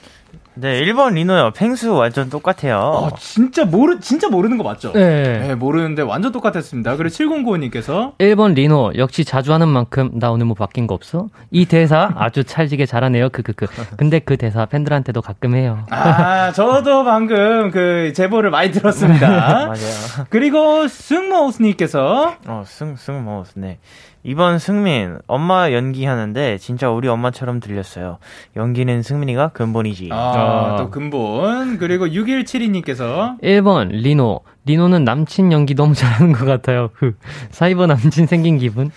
네, 0.56 0.82
1번 0.86 1.14
리노요. 1.14 1.52
펭수 1.52 1.94
완전 1.94 2.30
똑같아요. 2.30 3.10
아, 3.12 3.16
진짜 3.18 3.66
모르, 3.66 4.00
진짜 4.00 4.30
모르는 4.30 4.58
거 4.58 4.64
맞죠? 4.64 4.92
네. 4.94 5.40
네 5.40 5.56
모르는데 5.56 6.04
완전 6.04 6.32
똑같았습니다. 6.32 6.96
그리고 6.96 7.16
7095님께서 7.16 8.18
1번 8.18 8.54
리노. 8.54 8.94
역시 8.98 9.26
자주 9.26 9.54
하는 9.54 9.68
만큼 9.68 10.12
나 10.14 10.32
오늘 10.32 10.46
뭐 10.46 10.56
바뀐 10.56 10.86
거 10.86 10.94
없어? 10.94 11.30
이 11.52 11.66
대사 11.66 12.12
아주 12.16 12.44
찰지게 12.44 12.86
잘하네요. 12.86 13.30
크크크. 13.30 13.66
근데 13.98 14.20
그 14.20 14.38
대사 14.38 14.66
팬들한테도 14.66 15.22
가끔 15.22 15.56
해요. 15.56 15.86
아, 15.90 16.52
저도 16.52 17.04
방금 17.04 17.72
그 17.72 18.14
제보를 18.16 18.52
많이 18.52 18.72
들었습니다. 18.72 19.28
맞아요. 19.68 20.28
그리고 20.30 20.88
승모우스님께서 20.88 22.36
어, 22.48 22.64
승, 22.68 22.96
승모우스, 22.96 23.54
네. 23.56 23.80
이번 24.24 24.58
승민 24.58 25.18
엄마 25.28 25.72
연기하는데 25.72 26.58
진짜 26.58 26.90
우리 26.90 27.08
엄마처럼 27.10 27.60
들렸어요. 27.60 28.20
연기는 28.56 29.02
승민이가 29.02 29.50
근본이지. 29.50 30.10
아, 30.12 30.16
아. 30.16 30.76
또 30.78 30.90
근본. 30.90 31.78
그리고 31.78 32.08
6172님께서 32.08 33.40
1번 33.42 33.90
리노. 33.90 34.42
리노는 34.66 35.04
남친 35.04 35.52
연기 35.52 35.76
너무 35.76 35.94
잘하는 35.94 36.32
것 36.32 36.46
같아요. 36.46 36.90
그 36.96 37.18
사이버 37.52 37.86
남친 37.86 38.28
생긴 38.28 38.58
기분. 38.58 38.92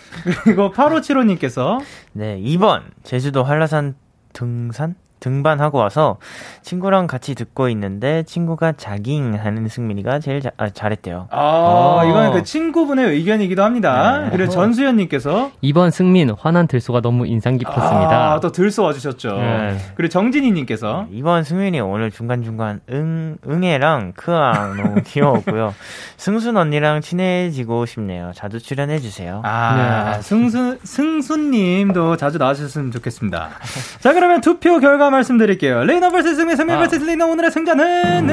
그리고 0.44 0.70
8575님께서 0.72 1.80
네, 2.12 2.40
2번 2.40 2.82
제주도 3.02 3.42
한라산 3.42 3.96
등산 4.32 4.94
등반하고 5.20 5.78
와서 5.78 6.18
친구랑 6.62 7.06
같이 7.06 7.34
듣고 7.34 7.68
있는데 7.70 8.22
친구가 8.24 8.72
자깅 8.72 9.34
하는 9.34 9.68
승민이가 9.68 10.18
제일 10.20 10.40
자, 10.40 10.50
아, 10.56 10.68
잘했대요. 10.70 11.28
아, 11.30 11.38
어. 11.38 12.04
이건 12.08 12.32
그 12.32 12.42
친구분의 12.42 13.10
의견이기도 13.10 13.62
합니다. 13.62 14.20
네. 14.24 14.30
그리고 14.30 14.50
전수연님께서 14.50 15.50
이번 15.60 15.90
승민 15.90 16.30
화난 16.38 16.66
들소가 16.66 17.00
너무 17.00 17.26
인상 17.26 17.56
깊었습니다. 17.56 18.32
아, 18.34 18.40
또 18.40 18.52
들소 18.52 18.82
와주셨죠. 18.82 19.36
네. 19.36 19.78
그리고 19.94 20.10
정진희님께서 20.10 21.06
네, 21.10 21.16
이번 21.16 21.44
승민이 21.44 21.80
오늘 21.80 22.10
중간중간 22.10 22.80
응, 22.90 23.36
응애랑 23.48 24.12
크앙 24.16 24.76
너무 24.76 25.02
귀여웠고요. 25.06 25.74
승순 26.16 26.56
언니랑 26.56 27.00
친해지고 27.00 27.86
싶네요. 27.86 28.32
자주 28.34 28.60
출연해주세요. 28.60 29.42
아, 29.44 30.12
네. 30.16 30.22
승순, 30.22 30.78
승순님도 30.82 32.16
자주 32.16 32.38
나와주셨으면 32.38 32.90
좋겠습니다. 32.92 33.48
자, 34.00 34.12
그러면 34.12 34.40
투표 34.40 34.78
결과 34.80 35.10
말씀드릴게요. 35.16 35.84
리노 35.84 36.10
vs 36.10 36.36
승민, 36.36 36.56
승민 36.56 36.78
vs 36.78 37.04
리노 37.04 37.26
오늘의 37.26 37.50
승자는 37.50 38.30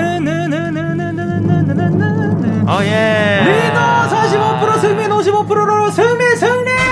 어 2.68 2.80
예. 2.84 3.44
리너 3.46 4.08
45% 4.08 4.80
승민 4.82 5.10
55%로 5.10 5.92
승민 5.92 6.36
승리. 6.36 6.83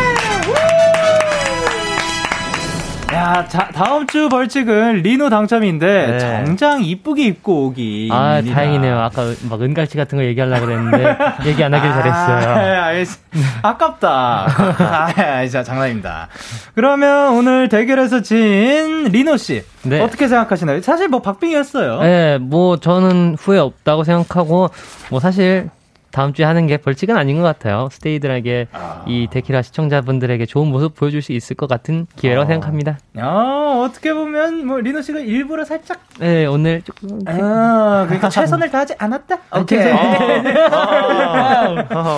야, 3.14 3.46
자, 3.48 3.48
자, 3.48 3.70
다음 3.74 4.08
주 4.08 4.30
벌칙은 4.30 5.02
리노 5.02 5.30
당첨인데 5.30 6.08
네. 6.08 6.20
정장 6.20 6.84
이쁘게 6.84 7.26
입고 7.26 7.66
오기. 7.68 8.10
아, 8.12 8.40
입니다. 8.40 8.56
다행이네요. 8.56 9.00
아까 9.00 9.34
막 9.50 9.62
은갈치 9.62 9.98
같은 9.98 10.18
거 10.18 10.24
얘기하려고 10.24 10.66
그랬는데 10.66 11.18
얘기 11.46 11.64
안 11.64 11.74
하길 11.74 11.90
아, 11.90 11.94
잘했어요. 12.02 13.16
아, 13.64 13.78
깝다 13.78 14.46
아, 14.48 15.48
자, 15.48 15.64
장난입니다. 15.64 16.30
그러면 16.74 17.34
오늘 17.36 17.68
대결에서 17.70 18.22
진 18.22 19.06
리노 19.12 19.38
씨 19.38 19.64
네. 19.84 20.00
어떻게 20.00 20.28
생각하시나요? 20.28 20.82
사실 20.82 21.08
뭐 21.10 21.22
박빙이었어요. 21.22 22.02
네, 22.02 22.38
뭐 22.38 22.78
저는 22.78 23.36
후회 23.40 23.60
없다고 23.60 24.04
생각하고 24.04 24.70
뭐 25.10 25.20
사실 25.20 25.70
다음 26.12 26.34
주에 26.34 26.46
하는 26.46 26.68
게 26.68 26.78
벌칙은 26.78 27.18
아닌 27.18 27.38
것 27.38 27.44
같아요. 27.44 27.90
스테이들에게 27.92 28.68
아. 28.72 29.04
이 29.08 29.28
데키라 29.32 29.62
시청자분들에게 29.62 30.46
좋은 30.46 30.68
모습 30.68 30.96
보여줄 30.96 31.22
수 31.22 31.32
있을 31.32 31.56
것 31.56 31.68
같은 31.68 32.08
기회라고 32.16 32.44
아. 32.44 32.48
생각합니다. 32.48 32.98
아, 33.18 33.84
어떻게 33.86 34.14
보면 34.14 34.66
뭐 34.66 34.80
리노 34.80 35.02
씨가 35.02 35.20
일부러 35.20 35.66
살짝 35.66 36.02
네, 36.20 36.46
오늘 36.46 36.82
조금 36.82 37.20
아, 37.26 38.06
그러니까 38.06 38.30
최선을 38.30 38.70
다하지 38.70 38.96
않았다. 38.98 39.38
오케이. 39.60 39.92
아. 39.92 41.06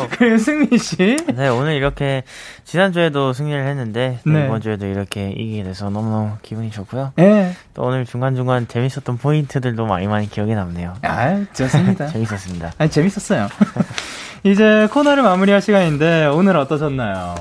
그 0.12 0.38
승민 0.38 0.78
씨. 0.78 1.18
네, 1.34 1.48
오늘 1.48 1.74
이렇게 1.74 2.24
지난 2.64 2.92
주에도 2.92 3.34
승리를 3.34 3.66
했는데 3.66 4.20
네. 4.26 4.46
이번 4.46 4.62
주에도 4.62 4.86
이렇게 4.86 5.30
이기게 5.30 5.64
돼서 5.64 5.90
너무너무 5.90 6.34
기분이 6.42 6.72
좋고요. 6.72 7.14
네. 7.16 7.54
또 7.74 7.84
오늘 7.84 8.06
중간 8.06 8.36
중간 8.36 8.68
재밌었던 8.68 9.18
포인트들도 9.18 9.86
많이 9.86 10.08
많이 10.08 10.30
기억에 10.30 10.56
남네요. 10.56 10.94
아, 11.02 11.44
좋습니다. 11.54 12.08
재밌었습니다. 12.14 12.74
아니, 12.78 12.90
재밌었어요. 12.90 13.48
이제 14.44 14.88
코너를 14.92 15.24
마무리할 15.24 15.62
시간인데 15.62 16.26
오늘 16.28 16.58
어떠셨나요? 16.58 17.36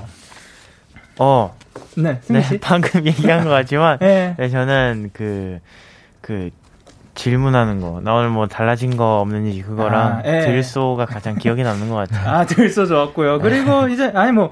어. 1.19 1.57
네, 1.97 2.21
네 2.29 2.43
방금 2.61 3.05
얘기한 3.07 3.45
것 3.45 3.51
같지만 3.51 3.99
네. 3.99 4.35
네, 4.39 4.49
저는 4.49 5.11
그, 5.13 5.59
그, 6.21 6.51
질문하는 7.15 7.81
거. 7.81 8.01
나 8.03 8.15
오늘 8.15 8.31
뭐 8.31 8.47
달라진 8.47 8.97
거 8.97 9.21
없는지 9.21 9.61
그거랑 9.63 10.01
아, 10.01 10.23
예. 10.25 10.41
들소가 10.47 11.05
가장 11.05 11.37
기억에 11.37 11.63
남는 11.63 11.91
것 11.91 11.97
같아요. 11.97 12.29
아, 12.29 12.47
들소 12.47 12.87
좋았고요. 12.87 13.41
그리고 13.41 13.89
이제, 13.89 14.11
아니 14.15 14.33
뭐, 14.33 14.51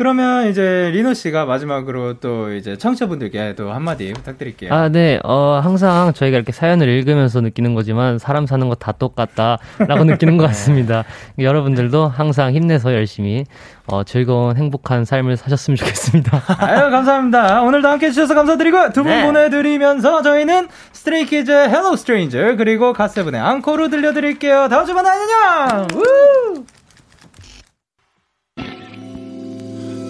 그러면 0.00 0.48
이제 0.48 0.90
리노 0.94 1.12
씨가 1.12 1.44
마지막으로 1.44 2.14
또 2.20 2.54
이제 2.54 2.78
청취자분들께 2.78 3.54
또 3.54 3.70
한마디 3.70 4.10
부탁드릴게요. 4.14 4.72
아, 4.72 4.88
네. 4.88 5.20
어, 5.24 5.60
항상 5.62 6.14
저희가 6.14 6.36
이렇게 6.38 6.52
사연을 6.52 6.88
읽으면서 6.88 7.42
느끼는 7.42 7.74
거지만 7.74 8.18
사람 8.18 8.46
사는 8.46 8.66
거 8.66 8.74
다 8.80 8.92
똑같다라고 8.92 10.04
느끼는 10.08 10.38
것 10.38 10.46
같습니다. 10.46 11.04
여러분들도 11.38 12.08
항상 12.08 12.54
힘내서 12.54 12.94
열심히 12.94 13.44
어, 13.86 14.02
즐거운 14.04 14.56
행복한 14.56 15.04
삶을 15.04 15.36
사셨으면 15.36 15.76
좋겠습니다. 15.76 16.42
아유, 16.60 16.90
감사합니다. 16.90 17.60
오늘도 17.60 17.86
함께 17.88 18.06
해주셔서 18.06 18.34
감사드리고 18.34 18.92
두분 18.92 19.12
네. 19.12 19.26
보내드리면서 19.26 20.22
저희는 20.22 20.68
스트레이키즈의 20.92 21.68
Hello 21.68 21.96
Stranger 21.96 22.56
그리고 22.56 22.94
갓세븐의 22.94 23.38
Encore 23.38 23.90
들려드릴게요. 23.90 24.68
다음 24.70 24.94
만나요. 24.94 25.20
안녕! 25.20 25.88
우! 25.94 26.79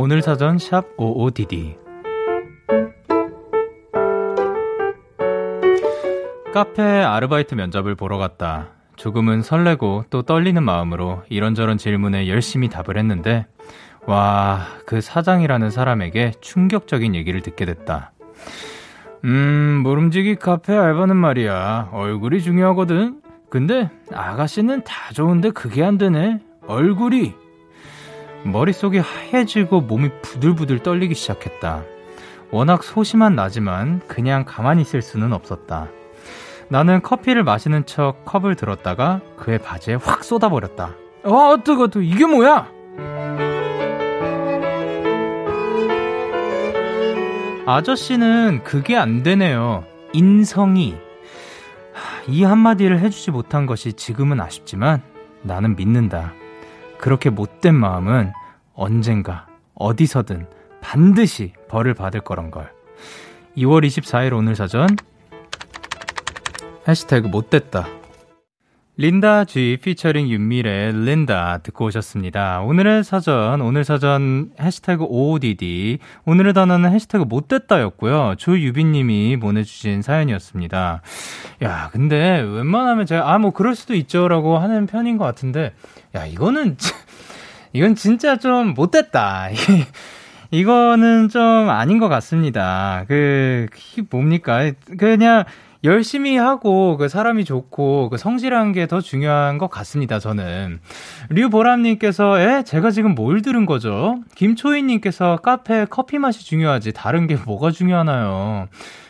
오늘 0.00 0.22
사전 0.22 0.58
샵 0.58 0.96
55DD 0.96 1.76
카페 6.54 6.82
아르바이트 6.82 7.56
면접을 7.56 7.96
보러 7.96 8.16
갔다. 8.16 8.68
조금은 8.94 9.42
설레고 9.42 10.04
또 10.08 10.22
떨리는 10.22 10.62
마음으로 10.62 11.24
이런저런 11.28 11.78
질문에 11.78 12.28
열심히 12.28 12.68
답을 12.68 12.96
했는데 12.96 13.48
와, 14.06 14.68
그 14.86 15.00
사장이라는 15.00 15.70
사람에게 15.70 16.30
충격적인 16.40 17.16
얘기를 17.16 17.42
듣게 17.42 17.64
됐다. 17.64 18.12
음, 19.24 19.80
모름지기 19.82 20.36
카페 20.36 20.76
알바는 20.76 21.16
말이야. 21.16 21.88
얼굴이 21.92 22.40
중요하거든. 22.40 23.20
근데 23.50 23.90
아가씨는 24.12 24.84
다 24.84 25.12
좋은데 25.12 25.50
그게 25.50 25.82
안 25.82 25.98
되네. 25.98 26.38
얼굴이 26.68 27.34
머릿속이 28.44 28.98
하얘지고 28.98 29.82
몸이 29.82 30.10
부들부들 30.22 30.80
떨리기 30.80 31.14
시작했다. 31.14 31.84
워낙 32.50 32.82
소심한 32.82 33.34
나지만 33.34 34.00
그냥 34.06 34.44
가만히 34.46 34.82
있을 34.82 35.02
수는 35.02 35.32
없었다. 35.32 35.88
나는 36.68 37.02
커피를 37.02 37.44
마시는 37.44 37.86
척 37.86 38.24
컵을 38.24 38.54
들었다가 38.54 39.20
그의 39.36 39.58
바지에 39.58 39.94
확 39.94 40.24
쏟아버렸다. 40.24 40.94
와, 41.24 41.50
어, 41.50 41.62
뜨거, 41.62 41.88
뜨 41.88 42.02
이게 42.02 42.26
뭐야? 42.26 42.70
아저씨는 47.66 48.62
그게 48.64 48.96
안 48.96 49.22
되네요. 49.22 49.84
인성이. 50.14 50.96
이 52.26 52.44
한마디를 52.44 53.00
해주지 53.00 53.30
못한 53.30 53.66
것이 53.66 53.92
지금은 53.92 54.40
아쉽지만 54.40 55.02
나는 55.42 55.76
믿는다. 55.76 56.32
그렇게 56.98 57.30
못된 57.30 57.74
마음은 57.74 58.32
언젠가 58.74 59.46
어디서든 59.74 60.46
반드시 60.80 61.52
벌을 61.68 61.94
받을 61.94 62.20
거란 62.20 62.50
걸. 62.50 62.72
2월 63.56 63.84
24일 63.86 64.32
오늘 64.36 64.54
사전 64.54 64.88
해시태그 66.86 67.28
못됐다. 67.28 67.86
린다 69.00 69.44
G 69.44 69.78
피처링 69.80 70.28
윤미래 70.28 70.90
린다 70.90 71.58
듣고 71.62 71.84
오셨습니다. 71.84 72.62
오늘의 72.62 73.04
사전, 73.04 73.60
오늘 73.60 73.84
사전 73.84 74.50
해시태그 74.60 75.04
OODD. 75.04 76.00
오늘의 76.24 76.52
단어는 76.52 76.90
해시태그 76.90 77.22
못됐다였고요. 77.22 78.34
조유빈님이 78.38 79.36
보내주신 79.36 80.02
사연이었습니다. 80.02 81.02
야, 81.62 81.90
근데 81.92 82.40
웬만하면 82.40 83.06
제가, 83.06 83.32
아, 83.32 83.38
뭐 83.38 83.52
그럴 83.52 83.76
수도 83.76 83.94
있죠 83.94 84.26
라고 84.26 84.58
하는 84.58 84.86
편인 84.88 85.16
것 85.16 85.24
같은데, 85.24 85.74
야, 86.16 86.26
이거는, 86.26 86.76
이건 87.72 87.94
진짜 87.94 88.36
좀 88.36 88.74
못됐다. 88.74 89.50
이거는 90.50 91.28
좀 91.28 91.70
아닌 91.70 92.00
것 92.00 92.08
같습니다. 92.08 93.04
그, 93.06 93.68
뭡니까? 94.10 94.72
그냥, 94.98 95.44
열심히 95.84 96.36
하고 96.36 96.96
그 96.96 97.08
사람이 97.08 97.44
좋고 97.44 98.08
그 98.10 98.16
성실한 98.16 98.72
게 98.72 98.86
더 98.88 99.00
중요한 99.00 99.58
것 99.58 99.68
같습니다. 99.68 100.18
저는 100.18 100.80
류보람님께서 101.30 102.40
에 102.40 102.64
제가 102.64 102.90
지금 102.90 103.14
뭘 103.14 103.42
들은 103.42 103.66
거죠? 103.66 104.16
김초희님께서 104.34 105.36
카페 105.42 105.84
커피 105.84 106.18
맛이 106.18 106.44
중요하지 106.46 106.92
다른 106.92 107.26
게 107.26 107.36
뭐가 107.36 107.70
중요하나요? 107.70 108.68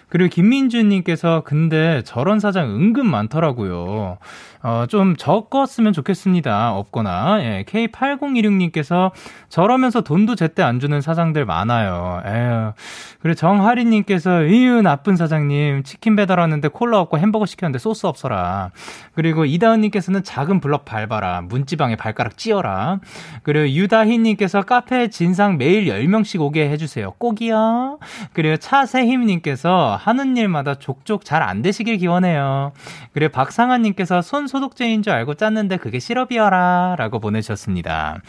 그리고 0.09 0.31
김민주님께서 0.31 1.43
근데 1.45 2.03
저런 2.05 2.41
사장 2.41 2.71
은근 2.71 3.07
많더라고요. 3.07 4.19
어, 4.63 4.87
좀 4.89 5.15
적었으면 5.17 5.93
좋겠습니다. 5.93 6.75
없거나. 6.75 7.39
예, 7.43 7.65
K8016님께서 7.69 9.13
저러면서 9.49 10.01
돈도 10.01 10.35
제때 10.35 10.63
안 10.63 10.81
주는 10.81 11.01
사장들 11.01 11.45
많아요. 11.45 12.23
에휴. 12.27 12.73
그리고 13.21 13.35
정하리님께서 13.35 14.45
이유 14.45 14.83
나쁜 14.83 15.17
사장님 15.17 15.85
치킨 15.85 16.17
배달하는데 16.17 16.67
콜라 16.69 17.01
없고 17.01 17.19
햄버거 17.19 17.47
시켰는데 17.47 17.79
소스 17.79 18.07
없어라. 18.07 18.71
그리고 19.15 19.45
이다은님께서는 19.45 20.25
작은 20.25 20.61
블럭 20.61 20.85
밟아라. 20.85 21.43
문지방에 21.43 21.97
발가락 21.97 22.37
찧어라. 22.37 23.01
그리고 23.43 23.69
유다희님께서 23.69 24.63
카페 24.63 25.09
진상 25.09 25.57
매일 25.57 25.87
10명씩 25.87 26.41
오게 26.41 26.69
해주세요. 26.71 27.13
꼭이요. 27.19 27.99
그리고 28.33 28.57
차세힘님께서 28.57 29.98
하는 29.99 30.37
일마다 30.37 30.77
족족 30.77 31.25
잘 31.25 31.43
안 31.43 31.63
되시길 31.63 31.99
기원해요. 31.99 32.73
그리고 33.13 33.33
박상아님께서 33.33 34.23
손 34.23 34.47
소독제인 34.47 35.03
줄 35.03 35.13
알고 35.13 35.35
짰는데 35.35 35.77
그게 35.79 35.99
시럽이어라 35.99 36.97
라고 36.99 37.21
보내주셨습니다. 37.21 38.21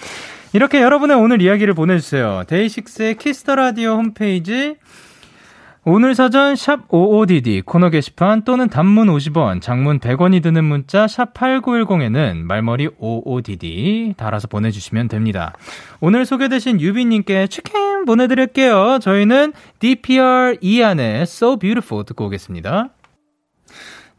이렇게 0.53 0.81
여러분의 0.81 1.15
오늘 1.17 1.41
이야기를 1.41 1.73
보내주세요. 1.73 2.43
데이식스의 2.47 3.17
키스 3.17 3.41
더 3.41 3.55
라디오 3.55 3.95
홈페이지 3.95 4.75
오늘 5.85 6.13
사전 6.13 6.57
샵 6.57 6.89
55DD 6.89 7.63
코너 7.63 7.89
게시판 7.89 8.43
또는 8.43 8.67
단문 8.67 9.07
50원, 9.07 9.61
장문 9.61 9.99
100원이 9.99 10.43
드는 10.43 10.65
문자 10.65 11.07
샵 11.07 11.33
8910에는 11.33 12.35
말머리 12.43 12.89
55DD 12.89 14.17
달아서 14.17 14.49
보내주시면 14.49 15.07
됩니다. 15.07 15.53
오늘 16.01 16.25
소개되신 16.25 16.81
유비님께 16.81 17.47
치킨 17.47 18.03
보내드릴게요. 18.03 18.99
저희는 19.01 19.53
DPR 19.79 20.57
이안의 20.59 21.21
So 21.21 21.57
Beautiful 21.57 22.03
듣고 22.03 22.25
오겠습니다. 22.25 22.89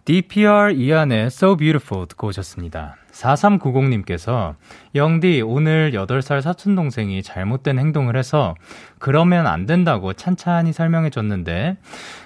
DPR 0.04 0.72
이안의 0.72 1.26
So 1.26 1.56
Beautiful 1.56 2.06
듣고 2.08 2.28
오셨습니다. 2.28 2.96
4390님께서 3.12 4.54
영디 4.94 5.42
오늘 5.42 5.92
8살 5.92 6.40
사촌동생이 6.40 7.22
잘못된 7.22 7.78
행동을 7.78 8.16
해서 8.16 8.54
그러면 8.98 9.46
안 9.46 9.66
된다고 9.66 10.12
찬찬히 10.12 10.72
설명해 10.72 11.10
줬는데 11.10 11.76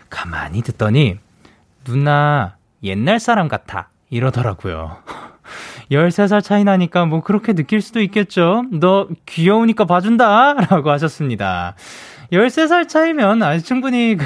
가만히 0.09 0.63
듣더니 0.63 1.19
누나 1.85 2.57
옛날 2.83 3.19
사람 3.19 3.49
같아 3.49 3.89
이러더라고요. 4.11 4.99
13살 5.91 6.43
차이 6.43 6.65
나니까 6.65 7.05
뭐 7.05 7.23
그렇게 7.23 7.53
느낄 7.53 7.81
수도 7.83 8.01
있겠죠. 8.01 8.65
너 8.73 9.09
귀여우니까 9.27 9.85
봐준다 9.85 10.55
라고 10.71 10.91
하셨습니다. 10.91 11.75
13살 12.33 12.89
차이면 12.89 13.43
아주 13.43 13.65
충분히 13.65 14.17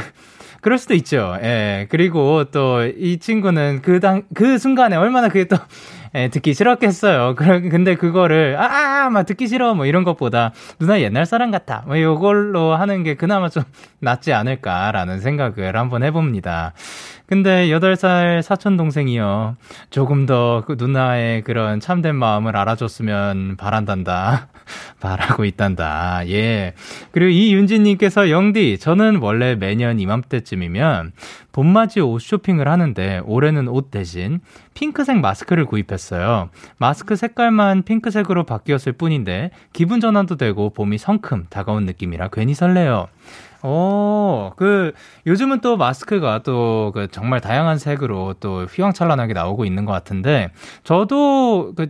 그 0.61 0.68
그럴 0.68 0.78
수도 0.78 0.94
있죠. 0.94 1.36
예. 1.42 1.86
그리고 1.90 2.44
또 2.44 2.82
이 2.96 3.18
친구는 3.18 3.80
그 3.82 4.00
당, 4.00 4.22
그 4.34 4.59
순간에 4.59 4.96
얼마나 4.96 5.28
그게 5.28 5.44
또 5.44 5.56
예, 6.14 6.28
듣기 6.28 6.54
싫었겠어요. 6.54 7.34
근데 7.70 7.94
그거를, 7.94 8.56
아, 8.59 9.06
아, 9.06 9.11
막 9.11 9.24
듣기 9.24 9.48
싫어. 9.48 9.74
뭐 9.74 9.86
이런 9.86 10.04
것보다 10.04 10.52
누나 10.78 11.00
옛날 11.00 11.26
사람 11.26 11.50
같아. 11.50 11.82
뭐 11.86 11.96
이걸로 11.96 12.74
하는 12.74 13.02
게 13.02 13.14
그나마 13.14 13.48
좀 13.48 13.62
낫지 14.00 14.32
않을까라는 14.32 15.20
생각을 15.20 15.76
한번 15.76 16.02
해봅니다. 16.02 16.72
근데 17.26 17.68
8살 17.68 18.40
사촌 18.40 18.78
동생이요. 18.78 19.56
조금 19.90 20.24
더 20.24 20.48
그 20.66 20.76
누나의 20.78 21.42
그런 21.42 21.80
참된 21.80 22.14
마음을 22.16 22.56
알아줬으면 22.56 23.56
바란단다. 23.56 24.48
바라고 25.00 25.44
있단다. 25.44 26.28
예. 26.28 26.74
그리고 27.11 27.30
이윤지님께서 27.30 28.30
영디, 28.30 28.78
저는 28.78 29.16
원래 29.22 29.54
매년 29.54 30.00
이맘때쯤이면 30.00 31.12
봄맞이 31.59 31.98
옷 31.98 32.20
쇼핑을 32.20 32.68
하는데 32.68 33.20
올해는 33.24 33.66
옷 33.66 33.90
대신 33.90 34.38
핑크색 34.74 35.18
마스크를 35.18 35.64
구입했어요. 35.64 36.50
마스크 36.76 37.16
색깔만 37.16 37.82
핑크색으로 37.82 38.44
바뀌었을 38.44 38.92
뿐인데 38.92 39.50
기분 39.72 39.98
전환도 39.98 40.36
되고 40.36 40.70
봄이 40.70 40.98
성큼 40.98 41.46
다가온 41.50 41.84
느낌이라 41.84 42.28
괜히 42.28 42.54
설레요. 42.54 43.09
어, 43.62 44.52
그, 44.56 44.92
요즘은 45.26 45.61
또 45.61 45.76
마스크가 45.76 46.42
또, 46.44 46.92
그, 46.94 47.09
정말 47.11 47.40
다양한 47.40 47.78
색으로 47.78 48.34
또 48.38 48.66
휘황찬란하게 48.66 49.32
나오고 49.32 49.64
있는 49.64 49.84
것 49.84 49.92
같은데, 49.92 50.50
저도, 50.84 51.72
그, 51.74 51.88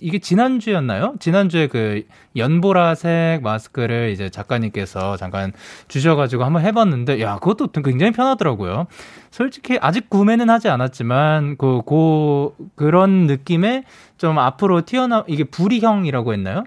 이게 0.00 0.20
지난주였나요? 0.20 1.14
지난주에 1.18 1.66
그, 1.66 2.04
연보라색 2.36 3.42
마스크를 3.42 4.10
이제 4.10 4.30
작가님께서 4.30 5.16
잠깐 5.16 5.52
주셔가지고 5.88 6.44
한번 6.44 6.62
해봤는데, 6.62 7.20
야, 7.20 7.38
그것도 7.40 7.72
굉장히 7.82 8.12
편하더라고요. 8.12 8.86
솔직히 9.32 9.76
아직 9.80 10.08
구매는 10.08 10.48
하지 10.50 10.68
않았지만, 10.68 11.56
그, 11.56 11.82
고, 11.84 12.54
그런 12.76 13.26
느낌의 13.26 13.82
좀 14.18 14.38
앞으로 14.38 14.82
튀어나, 14.82 15.24
이게 15.26 15.42
부리형이라고 15.42 16.32
했나요? 16.32 16.62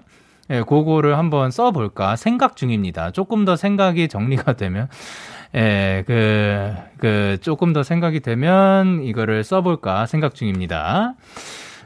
예, 0.52 0.60
그거를 0.60 1.16
한번 1.16 1.50
써볼까 1.50 2.16
생각 2.16 2.56
중입니다. 2.56 3.10
조금 3.10 3.44
더 3.46 3.56
생각이 3.56 4.08
정리가 4.08 4.52
되면, 4.52 4.88
예, 5.54 6.04
그, 6.06 6.74
그, 6.98 7.38
조금 7.40 7.72
더 7.72 7.82
생각이 7.82 8.20
되면 8.20 9.02
이거를 9.02 9.44
써볼까 9.44 10.06
생각 10.06 10.34
중입니다. 10.34 11.14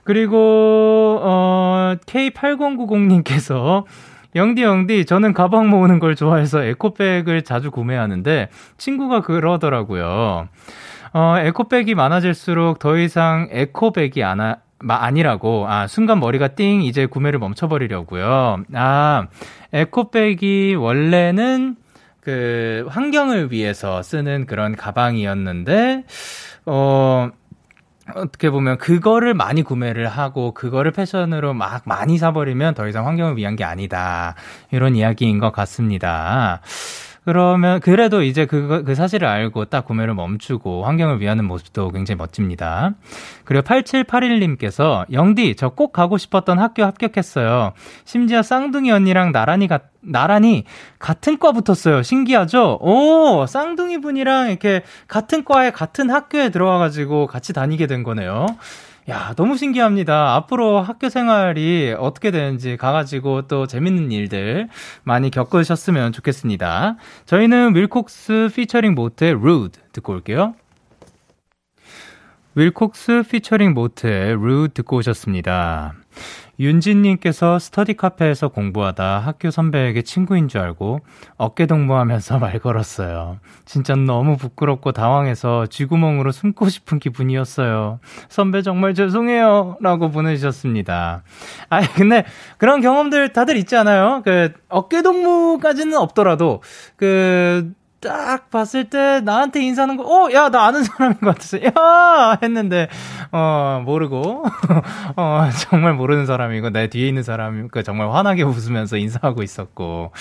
그리고, 0.02 1.20
어, 1.22 1.94
K8090님께서 2.06 3.84
영디 4.34 4.62
영디 4.62 5.06
저는 5.06 5.32
가방 5.32 5.70
모으는 5.70 5.98
걸 5.98 6.14
좋아해서 6.14 6.62
에코백을 6.62 7.42
자주 7.42 7.70
구매하는데 7.70 8.48
친구가 8.76 9.22
그러더라고요. 9.22 10.48
어, 11.14 11.34
에코백이 11.38 11.94
많아질수록 11.94 12.78
더 12.78 12.98
이상 12.98 13.48
에코백이 13.50 14.22
안, 14.22 14.56
하, 14.87 15.05
아니라고. 15.05 15.66
아, 15.68 15.87
순간 15.87 16.20
머리가 16.20 16.49
띵, 16.49 16.83
이제 16.83 17.07
구매를 17.07 17.39
멈춰버리려고요. 17.39 18.64
아, 18.74 19.27
에코백이 19.72 20.77
원래는 20.79 21.77
그 22.20 22.87
환경을 22.89 23.53
위해서 23.53 24.03
쓰는 24.03 24.47
그런 24.47 24.74
가방이었는데, 24.74 26.05
어, 26.66 27.31
어떻게 28.14 28.51
보면 28.51 28.79
그거를 28.79 29.35
많이 29.35 29.62
구매를 29.62 30.09
하고 30.09 30.55
그거를 30.55 30.93
패션으로 30.93 31.55
막 31.55 31.83
많이 31.87 32.18
사버리면 32.18 32.74
더 32.74 32.87
이상 32.87 33.07
환경을 33.07 33.37
위한 33.37 33.57
게 33.57 33.64
아니다. 33.64 34.37
이런 34.70 34.95
이야기인 34.95 35.39
것 35.39 35.51
같습니다. 35.51 36.61
그러면 37.27 37.81
그래도 37.81 38.22
이제 38.22 38.47
그, 38.47 38.83
그 38.85 38.95
사실을 38.95 39.29
알고 39.29 39.66
딱 39.66 39.85
구매를 39.85 40.14
멈추고 40.14 40.87
환경을 40.87 41.20
위하는 41.20 41.45
모습도 41.45 41.91
굉장히 41.91 42.16
멋집니다. 42.16 42.95
그리고 43.45 43.62
8781님께서 43.62 45.05
영디 45.12 45.55
저 45.55 45.77
꼭 45.77 45.93
가고 45.93 46.16
싶었던 46.16 46.59
학교 46.59 46.85
합격했어요. 46.85 47.72
심지어 48.05 48.43
쌍둥이 48.43 48.91
언니랑 48.91 49.31
나란히 49.31 49.68
가, 49.68 49.81
나란히 50.01 50.64
같은 50.99 51.39
과 51.39 51.53
붙었어요. 51.53 52.03
신기하죠? 52.03 52.79
오, 52.81 53.45
쌍둥이 53.47 54.01
분이랑 54.01 54.49
이렇게 54.49 54.83
같은 55.07 55.45
과에 55.45 55.70
같은 55.70 56.11
학교에 56.11 56.49
들어와가지고 56.49 57.27
같이 57.27 57.53
다니게 57.53 57.87
된 57.87 58.03
거네요. 58.03 58.47
야, 59.09 59.34
너무 59.36 59.57
신기합니다. 59.57 60.34
앞으로 60.34 60.80
학교 60.80 61.09
생활이 61.09 61.94
어떻게 61.96 62.32
되는지 62.32 62.76
가가지고 62.76 63.46
또 63.46 63.68
재밌는 63.68 64.11
일들 64.11 64.68
많이 65.04 65.30
겪으셨으면 65.30 66.11
좋겠습니다. 66.11 66.96
저희는 67.24 67.76
윌콕스 67.76 68.50
피처링 68.54 68.96
모트의 68.96 69.34
Rude 69.34 69.80
듣고 69.92 70.12
올게요. 70.12 70.57
윌콕스 72.57 73.22
피처링 73.30 73.74
모트의 73.74 74.32
Rude 74.32 74.74
듣고 74.74 74.96
오셨습니다. 74.96 75.94
윤진님께서 76.59 77.59
스터디 77.59 77.94
카페에서 77.94 78.48
공부하다 78.48 79.18
학교 79.18 79.50
선배에게 79.50 80.02
친구인 80.02 80.48
줄 80.48 80.61
알고 80.61 81.00
어깨 81.36 81.66
동무하면서 81.66 82.38
말 82.46 82.59
걸었어요. 82.59 83.38
진짜 83.64 83.94
너무 83.94 84.36
부끄럽고 84.36 84.92
당황해서 84.92 85.66
쥐구멍으로 85.66 86.32
숨고 86.32 86.68
싶은 86.68 86.98
기분이었어요. 86.98 88.00
선배 88.28 88.62
정말 88.62 88.94
죄송해요. 88.94 89.76
라고 89.80 90.11
보내주셨습니다. 90.11 91.22
아 91.68 91.80
근데 91.94 92.24
그런 92.59 92.80
경험들 92.80 93.32
다들 93.32 93.57
있지 93.57 93.76
않아요? 93.76 94.22
그 94.24 94.52
어깨 94.68 95.02
동무까지는 95.02 95.96
없더라도 95.96 96.62
그 96.96 97.72
딱 98.01 98.51
봤을 98.51 98.90
때 98.90 99.20
나한테 99.20 99.62
인사하는 99.62 99.97
거, 99.97 100.05
어, 100.05 100.30
야, 100.32 100.51
나 100.51 100.66
아는 100.66 100.84
사람인 100.84 101.18
것 101.20 101.34
같았어. 101.34 101.59
야! 101.64 102.38
했는데, 102.42 102.88
어, 103.32 103.82
모르고, 103.84 104.44
어, 105.16 105.49
정말 105.61 105.94
모르는 105.94 106.26
사람이고, 106.26 106.70
내 106.70 106.88
뒤에 106.88 107.09
있는 107.09 107.22
사람이, 107.22 107.68
그 107.70 107.82
정말 107.82 108.11
환하게 108.11 108.42
웃으면서 108.42 108.97
인사하고 108.99 109.42
있었고, 109.42 110.12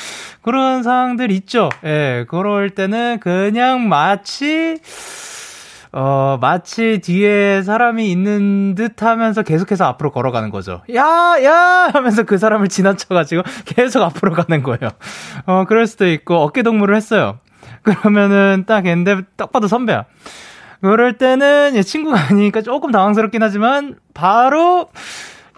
그런 0.42 0.84
상황들 0.84 1.32
있죠. 1.32 1.70
예, 1.84 2.26
그럴 2.30 2.70
때는 2.72 3.20
그냥 3.20 3.88
마치, 3.90 4.80
어, 5.92 6.38
마치 6.42 7.00
뒤에 7.02 7.62
사람이 7.62 8.10
있는 8.10 8.76
듯 8.76 9.02
하면서 9.02 9.44
계속해서 9.44 9.86
앞으로 9.86 10.12
걸어가는 10.12 10.50
거죠. 10.50 10.82
야, 10.94 11.36
야! 11.44 11.90
하면서 11.94 12.24
그 12.24 12.38
사람을 12.38 12.68
지나쳐가지고 12.70 13.44
계속 13.66 14.02
앞으로 14.02 14.34
가는 14.34 14.64
거예요. 14.64 14.90
어, 15.46 15.66
그럴 15.68 15.88
수도 15.88 16.08
있고, 16.08 16.36
어깨 16.38 16.64
동무를 16.64 16.96
했어요. 16.96 17.40
그러면은 17.86 18.66
딱 18.68 18.86
했는데 18.86 19.22
딱 19.38 19.52
봐도 19.52 19.68
선배야. 19.68 20.06
그럴 20.82 21.18
때는 21.18 21.82
친구가 21.82 22.20
아니니까 22.30 22.62
조금 22.62 22.92
당황스럽긴 22.92 23.42
하지만 23.42 23.96
바로 24.14 24.90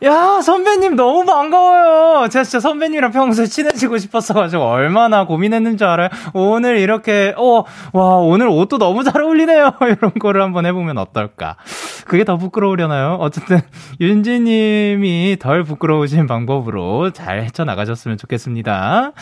야, 0.03 0.41
선배님 0.43 0.95
너무 0.95 1.25
반가워요. 1.25 2.29
제가 2.29 2.43
진짜 2.43 2.59
선배님이랑 2.59 3.11
평소에 3.11 3.47
친해지고 3.47 3.97
싶었어가지고 3.97 4.61
얼마나 4.63 5.25
고민했는지 5.25 5.83
알아요? 5.85 6.09
오늘 6.33 6.77
이렇게, 6.77 7.33
어, 7.35 7.63
와, 7.93 8.17
오늘 8.17 8.47
옷도 8.47 8.77
너무 8.77 9.03
잘 9.03 9.23
어울리네요. 9.23 9.71
이런 9.81 10.11
거를 10.19 10.43
한번 10.43 10.67
해보면 10.67 10.99
어떨까. 10.99 11.55
그게 12.05 12.23
더 12.25 12.37
부끄러우려나요? 12.37 13.17
어쨌든, 13.19 13.59
윤지님이 13.99 15.37
덜 15.39 15.63
부끄러우신 15.63 16.27
방법으로 16.27 17.09
잘 17.09 17.41
헤쳐나가셨으면 17.41 18.17
좋겠습니다. 18.19 19.13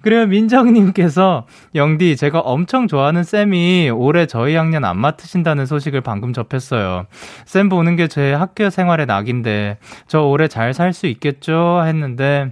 그리고 0.00 0.24
민정님께서, 0.24 1.44
영디, 1.74 2.16
제가 2.16 2.40
엄청 2.40 2.88
좋아하는 2.88 3.22
쌤이 3.22 3.90
올해 3.90 4.24
저희 4.24 4.54
학년 4.54 4.86
안 4.86 4.96
맡으신다는 4.98 5.66
소식을 5.66 6.00
방금 6.00 6.32
접했어요. 6.32 7.04
쌤 7.44 7.68
보는 7.68 7.96
게 7.96 8.08
제 8.08 8.32
학교 8.32 8.70
생활의 8.70 9.04
낙인데, 9.04 9.76
저 10.08 10.21
오래 10.30 10.48
잘 10.48 10.72
살 10.74 10.92
수 10.92 11.06
있겠죠? 11.06 11.82
했는데, 11.84 12.50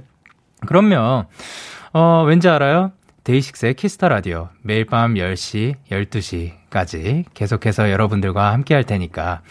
그럼요. 0.67 1.25
어, 1.93 2.25
왠지 2.27 2.49
알아요? 2.49 2.93
데이식스의 3.25 3.75
키스 3.75 3.96
더 3.96 4.09
라디오 4.09 4.49
매일 4.63 4.87
밤 4.87 5.15
10시, 5.15 5.75
12시까지 5.91 7.25
계속해서 7.35 7.91
여러분들과 7.91 8.53
함께 8.53 8.75
할 8.75 8.85
테니까 8.85 9.43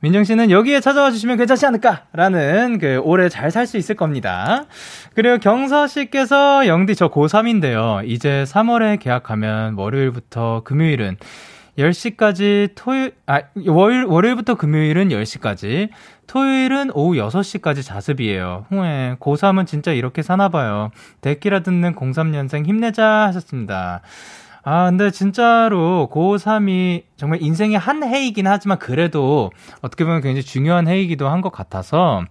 민정 0.00 0.22
씨는 0.22 0.50
여기에 0.52 0.80
찾아와 0.80 1.10
주시면 1.10 1.36
괜찮지 1.38 1.66
않을까라는 1.66 2.78
그 2.78 3.00
올해 3.02 3.28
잘 3.28 3.50
살 3.50 3.66
수 3.66 3.76
있을 3.78 3.96
겁니다. 3.96 4.66
그리고 5.14 5.38
경서 5.38 5.88
씨께서 5.88 6.68
영디 6.68 6.94
저 6.94 7.08
고3인데요. 7.10 8.02
이제 8.08 8.44
3월에 8.46 9.00
개학하면 9.00 9.74
월요일부터 9.74 10.62
금요일은 10.64 11.16
10시까지 11.78 12.72
토요일, 12.74 13.14
아, 13.26 13.42
월요일, 13.66 14.04
월요일부터 14.04 14.56
금요일은 14.56 15.08
10시까지, 15.08 15.90
토요일은 16.26 16.90
오후 16.92 17.14
6시까지 17.14 17.84
자습이에요. 17.84 18.66
후에 18.68 19.16
고3은 19.20 19.66
진짜 19.66 19.92
이렇게 19.92 20.22
사나봐요. 20.22 20.90
데끼라 21.20 21.60
듣는 21.60 21.94
03년생 21.94 22.66
힘내자 22.66 23.06
하셨습니다. 23.28 24.02
아, 24.70 24.90
근데 24.90 25.10
진짜로 25.10 26.10
고3이 26.12 27.04
정말 27.16 27.40
인생의 27.40 27.78
한 27.78 28.04
해이긴 28.04 28.46
하지만 28.46 28.78
그래도 28.78 29.50
어떻게 29.80 30.04
보면 30.04 30.20
굉장히 30.20 30.42
중요한 30.42 30.86
해이기도 30.86 31.26
한 31.26 31.40
것 31.40 31.50
같아서 31.50 32.22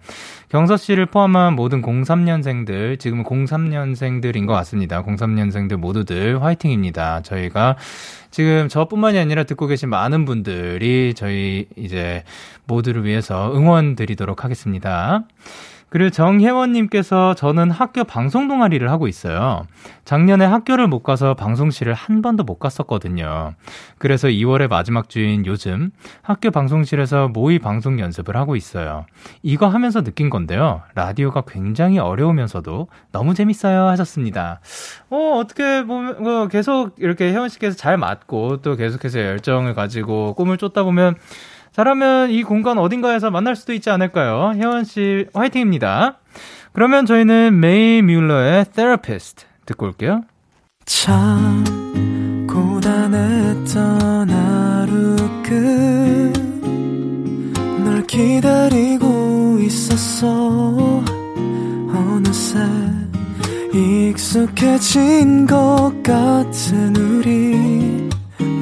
경서 0.50 0.76
씨를 0.76 1.06
포함한 1.06 1.54
모든 1.56 1.82
03년생들, 1.82 3.00
지금은 3.00 3.24
03년생들인 3.24 4.46
것 4.46 4.52
같습니다. 4.52 5.02
03년생들 5.02 5.78
모두들 5.78 6.40
화이팅입니다. 6.40 7.22
저희가 7.22 7.74
지금 8.30 8.68
저뿐만이 8.68 9.18
아니라 9.18 9.42
듣고 9.42 9.66
계신 9.66 9.88
많은 9.88 10.24
분들이 10.24 11.14
저희 11.16 11.66
이제 11.74 12.22
모두를 12.66 13.04
위해서 13.04 13.52
응원 13.52 13.96
드리도록 13.96 14.44
하겠습니다. 14.44 15.24
그리고 15.90 16.10
정혜원님께서 16.10 17.34
저는 17.34 17.70
학교 17.70 18.04
방송 18.04 18.46
동아리를 18.48 18.88
하고 18.90 19.08
있어요. 19.08 19.66
작년에 20.04 20.44
학교를 20.44 20.86
못 20.86 21.02
가서 21.02 21.34
방송실을 21.34 21.94
한 21.94 22.22
번도 22.22 22.44
못 22.44 22.58
갔었거든요. 22.58 23.54
그래서 23.98 24.28
2월의 24.28 24.68
마지막 24.68 25.08
주인 25.08 25.46
요즘 25.46 25.90
학교 26.22 26.50
방송실에서 26.50 27.28
모의 27.28 27.58
방송 27.58 28.00
연습을 28.00 28.36
하고 28.36 28.56
있어요. 28.56 29.06
이거 29.42 29.68
하면서 29.68 30.02
느낀 30.02 30.30
건데요. 30.30 30.82
라디오가 30.94 31.42
굉장히 31.46 31.98
어려우면서도 31.98 32.88
너무 33.12 33.34
재밌어요 33.34 33.86
하셨습니다. 33.88 34.60
어, 35.10 35.38
어떻게 35.38 35.84
보면, 35.84 36.22
뭐 36.22 36.48
계속 36.48 36.94
이렇게 36.98 37.32
혜원 37.32 37.48
씨께서 37.48 37.76
잘 37.76 37.96
맞고 37.96 38.62
또 38.62 38.76
계속해서 38.76 39.20
열정을 39.20 39.74
가지고 39.74 40.34
꿈을 40.34 40.58
쫓다 40.58 40.82
보면 40.82 41.16
잘하면 41.78 42.30
이 42.30 42.42
공간 42.42 42.76
어딘가에서 42.76 43.30
만날 43.30 43.54
수도 43.54 43.72
있지 43.72 43.88
않을까요? 43.88 44.52
혜원 44.56 44.82
씨 44.82 45.26
화이팅입니다. 45.32 46.18
그러면 46.72 47.06
저희는 47.06 47.60
메이 47.60 48.02
뮬러의 48.02 48.64
Therapist 48.74 49.46
듣고 49.64 49.86
올게요. 49.86 50.24
참 50.86 51.62
고단했던 52.50 54.28
하루 54.28 55.14
끝널 57.78 58.04
기다리고 58.08 59.58
있었어 59.60 61.04
어느새 61.94 62.58
익숙해진 63.72 65.46
것 65.46 65.92
같은 66.02 66.96
우리 66.96 68.07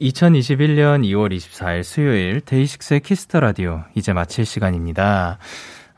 2021년 0.00 1.04
2월 1.04 1.34
24일 1.34 1.82
수요일 1.82 2.40
데이식스의 2.40 3.00
Kiss 3.00 3.23
the 3.23 3.40
Radio 3.40 3.84
이제 3.94 4.12
마칠 4.12 4.44
시간입니다. 4.44 5.38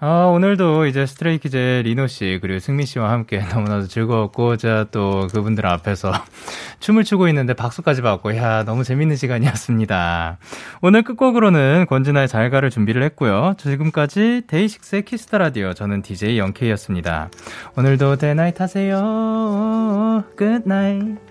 아, 0.01 0.27
오늘도 0.27 0.87
이제 0.87 1.07
스트레이키즈의 1.07 1.83
리노 1.83 2.07
씨, 2.07 2.39
그리고 2.41 2.61
승민 2.61 2.87
씨와 2.87 3.11
함께 3.11 3.41
너무나도 3.53 3.89
즐거웠고, 3.89 4.57
제가 4.57 4.87
또 4.93 5.27
그분들 5.33 5.67
앞에서 5.67 6.13
춤을 6.79 7.03
추고 7.03 7.27
있는데 7.29 7.53
박수까지 7.53 8.03
받고, 8.03 8.37
야, 8.37 8.63
너무 8.63 8.85
재밌는 8.85 9.17
시간이었습니다. 9.17 10.39
오늘 10.83 11.03
끝곡으로는 11.03 11.87
권진아의 11.89 12.29
잘가를 12.29 12.71
준비를 12.71 13.03
했고요. 13.03 13.55
지금까지 13.59 14.43
데이식스의 14.47 15.05
Kiss 15.05 15.24
the 15.24 15.39
Radio, 15.39 15.75
저는 15.75 16.03
DJ 16.03 16.39
영케이였습니다. 16.39 17.31
오늘도 17.77 18.17
대나잇 18.19 18.61
하세요. 18.61 20.23
굿나잇. 20.37 21.28